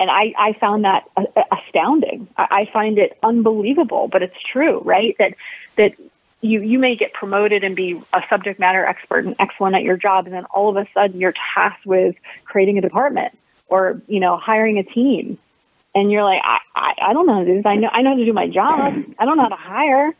And 0.00 0.10
I, 0.10 0.32
I 0.38 0.52
found 0.54 0.84
that 0.84 1.08
uh, 1.16 1.24
uh, 1.36 1.42
astounding. 1.50 2.28
I 2.36 2.68
find 2.72 2.98
it 2.98 3.18
unbelievable, 3.22 4.08
but 4.08 4.22
it's 4.22 4.40
true, 4.40 4.80
right? 4.80 5.16
That, 5.18 5.34
that 5.76 5.94
you, 6.40 6.62
you 6.62 6.78
may 6.78 6.94
get 6.94 7.12
promoted 7.12 7.64
and 7.64 7.74
be 7.74 8.00
a 8.12 8.22
subject 8.28 8.60
matter 8.60 8.84
expert 8.84 9.24
and 9.24 9.34
excellent 9.38 9.74
at 9.74 9.82
your 9.82 9.96
job. 9.96 10.26
And 10.26 10.34
then 10.34 10.44
all 10.46 10.68
of 10.68 10.76
a 10.76 10.88
sudden 10.92 11.20
you're 11.20 11.32
tasked 11.32 11.84
with 11.84 12.14
creating 12.44 12.78
a 12.78 12.80
department 12.80 13.36
or, 13.66 14.00
you 14.06 14.20
know, 14.20 14.36
hiring 14.36 14.78
a 14.78 14.84
team. 14.84 15.38
And 15.94 16.12
you're 16.12 16.22
like, 16.22 16.42
I, 16.44 16.58
I, 16.76 16.94
I 17.08 17.12
don't 17.12 17.26
know 17.26 17.34
how 17.34 17.40
to 17.40 17.46
do 17.46 17.54
this. 17.56 17.66
I 17.66 17.76
know, 17.76 17.88
I 17.90 18.02
know 18.02 18.10
how 18.10 18.16
to 18.16 18.24
do 18.24 18.32
my 18.32 18.46
job. 18.46 19.04
I 19.18 19.24
don't 19.24 19.36
know 19.36 19.42
how 19.42 19.48
to 19.48 19.56
hire, 19.56 20.12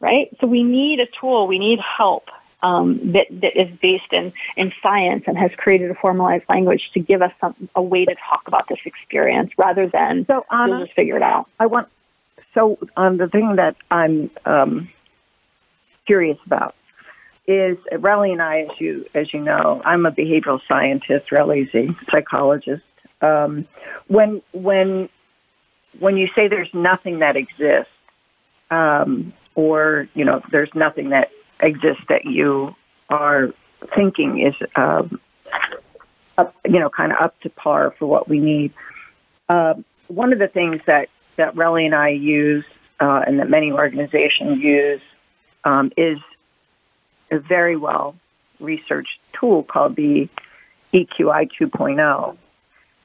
right? 0.00 0.28
So 0.40 0.48
we 0.48 0.64
need 0.64 0.98
a 0.98 1.06
tool. 1.06 1.46
We 1.46 1.60
need 1.60 1.78
help 1.78 2.30
um, 2.62 3.12
that, 3.12 3.26
that 3.30 3.60
is 3.60 3.70
based 3.78 4.12
in, 4.12 4.32
in 4.56 4.72
science 4.82 5.24
and 5.26 5.36
has 5.38 5.52
created 5.54 5.90
a 5.90 5.94
formalized 5.94 6.44
language 6.48 6.90
to 6.92 7.00
give 7.00 7.22
us 7.22 7.32
some, 7.40 7.54
a 7.74 7.82
way 7.82 8.04
to 8.04 8.14
talk 8.14 8.46
about 8.48 8.68
this 8.68 8.80
experience 8.84 9.52
rather 9.58 9.86
than 9.88 10.26
so 10.26 10.44
Anna, 10.50 10.84
just 10.84 10.94
figure 10.94 11.16
it 11.16 11.22
out. 11.22 11.48
I 11.58 11.66
want 11.66 11.88
so 12.54 12.78
um, 12.96 13.16
the 13.16 13.28
thing 13.28 13.56
that 13.56 13.76
I'm 13.90 14.30
um, 14.44 14.88
curious 16.06 16.38
about 16.46 16.74
is 17.46 17.78
Relly 17.92 18.32
and 18.32 18.42
I, 18.42 18.62
as 18.62 18.80
you 18.80 19.06
as 19.14 19.32
you 19.32 19.40
know, 19.40 19.80
I'm 19.84 20.06
a 20.06 20.12
behavioral 20.12 20.60
scientist. 20.66 21.30
Relly's 21.30 21.74
a 21.74 21.94
psychologist. 22.10 22.84
Um, 23.20 23.66
when 24.08 24.42
when 24.52 25.08
when 25.98 26.16
you 26.16 26.28
say 26.28 26.48
there's 26.48 26.72
nothing 26.72 27.20
that 27.20 27.36
exists, 27.36 27.92
um, 28.70 29.32
or 29.54 30.08
you 30.14 30.24
know, 30.24 30.42
there's 30.50 30.74
nothing 30.74 31.10
that 31.10 31.30
exists 31.62 32.04
that 32.08 32.24
you 32.24 32.74
are 33.08 33.52
thinking 33.94 34.38
is, 34.38 34.54
um, 34.76 35.20
up, 36.38 36.54
you 36.64 36.78
know, 36.78 36.90
kind 36.90 37.12
of 37.12 37.20
up 37.20 37.38
to 37.40 37.50
par 37.50 37.90
for 37.92 38.06
what 38.06 38.28
we 38.28 38.38
need. 38.38 38.72
Uh, 39.48 39.74
one 40.08 40.32
of 40.32 40.38
the 40.38 40.48
things 40.48 40.82
that 40.86 41.08
that 41.36 41.54
Relly 41.54 41.86
and 41.86 41.94
I 41.94 42.10
use, 42.10 42.64
uh, 42.98 43.22
and 43.26 43.38
that 43.38 43.48
many 43.48 43.72
organizations 43.72 44.58
use, 44.58 45.00
um, 45.64 45.92
is 45.96 46.18
a 47.30 47.38
very 47.38 47.76
well 47.76 48.14
researched 48.58 49.18
tool 49.32 49.62
called 49.62 49.96
the 49.96 50.28
EQI 50.92 51.50
2.0. 51.50 52.36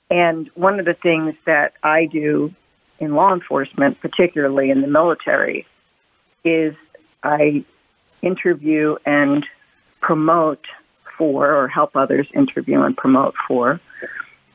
And 0.10 0.48
one 0.56 0.80
of 0.80 0.86
the 0.86 0.94
things 0.94 1.36
that 1.46 1.74
I 1.82 2.06
do 2.06 2.54
in 3.00 3.16
law 3.16 3.34
enforcement, 3.34 4.00
particularly 4.00 4.70
in 4.70 4.82
the 4.82 4.88
military, 4.88 5.66
is 6.44 6.76
I 7.24 7.64
interview 8.22 8.96
and 9.06 9.46
promote 10.00 10.66
for, 11.18 11.52
or 11.52 11.68
help 11.68 11.96
others 11.96 12.28
interview 12.34 12.82
and 12.82 12.96
promote 12.96 13.36
for, 13.48 13.80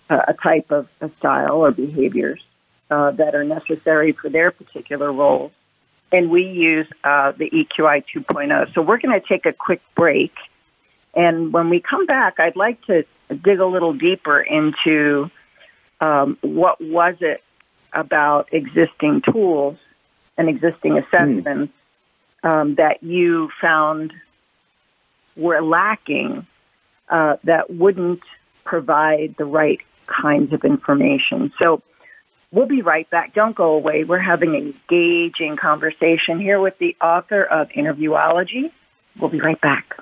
uh, 0.08 0.22
a 0.28 0.34
type 0.34 0.70
of 0.70 0.88
a 1.00 1.08
style 1.08 1.56
or 1.64 1.70
behaviors 1.70 2.42
uh, 2.90 3.10
that 3.12 3.34
are 3.34 3.44
necessary 3.44 4.12
for 4.12 4.28
their 4.28 4.50
particular 4.50 5.12
roles. 5.12 5.52
And 6.12 6.30
we 6.30 6.44
use 6.44 6.88
uh, 7.04 7.32
the 7.32 7.48
EQI 7.48 8.04
2.0. 8.04 8.74
So 8.74 8.82
we're 8.82 8.98
going 8.98 9.18
to 9.18 9.26
take 9.26 9.46
a 9.46 9.52
quick 9.52 9.80
break. 9.94 10.34
And 11.14 11.52
when 11.52 11.70
we 11.70 11.80
come 11.80 12.06
back, 12.06 12.40
I'd 12.40 12.56
like 12.56 12.84
to 12.86 13.04
dig 13.28 13.60
a 13.60 13.66
little 13.66 13.92
deeper 13.92 14.40
into 14.40 15.30
um, 16.00 16.36
what 16.40 16.80
was 16.80 17.16
it 17.20 17.42
about 17.92 18.52
existing 18.52 19.20
tools 19.22 19.76
and 20.36 20.48
existing 20.48 20.98
assessments 20.98 21.72
um, 22.42 22.76
that 22.76 23.02
you 23.02 23.50
found 23.60 24.12
were 25.36 25.60
lacking 25.60 26.46
uh, 27.08 27.36
that 27.44 27.70
wouldn't 27.70 28.22
provide 28.64 29.36
the 29.36 29.44
right 29.44 29.80
kinds 30.06 30.52
of 30.52 30.64
information. 30.64 31.52
So 31.58 31.82
we'll 32.52 32.66
be 32.66 32.82
right 32.82 33.08
back. 33.10 33.34
Don't 33.34 33.54
go 33.54 33.72
away. 33.72 34.04
We're 34.04 34.18
having 34.18 34.54
an 34.56 34.74
engaging 34.90 35.56
conversation 35.56 36.38
here 36.38 36.60
with 36.60 36.78
the 36.78 36.96
author 37.00 37.42
of 37.42 37.70
Interviewology. 37.70 38.70
We'll 39.18 39.30
be 39.30 39.40
right 39.40 39.60
back. 39.60 39.96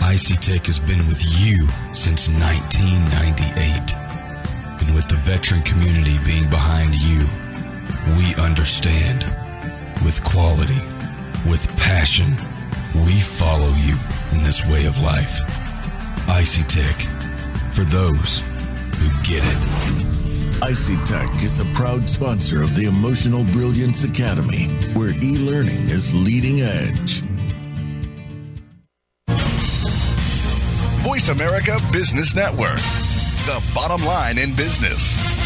IcyTech 0.00 0.66
has 0.66 0.78
been 0.80 1.06
with 1.06 1.22
you 1.40 1.68
since 1.92 2.28
1998. 2.28 3.94
And 4.80 4.94
with 4.94 5.08
the 5.08 5.16
veteran 5.16 5.62
community 5.62 6.18
being 6.24 6.48
behind 6.48 6.94
you, 6.94 7.20
we 8.16 8.34
understand. 8.36 9.24
With 10.04 10.22
quality, 10.24 10.80
with 11.48 11.66
passion, 11.76 12.36
we 13.04 13.20
follow 13.20 13.68
you 13.84 13.96
in 14.32 14.42
this 14.42 14.66
way 14.66 14.86
of 14.86 14.98
life. 14.98 15.40
Icy 16.28 16.62
Tech, 16.64 16.96
for 17.72 17.84
those 17.84 18.40
who 18.96 19.08
get 19.22 19.42
it. 19.44 20.62
Icy 20.62 20.96
Tech 21.04 21.42
is 21.42 21.60
a 21.60 21.64
proud 21.74 22.08
sponsor 22.08 22.62
of 22.62 22.74
the 22.74 22.86
Emotional 22.86 23.44
Brilliance 23.52 24.04
Academy, 24.04 24.68
where 24.94 25.12
e 25.22 25.36
learning 25.38 25.88
is 25.90 26.14
leading 26.14 26.62
edge. 26.62 27.22
Voice 31.02 31.28
America 31.28 31.78
Business 31.92 32.34
Network, 32.34 32.78
the 33.46 33.62
bottom 33.74 34.04
line 34.04 34.38
in 34.38 34.54
business. 34.56 35.45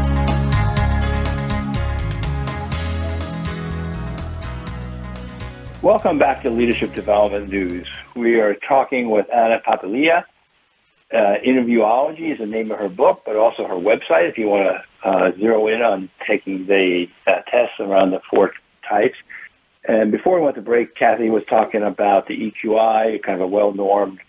Welcome 5.81 6.19
back 6.19 6.43
to 6.43 6.51
Leadership 6.51 6.93
Development 6.93 7.49
News. 7.49 7.87
We 8.15 8.39
are 8.39 8.53
talking 8.53 9.09
with 9.09 9.27
Anna 9.33 9.59
Papalia. 9.65 10.25
Uh, 11.11 11.37
Interviewology 11.43 12.29
is 12.29 12.37
the 12.37 12.45
name 12.45 12.69
of 12.69 12.77
her 12.77 12.87
book, 12.87 13.23
but 13.25 13.35
also 13.35 13.65
her 13.65 13.73
website 13.73 14.29
if 14.29 14.37
you 14.37 14.47
want 14.47 14.61
to 15.01 15.07
uh, 15.07 15.31
zero 15.31 15.65
in 15.65 15.81
on 15.81 16.09
taking 16.19 16.67
the 16.67 17.09
uh, 17.25 17.41
tests 17.47 17.79
around 17.79 18.11
the 18.11 18.19
four 18.29 18.53
types. 18.87 19.17
And 19.83 20.11
before 20.11 20.35
we 20.35 20.43
went 20.43 20.55
to 20.57 20.61
break, 20.61 20.93
Kathy 20.93 21.31
was 21.31 21.45
talking 21.45 21.81
about 21.81 22.27
the 22.27 22.51
EQI, 22.51 23.23
kind 23.23 23.41
of 23.41 23.41
a 23.41 23.47
well-normed 23.47 24.19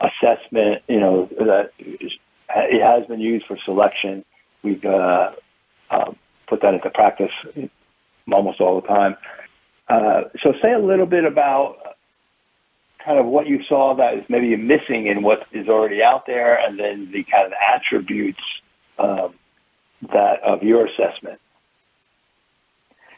assessment. 0.00 0.82
You 0.88 1.00
know 1.00 1.24
that 1.40 1.72
it 1.78 2.82
has 2.82 3.06
been 3.06 3.20
used 3.20 3.46
for 3.46 3.56
selection. 3.56 4.26
We've 4.62 4.84
uh, 4.84 5.32
uh, 5.90 6.12
put 6.46 6.60
that 6.60 6.74
into 6.74 6.90
practice 6.90 7.32
almost 8.30 8.60
all 8.60 8.82
the 8.82 8.86
time. 8.86 9.16
Uh, 9.88 10.24
so 10.40 10.52
say 10.60 10.72
a 10.72 10.78
little 10.78 11.06
bit 11.06 11.24
about 11.24 11.96
kind 12.98 13.18
of 13.18 13.26
what 13.26 13.46
you 13.46 13.62
saw 13.62 13.94
that 13.94 14.14
is 14.14 14.28
maybe 14.28 14.54
missing 14.56 15.06
in 15.06 15.22
what 15.22 15.46
is 15.52 15.68
already 15.68 16.02
out 16.02 16.26
there, 16.26 16.58
and 16.58 16.78
then 16.78 17.10
the 17.10 17.22
kind 17.22 17.46
of 17.46 17.52
attributes 17.74 18.42
um, 18.98 19.32
that 20.12 20.42
of 20.42 20.62
your 20.62 20.86
assessment. 20.86 21.40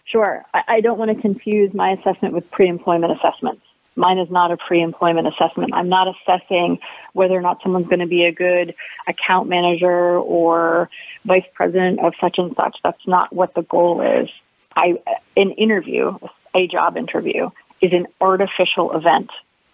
Sure. 0.04 0.44
I, 0.54 0.62
I 0.68 0.80
don't 0.80 0.98
want 0.98 1.14
to 1.14 1.20
confuse 1.20 1.72
my 1.74 1.90
assessment 1.92 2.34
with 2.34 2.50
pre-employment 2.50 3.12
assessments. 3.12 3.62
Mine 3.96 4.18
is 4.18 4.30
not 4.30 4.50
a 4.52 4.56
pre-employment 4.56 5.26
assessment. 5.26 5.72
I'm 5.74 5.88
not 5.88 6.08
assessing 6.08 6.78
whether 7.12 7.34
or 7.34 7.40
not 7.40 7.62
someone's 7.62 7.86
going 7.86 8.00
to 8.00 8.06
be 8.06 8.24
a 8.24 8.32
good 8.32 8.74
account 9.06 9.48
manager 9.48 10.18
or 10.18 10.88
vice 11.24 11.44
president 11.52 12.00
of 12.00 12.14
such 12.20 12.38
and 12.38 12.54
such. 12.54 12.78
That's 12.82 13.06
not 13.06 13.32
what 13.32 13.54
the 13.54 13.62
goal 13.62 14.00
is. 14.00 14.30
I, 14.74 15.00
an 15.36 15.50
interview, 15.52 16.16
a 16.54 16.66
job 16.66 16.96
interview 16.96 17.50
is 17.80 17.92
an 17.92 18.06
artificial 18.20 18.92
event 18.92 19.30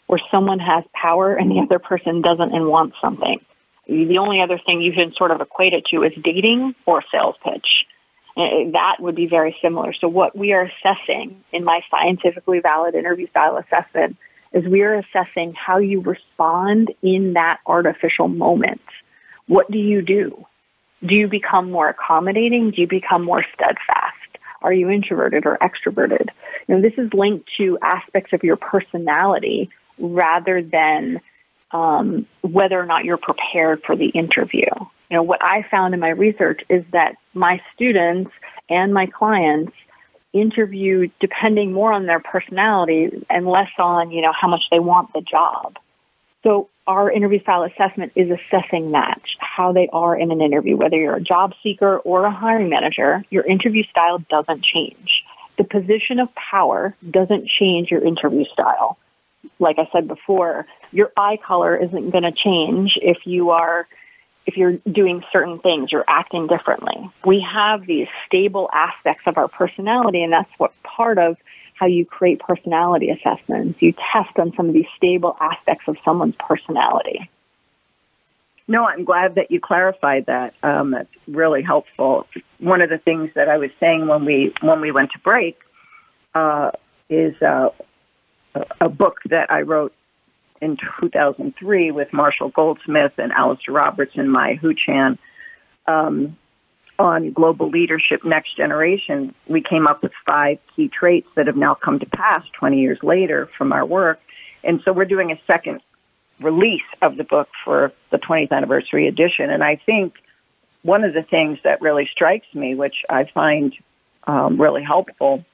where 0.06 0.20
someone 0.30 0.60
has 0.60 0.84
power 0.92 1.34
and 1.34 1.50
the 1.50 1.60
other 1.60 1.78
person 1.78 2.22
doesn't 2.22 2.54
and 2.54 2.68
wants 2.68 2.96
something. 3.00 3.40
The 3.86 4.18
only 4.18 4.40
other 4.40 4.58
thing 4.58 4.80
you 4.80 4.92
can 4.92 5.12
sort 5.12 5.30
of 5.30 5.40
equate 5.40 5.72
it 5.72 5.86
to 5.86 6.02
is 6.02 6.14
dating 6.14 6.74
or 6.86 7.02
sales 7.10 7.36
pitch. 7.42 7.86
Uh, 8.36 8.70
that 8.72 8.96
would 9.00 9.14
be 9.14 9.26
very 9.26 9.56
similar. 9.62 9.92
So 9.92 10.08
what 10.08 10.36
we 10.36 10.52
are 10.52 10.62
assessing 10.62 11.42
in 11.52 11.64
my 11.64 11.82
scientifically 11.90 12.60
valid 12.60 12.94
interview 12.94 13.28
style 13.28 13.56
assessment 13.56 14.16
is 14.52 14.64
we 14.64 14.82
are 14.82 14.94
assessing 14.94 15.54
how 15.54 15.78
you 15.78 16.00
respond 16.00 16.92
in 17.02 17.34
that 17.34 17.60
artificial 17.66 18.28
moment. 18.28 18.82
What 19.46 19.70
do 19.70 19.78
you 19.78 20.02
do? 20.02 20.46
Do 21.04 21.14
you 21.14 21.28
become 21.28 21.70
more 21.70 21.88
accommodating? 21.88 22.70
Do 22.70 22.80
you 22.80 22.86
become 22.86 23.24
more 23.24 23.44
steadfast? 23.54 24.16
Are 24.66 24.72
you 24.72 24.90
introverted 24.90 25.46
or 25.46 25.56
extroverted? 25.58 26.28
You 26.66 26.74
know, 26.74 26.80
this 26.80 26.98
is 26.98 27.14
linked 27.14 27.48
to 27.56 27.78
aspects 27.80 28.32
of 28.32 28.42
your 28.42 28.56
personality 28.56 29.70
rather 29.96 30.60
than 30.60 31.20
um, 31.70 32.26
whether 32.40 32.78
or 32.78 32.84
not 32.84 33.04
you're 33.04 33.16
prepared 33.16 33.84
for 33.84 33.94
the 33.94 34.08
interview. 34.08 34.66
You 35.08 35.16
know, 35.16 35.22
what 35.22 35.40
I 35.40 35.62
found 35.62 35.94
in 35.94 36.00
my 36.00 36.08
research 36.08 36.64
is 36.68 36.84
that 36.90 37.14
my 37.32 37.62
students 37.74 38.32
and 38.68 38.92
my 38.92 39.06
clients 39.06 39.72
interview 40.32 41.10
depending 41.20 41.72
more 41.72 41.92
on 41.92 42.06
their 42.06 42.18
personality 42.18 43.24
and 43.30 43.46
less 43.46 43.70
on, 43.78 44.10
you 44.10 44.20
know, 44.20 44.32
how 44.32 44.48
much 44.48 44.68
they 44.72 44.80
want 44.80 45.12
the 45.12 45.20
job. 45.20 45.78
So 46.42 46.68
our 46.86 47.10
interview 47.10 47.40
style 47.40 47.64
assessment 47.64 48.12
is 48.14 48.30
assessing 48.30 48.92
that, 48.92 49.20
how 49.38 49.72
they 49.72 49.88
are 49.92 50.16
in 50.16 50.30
an 50.30 50.40
interview. 50.40 50.76
Whether 50.76 50.96
you're 50.96 51.16
a 51.16 51.20
job 51.20 51.54
seeker 51.62 51.98
or 51.98 52.24
a 52.24 52.30
hiring 52.30 52.68
manager, 52.68 53.24
your 53.30 53.44
interview 53.44 53.84
style 53.84 54.18
doesn't 54.18 54.62
change. 54.62 55.24
The 55.56 55.64
position 55.64 56.20
of 56.20 56.34
power 56.34 56.94
doesn't 57.08 57.48
change 57.48 57.90
your 57.90 58.04
interview 58.04 58.44
style. 58.44 58.98
Like 59.58 59.78
I 59.78 59.88
said 59.92 60.06
before, 60.06 60.66
your 60.92 61.12
eye 61.16 61.38
color 61.38 61.76
isn't 61.76 62.10
going 62.10 62.24
to 62.24 62.32
change 62.32 62.98
if 63.00 63.26
you 63.26 63.50
are 63.50 63.86
if 64.46 64.56
you're 64.56 64.74
doing 64.90 65.24
certain 65.32 65.58
things, 65.58 65.90
you're 65.90 66.04
acting 66.06 66.46
differently. 66.46 67.10
We 67.24 67.40
have 67.40 67.84
these 67.84 68.06
stable 68.26 68.70
aspects 68.72 69.26
of 69.26 69.38
our 69.38 69.48
personality, 69.48 70.22
and 70.22 70.32
that's 70.32 70.52
what 70.56 70.72
part 70.84 71.18
of 71.18 71.36
how 71.76 71.86
you 71.86 72.04
create 72.04 72.40
personality 72.40 73.10
assessments. 73.10 73.80
You 73.80 73.92
test 73.92 74.38
on 74.38 74.54
some 74.54 74.68
of 74.68 74.74
these 74.74 74.88
stable 74.96 75.36
aspects 75.40 75.86
of 75.88 75.98
someone's 76.04 76.34
personality. 76.36 77.30
No, 78.66 78.84
I'm 78.84 79.04
glad 79.04 79.36
that 79.36 79.50
you 79.50 79.60
clarified 79.60 80.26
that. 80.26 80.54
Um, 80.62 80.90
that's 80.90 81.12
really 81.28 81.62
helpful. 81.62 82.26
One 82.58 82.80
of 82.80 82.90
the 82.90 82.98
things 82.98 83.32
that 83.34 83.48
I 83.48 83.58
was 83.58 83.70
saying 83.78 84.08
when 84.08 84.24
we 84.24 84.52
when 84.60 84.80
we 84.80 84.90
went 84.90 85.12
to 85.12 85.18
break 85.20 85.60
uh, 86.34 86.72
is 87.08 87.40
uh, 87.40 87.70
a 88.80 88.88
book 88.88 89.20
that 89.26 89.52
I 89.52 89.62
wrote 89.62 89.94
in 90.60 90.76
2003 90.76 91.90
with 91.90 92.12
Marshall 92.12 92.48
Goldsmith 92.48 93.18
and 93.18 93.30
Alistair 93.32 93.74
Roberts 93.74 94.16
and 94.16 94.32
Maya 94.32 94.56
Hu-Chan 94.56 95.18
um, 95.86 96.36
on 96.98 97.32
global 97.32 97.68
leadership 97.68 98.24
next 98.24 98.56
generation. 98.56 99.34
We 99.46 99.60
came 99.60 99.86
up 99.86 100.02
with 100.02 100.12
five 100.24 100.58
key 100.74 100.88
traits 100.88 101.28
that 101.34 101.46
have 101.46 101.56
now 101.56 101.74
come 101.74 101.98
to 101.98 102.06
pass 102.06 102.46
20 102.54 102.80
years 102.80 103.02
later 103.02 103.46
from 103.46 103.72
our 103.72 103.84
work. 103.84 104.20
And 104.64 104.80
so 104.82 104.92
we're 104.92 105.04
doing 105.04 105.30
a 105.32 105.40
second 105.46 105.80
release 106.40 106.82
of 107.02 107.16
the 107.16 107.24
book 107.24 107.48
for 107.64 107.92
the 108.10 108.18
20th 108.18 108.50
anniversary 108.52 109.06
edition. 109.06 109.50
And 109.50 109.62
I 109.62 109.76
think 109.76 110.14
one 110.82 111.04
of 111.04 111.14
the 111.14 111.22
things 111.22 111.58
that 111.64 111.80
really 111.80 112.06
strikes 112.06 112.52
me, 112.54 112.74
which 112.74 113.04
I 113.08 113.24
find 113.24 113.74
um, 114.24 114.60
really 114.60 114.82
helpful, 114.82 115.44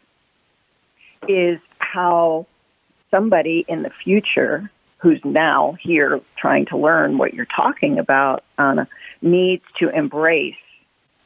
is 1.29 1.61
how 1.79 2.47
somebody 3.11 3.65
in 3.69 3.83
the 3.83 3.91
future 3.91 4.71
who's 4.99 5.25
now 5.25 5.73
here 5.73 6.21
trying 6.37 6.67
to 6.67 6.77
learn 6.77 7.19
what 7.19 7.35
you're 7.35 7.45
talking 7.45 7.99
about 7.99 8.45
Anna, 8.59 8.87
needs 9.21 9.65
to 9.79 9.89
embrace 9.89 10.57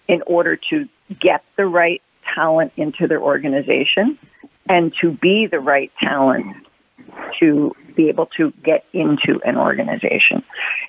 in 0.09 0.23
order 0.27 0.57
to 0.57 0.89
get 1.19 1.45
the 1.57 1.67
right 1.67 2.03
talent 2.23 2.73
into 2.77 3.07
their 3.07 3.21
organization 3.21 4.19
and 4.69 4.95
to 4.97 5.11
be 5.11 5.47
the 5.47 5.61
right 5.61 5.93
talent 5.99 6.67
to 7.39 7.75
be 7.95 8.09
able 8.09 8.27
to 8.27 8.53
get 8.63 8.85
into 8.93 9.41
an 9.43 9.57
organization 9.57 10.43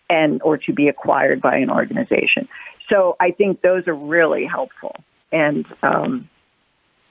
and 0.09 0.41
or 0.41 0.57
to 0.57 0.73
be 0.73 0.87
acquired 0.87 1.41
by 1.41 1.57
an 1.57 1.69
organization. 1.69 2.47
So 2.89 3.15
I 3.19 3.31
think 3.31 3.61
those 3.61 3.87
are 3.87 3.95
really 3.95 4.45
helpful. 4.45 4.95
And 5.31 5.65
um, 5.83 6.29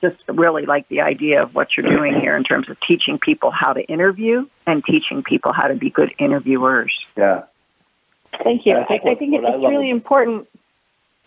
just 0.00 0.16
really 0.28 0.66
like 0.66 0.88
the 0.88 1.02
idea 1.02 1.42
of 1.42 1.54
what 1.54 1.76
you're 1.76 1.88
doing 1.88 2.18
here 2.18 2.36
in 2.36 2.44
terms 2.44 2.68
of 2.68 2.78
teaching 2.80 3.18
people 3.18 3.50
how 3.50 3.72
to 3.72 3.82
interview 3.82 4.46
and 4.66 4.84
teaching 4.84 5.22
people 5.22 5.52
how 5.52 5.68
to 5.68 5.74
be 5.74 5.90
good 5.90 6.14
interviewers. 6.18 6.92
Yeah. 7.16 7.44
Thank 8.42 8.66
you. 8.66 8.74
I, 8.74 8.82
I 8.82 9.14
think 9.14 9.34
it's, 9.34 9.44
it's 9.46 9.62
really 9.62 9.90
important. 9.90 10.48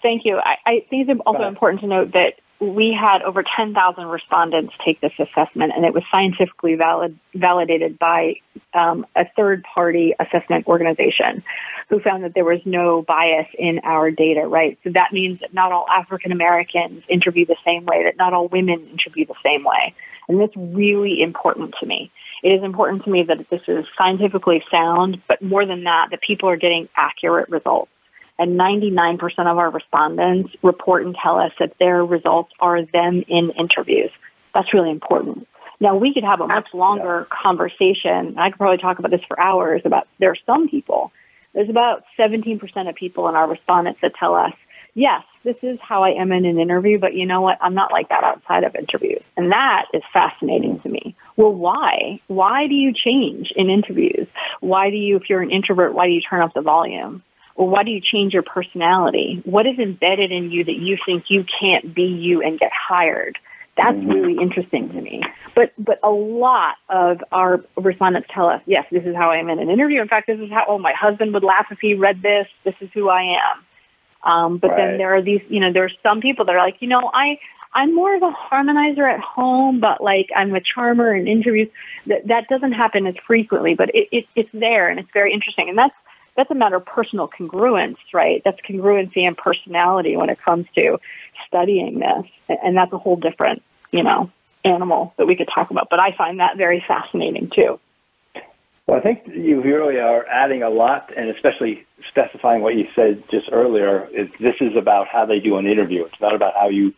Thank 0.02 0.26
you. 0.26 0.38
I, 0.38 0.58
I 0.66 0.86
think 0.90 1.10
it's 1.10 1.22
also 1.26 1.44
important 1.48 1.82
to 1.82 1.88
note 1.88 2.14
that 2.14 2.40
we 2.60 2.92
had 2.92 3.22
over 3.22 3.42
10,000 3.42 4.06
respondents 4.06 4.76
take 4.80 5.00
this 5.00 5.18
assessment, 5.18 5.72
and 5.74 5.86
it 5.86 5.94
was 5.94 6.04
scientifically 6.12 6.76
valid, 6.76 7.18
validated 7.34 7.98
by 7.98 8.36
um, 8.74 9.06
a 9.16 9.26
third 9.26 9.64
party 9.64 10.14
assessment 10.20 10.68
organization 10.68 11.42
who 11.88 12.00
found 12.00 12.24
that 12.24 12.34
there 12.34 12.44
was 12.44 12.60
no 12.66 13.02
bias 13.02 13.48
in 13.58 13.80
our 13.84 14.12
data, 14.12 14.46
right? 14.46 14.78
So 14.84 14.90
that 14.92 15.14
means 15.14 15.40
that 15.40 15.54
not 15.54 15.72
all 15.72 15.88
African 15.90 16.34
Americans 16.34 17.04
interview 17.08 17.46
the 17.46 17.56
same 17.64 17.86
way, 17.86 18.04
that 18.04 18.18
not 18.18 18.34
all 18.34 18.50
women 18.50 18.88
interview 18.88 19.26
the 19.26 19.36
same 19.42 19.64
way. 19.64 19.96
And 20.28 20.40
that's 20.40 20.56
really 20.56 21.22
important 21.22 21.76
to 21.80 21.86
me. 21.86 22.12
It 22.44 22.52
is 22.52 22.64
important 22.64 23.06
to 23.06 23.10
me 23.10 23.24
that 23.24 23.50
this 23.50 23.68
is 23.68 23.86
scientifically 23.98 24.64
sound, 24.70 25.22
but 25.28 25.42
more 25.42 25.66
than 25.66 25.86
that, 25.86 26.10
that 26.12 26.22
people 26.22 26.50
are 26.50 26.58
getting 26.58 26.90
accurate 26.96 27.50
results 27.50 27.92
and 28.40 28.58
99% 28.58 29.22
of 29.40 29.58
our 29.58 29.70
respondents 29.70 30.56
report 30.64 31.06
and 31.06 31.14
tell 31.14 31.38
us 31.38 31.52
that 31.60 31.78
their 31.78 32.04
results 32.04 32.52
are 32.60 32.82
them 32.84 33.24
in 33.28 33.52
interviews. 33.52 34.12
That's 34.54 34.74
really 34.74 34.90
important. 34.90 35.48
Now, 35.82 35.98
we 35.98 36.14
could 36.14 36.24
have 36.24 36.42
a 36.42 36.48
much 36.48 36.74
longer 36.74 37.28
conversation. 37.30 38.38
I 38.38 38.50
could 38.50 38.58
probably 38.58 38.78
talk 38.78 39.00
about 39.00 39.12
this 39.12 39.24
for 39.24 39.40
hours 39.40 39.82
about 39.86 40.08
there 40.18 40.32
are 40.32 40.38
some 40.46 40.70
people. 40.70 41.12
There's 41.54 41.70
about 41.70 42.06
17% 42.18 42.90
of 42.90 42.96
people 42.96 43.28
in 43.28 43.36
our 43.36 43.48
respondents 43.48 44.02
that 44.02 44.16
tell 44.16 44.36
us, 44.36 44.54
yes, 44.94 45.24
this 45.44 45.58
is 45.64 45.80
how 45.80 46.04
I 46.04 46.12
am 46.12 46.32
in 46.32 46.46
an 46.46 46.60
interview, 46.60 47.00
but 47.00 47.14
you 47.14 47.26
know 47.26 47.42
what? 47.42 47.58
I'm 47.62 47.74
not 47.74 47.92
like 47.92 48.10
that 48.10 48.24
outside 48.24 48.64
of 48.64 48.76
interviews. 48.76 49.22
And 49.36 49.52
that 49.52 49.86
is 49.94 50.04
fascinating 50.14 50.80
to 50.82 50.90
me. 50.90 51.16
Well, 51.36 51.54
why? 51.54 52.20
Why 52.28 52.68
do 52.68 52.76
you 52.76 52.94
change 52.94 53.52
in 53.52 53.70
interviews? 53.70 54.28
Why 54.60 54.90
do 54.90 54.98
you, 54.98 55.16
if 55.18 55.30
you're 55.30 55.42
an 55.42 55.52
introvert, 55.52 55.94
why 55.94 56.08
do 56.08 56.14
you 56.14 56.22
turn 56.22 56.42
up 56.42 56.54
the 56.54 56.62
volume? 56.62 57.24
Or 57.60 57.68
why 57.68 57.84
do 57.84 57.92
you 57.92 58.00
change 58.00 58.34
your 58.34 58.42
personality? 58.42 59.42
What 59.44 59.68
is 59.68 59.78
embedded 59.80 60.32
in 60.32 60.50
you 60.50 60.64
that 60.64 60.78
you 60.78 60.96
think 60.96 61.30
you 61.30 61.44
can't 61.44 61.94
be 61.94 62.06
you 62.06 62.42
and 62.42 62.58
get 62.58 62.72
hired? 62.72 63.38
That's 63.76 63.98
mm-hmm. 63.98 64.12
really 64.12 64.38
interesting 64.38 64.88
to 64.94 65.02
me. 65.02 65.24
But 65.56 65.74
but 65.78 66.00
a 66.02 66.10
lot 66.10 66.78
of 66.88 67.22
our 67.34 67.62
respondents 67.76 68.30
tell 68.32 68.48
us, 68.48 68.62
yes, 68.66 68.86
this 68.90 69.04
is 69.04 69.14
how 69.14 69.32
I 69.32 69.40
am 69.40 69.50
in 69.50 69.60
an 69.60 69.70
interview. 69.70 70.00
In 70.00 70.08
fact, 70.08 70.28
this 70.28 70.40
is 70.40 70.50
how 70.50 70.68
oh 70.70 70.78
my 70.78 70.94
husband 70.94 71.34
would 71.34 71.44
laugh 71.44 71.68
if 71.70 71.82
he 71.82 71.96
read 71.96 72.22
this. 72.22 72.48
This 72.64 72.76
is 72.80 72.90
who 72.94 73.10
I 73.10 73.42
am. 73.42 73.66
Um, 74.24 74.58
but 74.58 74.72
right. 74.72 74.78
then 74.78 74.98
there 74.98 75.14
are 75.16 75.22
these, 75.22 75.42
you 75.50 75.60
know, 75.60 75.74
there's 75.74 75.98
some 76.02 76.22
people 76.22 76.46
that 76.46 76.56
are 76.56 76.66
like, 76.66 76.82
you 76.82 76.88
know, 76.88 77.12
I 77.14 77.40
I'm 77.74 77.94
more 77.94 78.16
of 78.16 78.24
a 78.24 78.32
harmonizer 78.32 79.06
at 79.14 79.20
home, 79.20 79.82
but 79.82 80.02
like 80.02 80.30
I'm 80.34 80.56
a 80.56 80.62
charmer 80.62 81.14
in 81.14 81.28
interviews. 81.28 81.68
That 82.06 82.28
that 82.28 82.48
doesn't 82.48 82.72
happen 82.72 83.06
as 83.06 83.18
frequently, 83.18 83.76
but 83.76 83.94
it, 83.94 84.08
it 84.14 84.28
it's 84.34 84.52
there 84.54 84.88
and 84.88 84.98
it's 84.98 85.12
very 85.12 85.34
interesting. 85.34 85.68
And 85.68 85.78
that's 85.78 85.96
that's 86.40 86.52
a 86.52 86.56
matter 86.56 86.78
of 86.78 86.86
personal 86.86 87.28
congruence, 87.28 87.98
right? 88.14 88.42
That's 88.46 88.62
congruency 88.62 89.28
and 89.28 89.38
personality 89.38 90.16
when 90.16 90.30
it 90.30 90.40
comes 90.40 90.68
to 90.76 91.02
studying 91.46 92.00
this, 92.00 92.26
and 92.48 92.78
that's 92.78 92.94
a 92.94 92.98
whole 92.98 93.18
different, 93.18 93.62
you 93.92 94.04
know, 94.04 94.32
animal 94.64 95.14
that 95.18 95.28
we 95.28 95.36
could 95.36 95.50
talk 95.50 95.70
about. 95.70 95.90
But 95.90 96.00
I 96.00 96.14
find 96.14 96.40
that 96.40 96.56
very 96.56 96.80
fascinating 96.80 97.50
too. 97.50 97.78
Well, 98.88 98.98
I 98.98 99.02
think 99.02 99.28
you 99.28 99.62
really 99.62 100.00
are 100.00 100.26
adding 100.26 100.64
a 100.64 100.70
lot, 100.70 101.12
and 101.16 101.30
especially 101.30 101.86
specifying 102.08 102.62
what 102.62 102.76
you 102.76 102.88
said 102.96 103.28
just 103.28 103.50
earlier. 103.52 104.08
Is 104.14 104.30
this 104.40 104.56
is 104.62 104.78
about 104.78 105.10
how 105.10 105.26
they 105.26 105.42
do 105.42 105.58
an 105.58 105.68
interview. 105.68 106.06
It's 106.06 106.22
not 106.22 106.36
about 106.36 106.54
how 106.56 106.70
you 106.70 106.94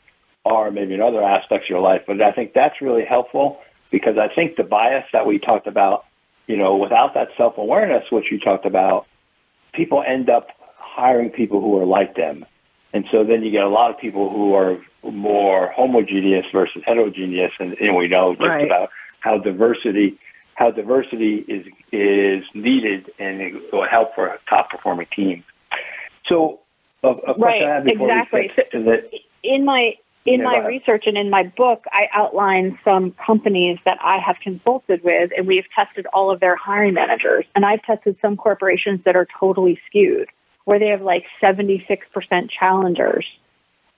are 0.46 0.70
maybe 0.70 0.94
in 0.94 1.02
other 1.02 1.24
aspects 1.24 1.66
of 1.66 1.70
your 1.70 1.82
life. 1.82 2.04
But 2.06 2.22
I 2.22 2.32
think 2.32 2.54
that's 2.54 2.80
really 2.80 3.06
helpful 3.06 3.60
because 3.90 4.20
I 4.20 4.28
think 4.28 4.56
the 4.56 4.64
bias 4.64 5.06
that 5.14 5.26
we 5.26 5.40
talked 5.40 5.66
about, 5.66 6.06
you 6.46 6.58
know, 6.58 6.78
without 6.78 7.16
that 7.16 7.32
self 7.38 7.58
awareness, 7.58 8.12
which 8.12 8.32
you 8.32 8.40
talked 8.40 8.68
about, 8.68 9.08
people 9.74 10.04
end 10.06 10.30
up 10.30 10.50
hiring 10.78 11.30
people 11.30 11.62
who 11.62 11.80
are 11.80 11.86
like 11.86 12.16
them. 12.16 12.46
And 12.94 13.06
so 13.12 13.24
then 13.24 13.44
you 13.44 13.52
get 13.52 13.64
a 13.64 13.70
lot 13.70 13.90
of 13.90 13.98
people 13.98 14.30
who 14.30 14.54
are 14.54 14.78
more 15.04 15.68
homogeneous 15.68 16.46
versus 16.52 16.84
heterogeneous, 16.86 17.54
and, 17.60 17.74
and 17.80 17.96
we 17.96 18.08
know 18.08 18.36
just 18.36 18.48
right. 18.48 18.66
about 18.66 18.92
how 19.20 19.38
diversity 19.38 20.18
how 20.56 20.70
diversity 20.70 21.38
is 21.38 21.66
is 21.92 22.46
needed 22.54 23.12
and 23.18 23.42
it 23.42 23.74
will 23.74 23.88
help 23.88 24.14
for 24.14 24.28
a 24.28 24.40
top 24.48 24.70
performing 24.70 25.08
teams. 25.08 25.44
So, 26.28 26.60
a, 27.04 27.08
a 27.08 27.34
right, 27.38 27.88
exactly. 27.88 28.52
So 28.72 29.02
in 29.44 29.66
my 29.66 29.98
in 30.26 30.44
my 30.44 30.66
research 30.66 31.08
and 31.08 31.18
in 31.18 31.30
my 31.30 31.44
book, 31.44 31.86
I 31.92 32.08
outline 32.14 32.78
some 32.84 33.12
companies 33.12 33.80
that 33.86 33.98
I 34.02 34.18
have 34.20 34.40
consulted 34.40 35.04
with, 35.04 35.32
and 35.36 35.48
we've 35.48 35.66
tested 35.76 36.06
all 36.08 36.30
of 36.30 36.40
their 36.40 36.56
hiring 36.56 36.94
managers. 36.94 37.46
And 37.56 37.66
I've 37.66 37.82
tested 37.84 38.18
some 38.22 38.38
corporations 38.38 39.04
that 39.06 39.16
are 39.16 39.28
totally 39.40 39.82
skewed, 39.88 40.30
where 40.66 40.80
they 40.80 40.90
have 40.90 41.02
like 41.02 41.26
76% 41.42 42.50
challengers. 42.50 43.26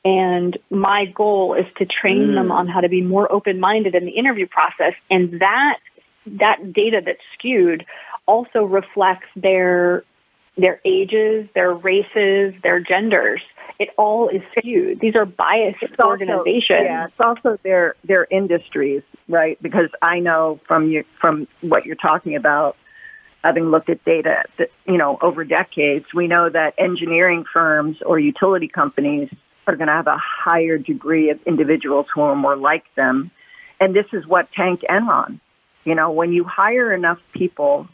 And 0.05 0.57
my 0.69 1.05
goal 1.05 1.55
is 1.55 1.65
to 1.75 1.85
train 1.85 2.29
mm. 2.29 2.35
them 2.35 2.51
on 2.51 2.67
how 2.67 2.81
to 2.81 2.89
be 2.89 3.01
more 3.01 3.29
open 3.31 3.59
minded 3.59 3.95
in 3.95 4.05
the 4.05 4.11
interview 4.11 4.47
process. 4.47 4.93
And 5.09 5.41
that, 5.41 5.79
that 6.25 6.73
data 6.73 7.01
that's 7.03 7.23
skewed 7.33 7.85
also 8.25 8.63
reflects 8.63 9.27
their 9.35 10.03
their 10.55 10.79
ages, 10.85 11.49
their 11.55 11.73
races, 11.73 12.53
their 12.61 12.79
genders. 12.79 13.41
It 13.79 13.89
all 13.97 14.29
is 14.29 14.41
skewed. 14.57 14.99
These 14.99 15.15
are 15.15 15.25
biased 15.25 15.81
it's 15.81 15.99
organizations. 15.99 16.79
Also, 16.79 16.83
yeah, 16.83 17.05
it's 17.05 17.19
also 17.19 17.57
their 17.63 17.95
their 18.03 18.25
industries, 18.29 19.03
right? 19.27 19.61
Because 19.61 19.89
I 20.01 20.19
know 20.19 20.59
from 20.65 20.89
you 20.89 21.03
from 21.15 21.47
what 21.61 21.85
you're 21.85 21.95
talking 21.95 22.35
about, 22.35 22.77
having 23.43 23.71
looked 23.71 23.89
at 23.89 24.03
data, 24.05 24.43
that, 24.57 24.71
you 24.85 24.97
know, 24.97 25.17
over 25.21 25.43
decades, 25.43 26.13
we 26.13 26.27
know 26.27 26.49
that 26.49 26.75
engineering 26.77 27.43
firms 27.43 28.01
or 28.01 28.19
utility 28.19 28.67
companies 28.67 29.29
are 29.67 29.75
going 29.75 29.87
to 29.87 29.93
have 29.93 30.07
a 30.07 30.17
higher 30.17 30.77
degree 30.77 31.29
of 31.29 31.41
individuals 31.43 32.07
who 32.13 32.21
are 32.21 32.35
more 32.35 32.55
like 32.55 32.93
them, 32.95 33.31
and 33.79 33.95
this 33.95 34.07
is 34.13 34.25
what 34.27 34.51
tanked 34.51 34.83
Enron. 34.89 35.39
You 35.83 35.95
know, 35.95 36.11
when 36.11 36.31
you 36.31 36.43
hire 36.43 36.93
enough 36.93 37.19
people 37.33 37.87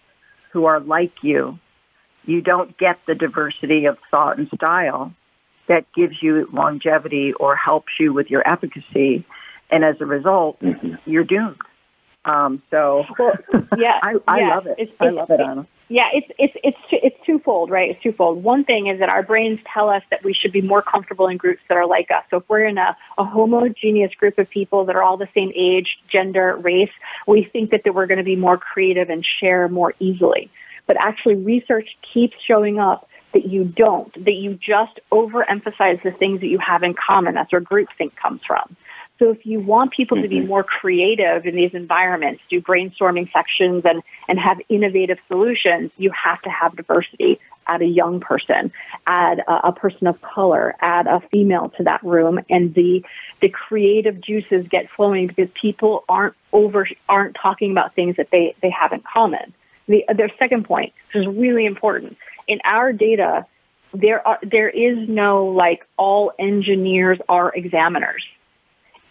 who 0.51 0.65
are 0.65 0.79
like 0.79 1.23
you, 1.23 1.57
you 2.25 2.41
don't 2.41 2.77
get 2.77 3.03
the 3.05 3.15
diversity 3.15 3.85
of 3.85 3.97
thought 4.11 4.37
and 4.37 4.47
style 4.49 5.13
that 5.69 5.85
gives 5.93 6.21
you 6.21 6.49
longevity 6.51 7.31
or 7.33 7.55
helps 7.55 7.93
you 7.99 8.11
with 8.11 8.29
your 8.29 8.45
efficacy. 8.45 9.23
And 9.69 9.85
as 9.85 10.01
a 10.01 10.05
result, 10.05 10.59
mm-hmm. 10.59 10.95
you're 11.09 11.23
doomed. 11.23 11.57
Um, 12.25 12.61
so, 12.69 13.05
well, 13.17 13.33
yeah, 13.77 13.97
I, 14.03 14.15
I 14.27 14.39
yeah, 14.39 14.55
love 14.55 14.67
it. 14.67 14.75
It's, 14.79 14.91
I 14.99 15.09
love 15.09 15.29
it, 15.29 15.39
Anna. 15.39 15.67
Yeah, 15.87 16.09
it's 16.13 16.27
it's 16.37 16.57
it's 16.63 16.77
it's 16.91 17.25
twofold, 17.25 17.69
right? 17.71 17.91
It's 17.91 18.03
twofold. 18.03 18.43
One 18.43 18.63
thing 18.63 18.87
is 18.87 18.99
that 18.99 19.09
our 19.09 19.23
brains 19.23 19.59
tell 19.73 19.89
us 19.89 20.03
that 20.11 20.23
we 20.23 20.33
should 20.33 20.51
be 20.51 20.61
more 20.61 20.81
comfortable 20.81 21.27
in 21.27 21.37
groups 21.37 21.61
that 21.67 21.77
are 21.77 21.87
like 21.87 22.11
us. 22.11 22.23
So 22.29 22.37
if 22.37 22.49
we're 22.49 22.65
in 22.65 22.77
a, 22.77 22.95
a 23.17 23.23
homogeneous 23.23 24.13
group 24.15 24.37
of 24.37 24.49
people 24.49 24.85
that 24.85 24.95
are 24.95 25.01
all 25.01 25.17
the 25.17 25.29
same 25.33 25.51
age, 25.55 25.99
gender, 26.07 26.55
race, 26.57 26.91
we 27.25 27.43
think 27.43 27.71
that, 27.71 27.85
that 27.85 27.95
we're 27.95 28.05
going 28.05 28.19
to 28.19 28.23
be 28.23 28.35
more 28.35 28.57
creative 28.57 29.09
and 29.09 29.25
share 29.25 29.67
more 29.67 29.93
easily 29.99 30.49
but 30.89 30.97
actually 30.99 31.35
research 31.35 31.95
keeps 32.01 32.35
showing 32.41 32.79
up 32.79 33.07
that 33.33 33.45
you 33.45 33.63
don't, 33.63 34.11
that 34.25 34.33
you 34.33 34.55
just 34.55 34.99
overemphasize 35.11 36.01
the 36.01 36.11
things 36.11 36.41
that 36.41 36.47
you 36.47 36.57
have 36.59 36.83
in 36.83 36.93
common. 36.93 37.35
That's 37.35 37.51
where 37.51 37.61
groupthink 37.61 38.15
comes 38.15 38.43
from. 38.43 38.75
So 39.19 39.31
if 39.31 39.45
you 39.45 39.59
want 39.59 39.91
people 39.91 40.15
mm-hmm. 40.15 40.23
to 40.23 40.29
be 40.29 40.37
mm-hmm. 40.37 40.47
more 40.47 40.63
creative 40.63 41.45
in 41.45 41.55
these 41.55 41.73
environments, 41.73 42.41
do 42.49 42.61
brainstorming 42.61 43.31
sections 43.31 43.85
and, 43.85 44.01
and 44.27 44.39
have 44.39 44.61
innovative 44.69 45.19
solutions, 45.27 45.91
you 45.97 46.09
have 46.11 46.41
to 46.43 46.49
have 46.49 46.75
diversity. 46.75 47.39
Add 47.67 47.83
a 47.83 47.85
young 47.85 48.19
person, 48.19 48.71
add 49.05 49.43
a, 49.47 49.67
a, 49.67 49.71
person 49.71 50.07
of 50.07 50.19
color, 50.23 50.75
add 50.79 51.05
a 51.05 51.19
female 51.19 51.69
to 51.77 51.83
that 51.83 52.03
room, 52.03 52.39
and 52.49 52.73
the 52.73 53.05
the 53.41 53.49
creative 53.49 54.19
juices 54.19 54.67
get 54.67 54.89
flowing 54.89 55.27
because 55.27 55.51
people 55.51 56.03
aren't 56.09 56.33
over 56.51 56.87
aren't 57.07 57.35
talking 57.35 57.69
about 57.69 57.93
things 57.93 58.15
that 58.15 58.31
they, 58.31 58.55
they 58.61 58.71
have 58.71 58.91
in 58.91 59.01
common. 59.01 59.53
The, 59.87 60.03
their 60.15 60.29
second 60.39 60.65
point, 60.65 60.93
which 61.07 61.21
is 61.21 61.27
really 61.27 61.67
important, 61.67 62.17
in 62.49 62.59
our 62.65 62.91
data, 62.91 63.45
there 63.93 64.27
are 64.27 64.39
there 64.41 64.69
is 64.69 65.07
no 65.07 65.45
like 65.45 65.85
all 65.97 66.33
engineers 66.37 67.19
are 67.29 67.53
examiners. 67.53 68.27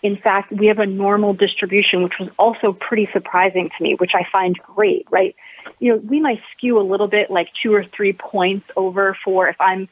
In 0.03 0.17
fact, 0.17 0.53
we 0.53 0.67
have 0.67 0.79
a 0.79 0.87
normal 0.87 1.35
distribution, 1.35 2.03
which 2.03 2.19
was 2.21 2.29
also 2.39 2.73
pretty 2.73 3.07
surprising 3.07 3.71
to 3.71 3.83
me, 3.83 3.95
which 3.95 4.15
I 4.15 4.25
find 4.31 4.57
great, 4.59 5.07
right? 5.11 5.35
You 5.81 5.93
know, 5.93 5.97
we 5.97 6.21
might 6.21 6.41
skew 6.53 6.79
a 6.79 6.83
little 6.83 7.09
bit 7.09 7.31
like 7.31 7.53
two 7.55 7.75
or 7.75 7.85
three 7.85 8.13
points 8.13 8.71
over 8.77 9.17
for 9.25 9.49
if 9.49 9.57
I'm 9.61 9.89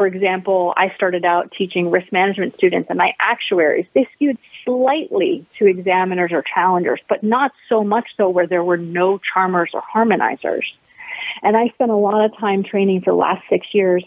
for 0.00 0.06
example, 0.06 0.72
I 0.78 0.88
started 0.94 1.26
out 1.26 1.52
teaching 1.52 1.90
risk 1.90 2.10
management 2.10 2.54
students 2.54 2.88
and 2.88 2.96
my 2.96 3.14
actuaries, 3.20 3.84
they 3.92 4.08
skewed 4.14 4.38
slightly 4.64 5.44
to 5.58 5.66
examiners 5.66 6.32
or 6.32 6.40
challengers, 6.42 7.00
but 7.06 7.22
not 7.22 7.52
so 7.68 7.84
much 7.84 8.16
so 8.16 8.30
where 8.30 8.46
there 8.46 8.64
were 8.64 8.78
no 8.78 9.18
charmers 9.18 9.72
or 9.74 9.82
harmonizers. 9.82 10.64
And 11.42 11.56
I 11.56 11.68
spent 11.68 11.90
a 11.90 11.96
lot 11.96 12.24
of 12.24 12.36
time 12.36 12.62
training 12.62 13.02
for 13.02 13.10
the 13.10 13.16
last 13.16 13.48
six 13.48 13.72
years 13.74 14.04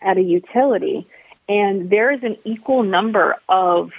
at 0.00 0.16
a 0.16 0.22
utility, 0.22 1.06
and 1.48 1.90
there 1.90 2.10
is 2.10 2.22
an 2.22 2.36
equal 2.44 2.82
number 2.82 3.36
of 3.48 3.92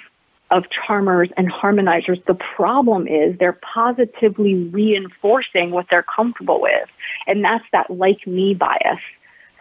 of 0.51 0.69
charmers 0.69 1.29
and 1.35 1.51
harmonizers. 1.51 2.23
The 2.25 2.35
problem 2.35 3.07
is 3.07 3.37
they're 3.39 3.53
positively 3.53 4.53
reinforcing 4.53 5.71
what 5.71 5.89
they're 5.89 6.03
comfortable 6.03 6.61
with, 6.61 6.89
and 7.25 7.43
that's 7.43 7.65
that 7.71 7.89
like 7.89 8.27
me 8.27 8.53
bias. 8.53 8.99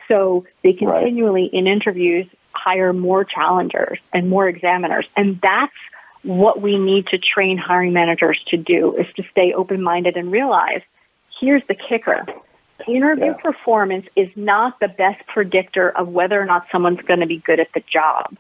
So 0.09 0.45
they 0.62 0.74
continually 0.74 1.45
right. 1.45 1.55
in 1.55 1.66
interviews 1.66 2.26
hire 2.55 2.93
more 2.93 3.24
challengers 3.24 3.99
and 4.12 4.28
more 4.28 4.49
examiners, 4.49 5.07
and 5.16 5.41
that's 5.41 5.72
what 6.22 6.61
we 6.61 6.78
need 6.78 7.09
to 7.09 7.18
train 7.18 7.59
hiring 7.59 7.93
managers 7.93 8.43
to 8.47 8.57
do 8.57 8.95
is 8.97 9.12
to 9.14 9.24
stay 9.30 9.53
open 9.53 9.83
minded 9.83 10.16
and 10.16 10.30
realize 10.30 10.83
here's 11.41 11.66
the 11.66 11.74
kicker. 11.74 12.26
Interview 12.87 13.26
yeah. 13.26 13.33
performance 13.35 14.07
is 14.16 14.30
not 14.37 14.80
the 14.80 14.89
best 14.89 15.26
predictor 15.26 15.91
of 15.91 16.09
whether 16.09 16.41
or 16.41 16.45
not 16.45 16.66
someone's 16.70 17.03
going 17.03 17.20
to 17.20 17.26
be 17.26 17.39
good 17.39 17.61
at 17.61 17.72
the 17.72 17.80
job. 17.80 18.37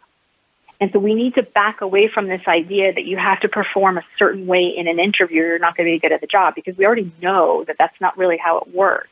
And 0.80 0.90
so 0.92 0.98
we 0.98 1.14
need 1.14 1.36
to 1.36 1.42
back 1.42 1.80
away 1.80 2.08
from 2.08 2.26
this 2.26 2.46
idea 2.48 2.92
that 2.92 3.04
you 3.04 3.16
have 3.16 3.40
to 3.40 3.48
perform 3.48 3.98
a 3.98 4.04
certain 4.18 4.46
way 4.46 4.66
in 4.66 4.88
an 4.88 4.98
interview, 4.98 5.42
you're 5.42 5.58
not 5.58 5.76
going 5.76 5.88
to 5.88 5.94
be 5.94 6.00
good 6.00 6.12
at 6.12 6.20
the 6.20 6.26
job 6.26 6.56
because 6.56 6.76
we 6.76 6.84
already 6.84 7.12
know 7.20 7.62
that 7.64 7.76
that's 7.78 8.00
not 8.00 8.18
really 8.18 8.36
how 8.36 8.58
it 8.58 8.74
works. 8.74 9.08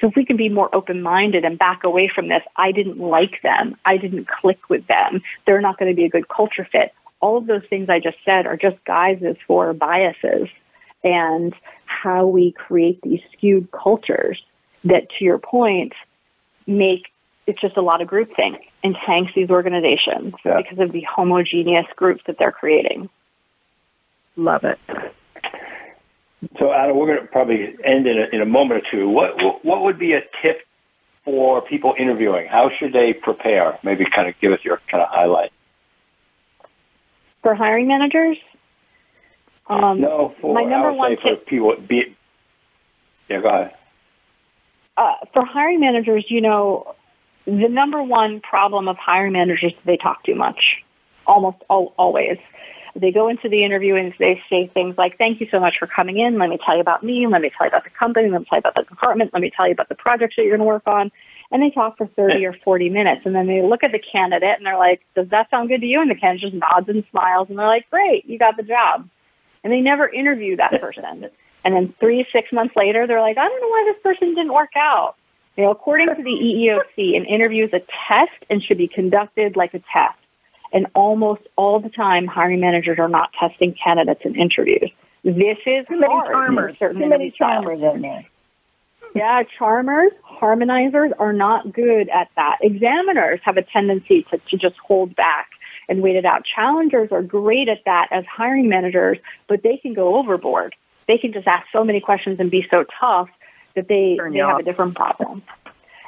So 0.00 0.08
if 0.08 0.16
we 0.16 0.24
can 0.24 0.36
be 0.36 0.48
more 0.48 0.72
open 0.74 1.02
minded 1.02 1.44
and 1.44 1.58
back 1.58 1.82
away 1.82 2.08
from 2.08 2.28
this, 2.28 2.42
I 2.54 2.72
didn't 2.72 2.98
like 2.98 3.42
them, 3.42 3.76
I 3.84 3.96
didn't 3.96 4.28
click 4.28 4.68
with 4.68 4.86
them, 4.86 5.22
they're 5.46 5.62
not 5.62 5.78
going 5.78 5.90
to 5.90 5.96
be 5.96 6.04
a 6.04 6.10
good 6.10 6.28
culture 6.28 6.68
fit 6.70 6.92
all 7.20 7.36
of 7.36 7.46
those 7.46 7.64
things 7.64 7.88
I 7.88 8.00
just 8.00 8.18
said 8.24 8.46
are 8.46 8.56
just 8.56 8.82
guises 8.84 9.36
for 9.46 9.72
biases 9.72 10.48
and 11.02 11.54
how 11.86 12.26
we 12.26 12.52
create 12.52 13.00
these 13.02 13.22
skewed 13.32 13.70
cultures 13.70 14.42
that, 14.84 15.10
to 15.10 15.24
your 15.24 15.38
point, 15.38 15.92
make 16.66 17.08
it's 17.46 17.60
just 17.60 17.78
a 17.78 17.80
lot 17.80 18.02
of 18.02 18.08
groupthink 18.08 18.58
and 18.84 18.94
tanks 18.94 19.32
these 19.34 19.48
organizations 19.48 20.34
yeah. 20.44 20.58
because 20.58 20.78
of 20.78 20.92
the 20.92 21.00
homogeneous 21.02 21.86
groups 21.96 22.22
that 22.26 22.36
they're 22.36 22.52
creating. 22.52 23.08
Love 24.36 24.64
it. 24.64 24.78
So, 26.58 26.72
Anna, 26.72 26.94
we're 26.94 27.06
going 27.06 27.20
to 27.20 27.26
probably 27.26 27.74
end 27.82 28.06
in 28.06 28.18
a, 28.18 28.26
in 28.26 28.42
a 28.42 28.46
moment 28.46 28.84
or 28.84 28.90
two. 28.90 29.08
What 29.08 29.64
what 29.64 29.82
would 29.82 29.98
be 29.98 30.12
a 30.12 30.22
tip 30.42 30.66
for 31.24 31.62
people 31.62 31.94
interviewing? 31.98 32.46
How 32.46 32.70
should 32.70 32.92
they 32.92 33.12
prepare? 33.12 33.78
Maybe 33.82 34.04
kind 34.04 34.28
of 34.28 34.38
give 34.40 34.52
us 34.52 34.64
your 34.64 34.80
kind 34.88 35.02
of 35.02 35.08
highlight 35.08 35.50
for 37.48 37.54
hiring 37.54 37.88
managers? 37.88 38.36
Um, 39.66 40.00
no, 40.00 40.34
for, 40.40 40.54
my 40.54 40.64
number 40.64 40.88
I 40.88 40.90
would 40.90 40.96
one 40.98 41.16
say 41.16 41.22
tip 41.22 41.40
for 41.40 41.44
people, 41.46 41.76
be, 41.76 42.14
yeah, 43.28 43.40
go 43.40 43.48
ahead. 43.48 43.74
Uh, 44.98 45.14
for 45.32 45.44
hiring 45.44 45.78
managers, 45.78 46.28
you 46.28 46.40
know, 46.40 46.94
the 47.44 47.68
number 47.68 48.02
one 48.02 48.40
problem 48.40 48.88
of 48.88 48.96
hiring 48.98 49.32
managers 49.32 49.72
is 49.72 49.78
they 49.84 49.96
talk 49.96 50.24
too 50.24 50.34
much, 50.34 50.82
almost 51.24 51.58
all, 51.70 51.94
always. 51.96 52.36
They 52.96 53.12
go 53.12 53.28
into 53.28 53.48
the 53.48 53.62
interview 53.62 53.94
and 53.94 54.12
they 54.18 54.42
say 54.50 54.66
things 54.66 54.98
like, 54.98 55.16
thank 55.16 55.40
you 55.40 55.48
so 55.50 55.60
much 55.60 55.78
for 55.78 55.86
coming 55.86 56.18
in. 56.18 56.36
Let 56.36 56.50
me 56.50 56.58
tell 56.58 56.74
you 56.74 56.80
about 56.80 57.04
me. 57.04 57.28
Let 57.28 57.42
me 57.42 57.50
tell 57.56 57.66
you 57.66 57.68
about 57.68 57.84
the 57.84 57.90
company. 57.90 58.28
Let 58.28 58.40
me 58.40 58.46
tell 58.50 58.56
you 58.56 58.60
about 58.60 58.74
the 58.74 58.82
department. 58.82 59.32
Let 59.32 59.40
me 59.40 59.50
tell 59.50 59.66
you 59.68 59.72
about 59.72 59.88
the 59.88 59.94
projects 59.94 60.34
that 60.34 60.42
you're 60.42 60.56
going 60.56 60.66
to 60.66 60.72
work 60.72 60.86
on. 60.88 61.12
And 61.52 61.62
they 61.62 61.70
talk 61.70 61.96
for 61.96 62.06
30 62.06 62.44
or 62.44 62.52
40 62.52 62.90
minutes. 62.90 63.24
And 63.24 63.36
then 63.36 63.46
they 63.46 63.62
look 63.62 63.84
at 63.84 63.92
the 63.92 64.00
candidate 64.00 64.56
and 64.56 64.66
they're 64.66 64.76
like, 64.76 65.02
does 65.14 65.28
that 65.28 65.48
sound 65.48 65.68
good 65.68 65.80
to 65.80 65.86
you? 65.86 66.00
And 66.00 66.10
the 66.10 66.16
candidate 66.16 66.50
just 66.50 66.54
nods 66.54 66.88
and 66.88 67.04
smiles. 67.10 67.48
And 67.50 67.58
they're 67.58 67.66
like, 67.66 67.88
great, 67.88 68.26
you 68.26 68.36
got 68.36 68.56
the 68.56 68.64
job. 68.64 69.08
And 69.62 69.72
they 69.72 69.80
never 69.80 70.08
interview 70.08 70.56
that 70.56 70.80
person. 70.80 71.30
And 71.68 71.76
then 71.76 71.94
three, 72.00 72.26
six 72.32 72.50
months 72.50 72.74
later, 72.76 73.06
they're 73.06 73.20
like, 73.20 73.36
I 73.36 73.46
don't 73.46 73.60
know 73.60 73.68
why 73.68 73.92
this 73.92 74.02
person 74.02 74.34
didn't 74.34 74.54
work 74.54 74.74
out. 74.74 75.16
You 75.54 75.64
know, 75.64 75.70
according 75.70 76.06
to 76.06 76.14
the 76.14 76.30
EEOC, 76.30 77.14
an 77.14 77.26
interview 77.26 77.66
is 77.66 77.74
a 77.74 77.82
test 78.08 78.32
and 78.48 78.64
should 78.64 78.78
be 78.78 78.88
conducted 78.88 79.54
like 79.54 79.74
a 79.74 79.80
test. 79.80 80.16
And 80.72 80.86
almost 80.94 81.42
all 81.56 81.78
the 81.78 81.90
time, 81.90 82.26
hiring 82.26 82.60
managers 82.60 82.98
are 82.98 83.08
not 83.08 83.34
testing 83.34 83.74
candidates 83.74 84.22
in 84.24 84.34
interviews. 84.34 84.90
This 85.22 85.58
is 85.66 85.86
Too 85.88 86.00
many 86.00 86.10
hard 86.10 86.32
charmers. 86.32 86.78
certain 86.78 87.02
Too 87.02 87.08
many 87.10 87.30
charmers 87.32 87.82
in 87.82 88.00
there. 88.00 88.24
Yeah, 89.14 89.42
charmers, 89.42 90.12
harmonizers 90.24 91.12
are 91.18 91.34
not 91.34 91.70
good 91.70 92.08
at 92.08 92.30
that. 92.36 92.60
Examiners 92.62 93.40
have 93.42 93.58
a 93.58 93.62
tendency 93.62 94.22
to, 94.30 94.38
to 94.38 94.56
just 94.56 94.78
hold 94.78 95.14
back 95.14 95.50
and 95.86 96.00
wait 96.00 96.16
it 96.16 96.24
out. 96.24 96.46
Challengers 96.46 97.12
are 97.12 97.22
great 97.22 97.68
at 97.68 97.84
that 97.84 98.08
as 98.10 98.24
hiring 98.24 98.70
managers, 98.70 99.18
but 99.48 99.62
they 99.62 99.76
can 99.76 99.92
go 99.92 100.16
overboard. 100.16 100.74
They 101.08 101.18
can 101.18 101.32
just 101.32 101.46
ask 101.48 101.66
so 101.72 101.82
many 101.82 102.00
questions 102.00 102.38
and 102.38 102.50
be 102.50 102.66
so 102.70 102.84
tough 103.00 103.28
that 103.74 103.88
they, 103.88 104.16
Turn 104.16 104.32
they 104.32 104.38
have 104.38 104.50
off. 104.56 104.60
a 104.60 104.62
different 104.62 104.94
problem. 104.94 105.42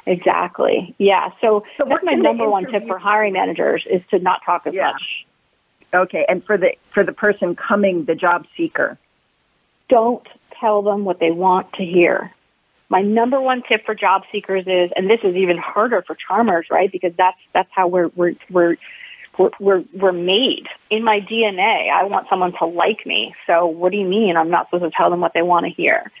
Exactly. 0.05 0.95
Yeah. 0.97 1.31
So, 1.41 1.65
So 1.77 1.85
that's 1.85 2.03
my 2.03 2.13
number 2.13 2.49
one 2.49 2.65
tip 2.65 2.87
for 2.87 2.97
hiring 2.97 3.33
managers 3.33 3.85
is 3.89 4.01
to 4.11 4.19
not 4.19 4.41
talk 4.45 4.65
as 4.67 4.73
Yeah. 4.73 4.93
much. 4.93 5.25
Okay, 5.93 6.25
and 6.29 6.41
for 6.45 6.57
the 6.57 6.75
for 6.91 7.03
the 7.03 7.11
person 7.11 7.53
coming, 7.55 8.05
the 8.05 8.15
job 8.15 8.45
seeker. 8.55 8.97
don't 9.89 10.25
tell 10.57 10.81
them 10.81 11.03
what 11.03 11.19
they 11.19 11.31
want 11.31 11.73
to 11.73 11.83
hear. 11.83 12.31
My 12.87 13.01
number 13.01 13.41
one 13.41 13.61
tip 13.61 13.85
for 13.85 13.93
job 13.93 14.23
seekers 14.31 14.63
is, 14.67 14.89
and 14.95 15.09
this 15.09 15.19
is 15.23 15.35
even 15.35 15.57
harder 15.57 16.01
for 16.01 16.15
charmers, 16.15 16.67
right? 16.71 16.89
Because 16.89 17.13
that's 17.17 17.37
that's 17.51 17.69
how 17.73 17.87
we're 17.87 18.07
we're 18.15 18.35
we're 18.49 18.77
we're 19.41 19.51
we're, 19.59 19.83
we're 19.93 20.11
made 20.11 20.67
in 20.89 21.03
my 21.03 21.21
DNA. 21.21 21.89
I 21.91 22.03
want 22.05 22.29
someone 22.29 22.53
to 22.53 22.65
like 22.65 23.05
me. 23.05 23.33
So 23.47 23.65
what 23.65 23.91
do 23.91 23.97
you 23.97 24.05
mean 24.05 24.37
I'm 24.37 24.49
not 24.49 24.67
supposed 24.67 24.91
to 24.91 24.95
tell 24.95 25.09
them 25.09 25.21
what 25.21 25.33
they 25.33 25.41
want 25.41 25.65
to 25.65 25.71
hear? 25.71 26.11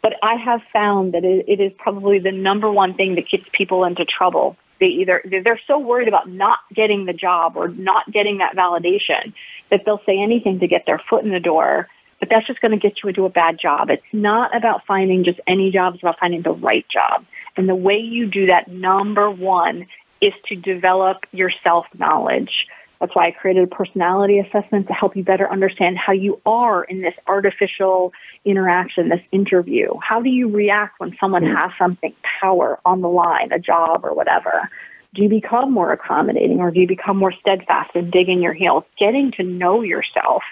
But 0.00 0.14
I 0.22 0.34
have 0.34 0.62
found 0.72 1.14
that 1.14 1.24
it, 1.24 1.44
it 1.48 1.60
is 1.60 1.72
probably 1.78 2.18
the 2.18 2.32
number 2.32 2.70
one 2.70 2.94
thing 2.94 3.14
that 3.14 3.28
gets 3.28 3.48
people 3.52 3.84
into 3.84 4.04
trouble. 4.04 4.56
They 4.78 4.88
either 4.88 5.22
they're 5.24 5.60
so 5.66 5.78
worried 5.78 6.08
about 6.08 6.28
not 6.28 6.58
getting 6.72 7.04
the 7.04 7.12
job 7.12 7.56
or 7.56 7.68
not 7.68 8.10
getting 8.10 8.38
that 8.38 8.56
validation 8.56 9.32
that 9.68 9.84
they'll 9.84 10.02
say 10.04 10.20
anything 10.20 10.58
to 10.60 10.66
get 10.66 10.86
their 10.86 10.98
foot 10.98 11.24
in 11.24 11.30
the 11.30 11.40
door 11.40 11.88
but 12.22 12.28
that's 12.28 12.46
just 12.46 12.60
going 12.60 12.70
to 12.70 12.76
get 12.76 13.02
you 13.02 13.08
into 13.08 13.24
a 13.24 13.28
bad 13.28 13.58
job. 13.58 13.90
It's 13.90 14.04
not 14.12 14.54
about 14.54 14.86
finding 14.86 15.24
just 15.24 15.40
any 15.44 15.72
job, 15.72 15.94
it's 15.94 16.04
about 16.04 16.20
finding 16.20 16.42
the 16.42 16.52
right 16.52 16.88
job. 16.88 17.24
And 17.56 17.68
the 17.68 17.74
way 17.74 17.98
you 17.98 18.26
do 18.26 18.46
that, 18.46 18.68
number 18.68 19.28
one, 19.28 19.88
is 20.22 20.32
to 20.46 20.56
develop 20.56 21.26
your 21.32 21.50
self 21.50 21.86
knowledge. 21.98 22.68
That's 23.02 23.16
why 23.16 23.26
I 23.26 23.30
created 23.32 23.64
a 23.64 23.66
personality 23.66 24.38
assessment 24.38 24.86
to 24.86 24.92
help 24.92 25.16
you 25.16 25.24
better 25.24 25.50
understand 25.50 25.98
how 25.98 26.12
you 26.12 26.40
are 26.46 26.84
in 26.84 27.00
this 27.00 27.16
artificial 27.26 28.12
interaction, 28.44 29.08
this 29.08 29.24
interview. 29.32 29.98
How 30.00 30.22
do 30.22 30.30
you 30.30 30.48
react 30.48 31.00
when 31.00 31.16
someone 31.16 31.44
hmm. 31.44 31.52
has 31.52 31.72
something 31.76 32.14
power 32.22 32.78
on 32.84 33.00
the 33.00 33.08
line, 33.08 33.50
a 33.50 33.58
job 33.58 34.04
or 34.04 34.14
whatever? 34.14 34.70
Do 35.14 35.22
you 35.22 35.28
become 35.28 35.72
more 35.72 35.92
accommodating 35.92 36.60
or 36.60 36.70
do 36.70 36.80
you 36.80 36.86
become 36.86 37.16
more 37.16 37.32
steadfast 37.32 37.90
and 37.96 38.12
dig 38.12 38.28
in 38.28 38.40
your 38.40 38.52
heels? 38.52 38.84
Getting 38.96 39.32
to 39.32 39.42
know 39.42 39.82
yourself 39.82 40.44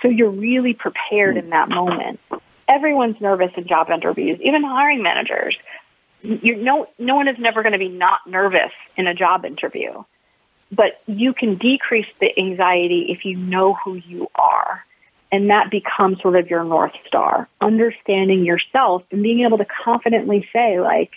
so 0.00 0.08
you're 0.08 0.30
really 0.30 0.72
prepared 0.72 1.34
hmm. 1.34 1.44
in 1.44 1.50
that 1.50 1.68
moment. 1.68 2.18
Everyone's 2.66 3.20
nervous 3.20 3.52
in 3.58 3.66
job 3.66 3.90
interviews, 3.90 4.40
even 4.40 4.64
hiring 4.64 5.02
managers. 5.02 5.58
You 6.22 6.56
no 6.56 6.88
no 6.98 7.16
one 7.16 7.28
is 7.28 7.38
never 7.38 7.62
going 7.62 7.72
to 7.72 7.78
be 7.78 7.88
not 7.88 8.26
nervous 8.26 8.72
in 8.96 9.06
a 9.06 9.14
job 9.14 9.44
interview. 9.44 10.04
But 10.72 11.00
you 11.06 11.32
can 11.32 11.56
decrease 11.56 12.06
the 12.20 12.38
anxiety 12.38 13.10
if 13.10 13.24
you 13.24 13.36
know 13.36 13.74
who 13.74 13.94
you 13.94 14.30
are. 14.34 14.84
And 15.32 15.50
that 15.50 15.70
becomes 15.70 16.20
sort 16.20 16.36
of 16.36 16.50
your 16.50 16.64
North 16.64 16.94
Star. 17.06 17.48
Understanding 17.60 18.44
yourself 18.44 19.04
and 19.10 19.22
being 19.22 19.40
able 19.40 19.58
to 19.58 19.64
confidently 19.64 20.48
say, 20.52 20.80
like, 20.80 21.12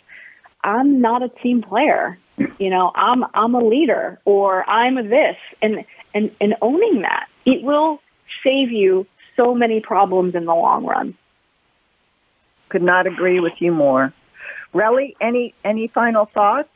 I'm 0.63 1.01
not 1.01 1.23
a 1.23 1.29
team 1.29 1.61
player. 1.61 2.17
You 2.57 2.69
know, 2.69 2.91
I'm 2.93 3.25
I'm 3.33 3.55
a 3.55 3.63
leader 3.63 4.19
or 4.25 4.67
I'm 4.67 4.95
this 5.09 5.37
and 5.61 5.85
and, 6.13 6.31
and 6.39 6.55
owning 6.61 7.01
that. 7.01 7.27
It 7.45 7.63
will 7.63 8.01
save 8.43 8.71
you 8.71 9.05
so 9.35 9.53
many 9.53 9.81
problems 9.81 10.35
in 10.35 10.45
the 10.45 10.55
long 10.55 10.85
run. 10.85 11.15
Could 12.69 12.83
not 12.83 13.07
agree 13.07 13.39
with 13.39 13.61
you 13.61 13.71
more. 13.71 14.13
Relly, 14.73 15.15
any 15.21 15.53
any 15.63 15.87
final 15.87 16.25
thoughts? 16.25 16.69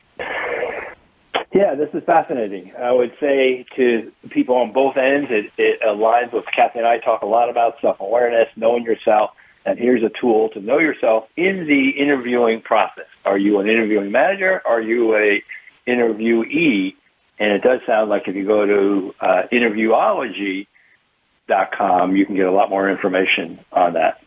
Yeah, 1.52 1.74
this 1.74 1.92
is 1.94 2.04
fascinating. 2.04 2.72
I 2.76 2.92
would 2.92 3.16
say 3.18 3.64
to 3.76 4.12
people 4.28 4.56
on 4.56 4.72
both 4.72 4.98
ends, 4.98 5.30
it, 5.30 5.50
it 5.56 5.80
aligns 5.80 6.30
with 6.32 6.44
Kathy 6.46 6.80
and 6.80 6.86
I 6.86 6.98
talk 6.98 7.22
a 7.22 7.26
lot 7.26 7.48
about 7.48 7.80
self 7.80 8.00
awareness, 8.00 8.50
knowing 8.54 8.84
yourself, 8.84 9.34
and 9.64 9.78
here's 9.78 10.02
a 10.02 10.10
tool 10.10 10.50
to 10.50 10.60
know 10.60 10.78
yourself 10.78 11.26
in 11.36 11.66
the 11.66 11.88
interviewing 11.90 12.60
process. 12.60 13.06
Are 13.24 13.38
you 13.38 13.60
an 13.60 13.68
interviewing 13.68 14.12
manager? 14.12 14.60
Are 14.64 14.80
you 14.80 15.16
a 15.16 15.42
interviewee? 15.86 16.94
And 17.38 17.52
it 17.52 17.62
does 17.62 17.80
sound 17.86 18.10
like 18.10 18.28
if 18.28 18.36
you 18.36 18.44
go 18.44 18.66
to 18.66 19.14
uh, 19.20 19.44
interviewology.com, 19.50 22.16
you 22.16 22.26
can 22.26 22.34
get 22.34 22.46
a 22.46 22.52
lot 22.52 22.68
more 22.68 22.90
information 22.90 23.58
on 23.72 23.94
that. 23.94 24.20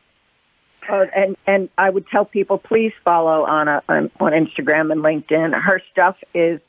Uh, 0.87 1.05
and 1.15 1.37
and 1.45 1.69
I 1.77 1.89
would 1.89 2.07
tell 2.07 2.25
people 2.25 2.57
please 2.57 2.93
follow 3.03 3.45
Anna 3.45 3.83
on, 3.87 4.11
on 4.19 4.31
Instagram 4.31 4.91
and 4.91 5.01
LinkedIn. 5.01 5.59
Her 5.59 5.81
stuff 5.91 6.17
is 6.33 6.59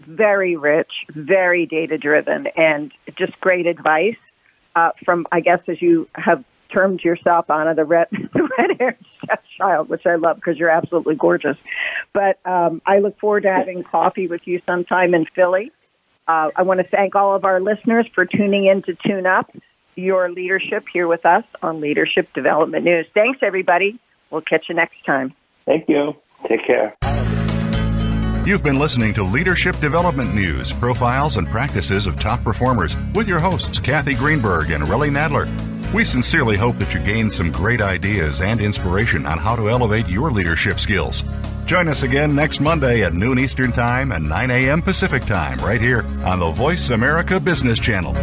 very 0.00 0.56
rich, 0.56 1.04
very 1.08 1.66
data 1.66 1.96
driven, 1.96 2.48
and 2.48 2.92
just 3.14 3.40
great 3.40 3.66
advice 3.66 4.16
uh, 4.74 4.90
from 5.04 5.26
I 5.32 5.40
guess 5.40 5.60
as 5.68 5.80
you 5.80 6.08
have 6.14 6.44
termed 6.68 7.02
yourself, 7.02 7.50
Anna, 7.50 7.74
the 7.74 7.84
red 7.84 8.08
red 8.58 8.76
haired 8.78 8.96
child, 9.56 9.88
which 9.88 10.06
I 10.06 10.16
love 10.16 10.36
because 10.36 10.58
you're 10.58 10.70
absolutely 10.70 11.14
gorgeous. 11.14 11.56
But 12.12 12.38
um, 12.44 12.82
I 12.84 12.98
look 12.98 13.18
forward 13.18 13.44
to 13.44 13.52
having 13.52 13.82
coffee 13.82 14.26
with 14.26 14.46
you 14.46 14.60
sometime 14.66 15.14
in 15.14 15.24
Philly. 15.24 15.72
Uh, 16.28 16.50
I 16.56 16.62
want 16.62 16.78
to 16.78 16.84
thank 16.84 17.14
all 17.14 17.34
of 17.34 17.44
our 17.44 17.60
listeners 17.60 18.06
for 18.12 18.24
tuning 18.24 18.66
in 18.66 18.82
to 18.82 18.94
Tune 18.94 19.26
Up 19.26 19.50
your 19.96 20.30
leadership 20.30 20.86
here 20.88 21.08
with 21.08 21.26
us 21.26 21.44
on 21.62 21.80
Leadership 21.80 22.32
Development 22.32 22.84
News. 22.84 23.06
Thanks, 23.14 23.40
everybody. 23.42 23.98
We'll 24.30 24.42
catch 24.42 24.68
you 24.68 24.74
next 24.74 25.04
time. 25.04 25.34
Thank 25.64 25.88
you. 25.88 26.16
Take 26.46 26.64
care. 26.64 26.94
You've 28.46 28.62
been 28.62 28.78
listening 28.78 29.12
to 29.14 29.24
Leadership 29.24 29.76
Development 29.78 30.32
News, 30.32 30.72
profiles 30.72 31.36
and 31.36 31.48
practices 31.48 32.06
of 32.06 32.20
top 32.20 32.44
performers 32.44 32.96
with 33.12 33.26
your 33.26 33.40
hosts, 33.40 33.80
Kathy 33.80 34.14
Greenberg 34.14 34.70
and 34.70 34.84
Relly 34.84 35.10
Nadler. 35.10 35.50
We 35.92 36.04
sincerely 36.04 36.56
hope 36.56 36.76
that 36.76 36.94
you 36.94 37.00
gained 37.00 37.32
some 37.32 37.50
great 37.50 37.80
ideas 37.80 38.40
and 38.40 38.60
inspiration 38.60 39.26
on 39.26 39.38
how 39.38 39.56
to 39.56 39.68
elevate 39.68 40.06
your 40.06 40.30
leadership 40.30 40.78
skills. 40.78 41.24
Join 41.64 41.88
us 41.88 42.04
again 42.04 42.36
next 42.36 42.60
Monday 42.60 43.02
at 43.02 43.14
noon 43.14 43.40
Eastern 43.40 43.72
Time 43.72 44.12
and 44.12 44.28
9 44.28 44.50
a.m. 44.52 44.80
Pacific 44.80 45.24
Time 45.24 45.58
right 45.58 45.80
here 45.80 46.04
on 46.24 46.38
the 46.38 46.50
Voice 46.50 46.90
America 46.90 47.40
Business 47.40 47.80
Channel. 47.80 48.14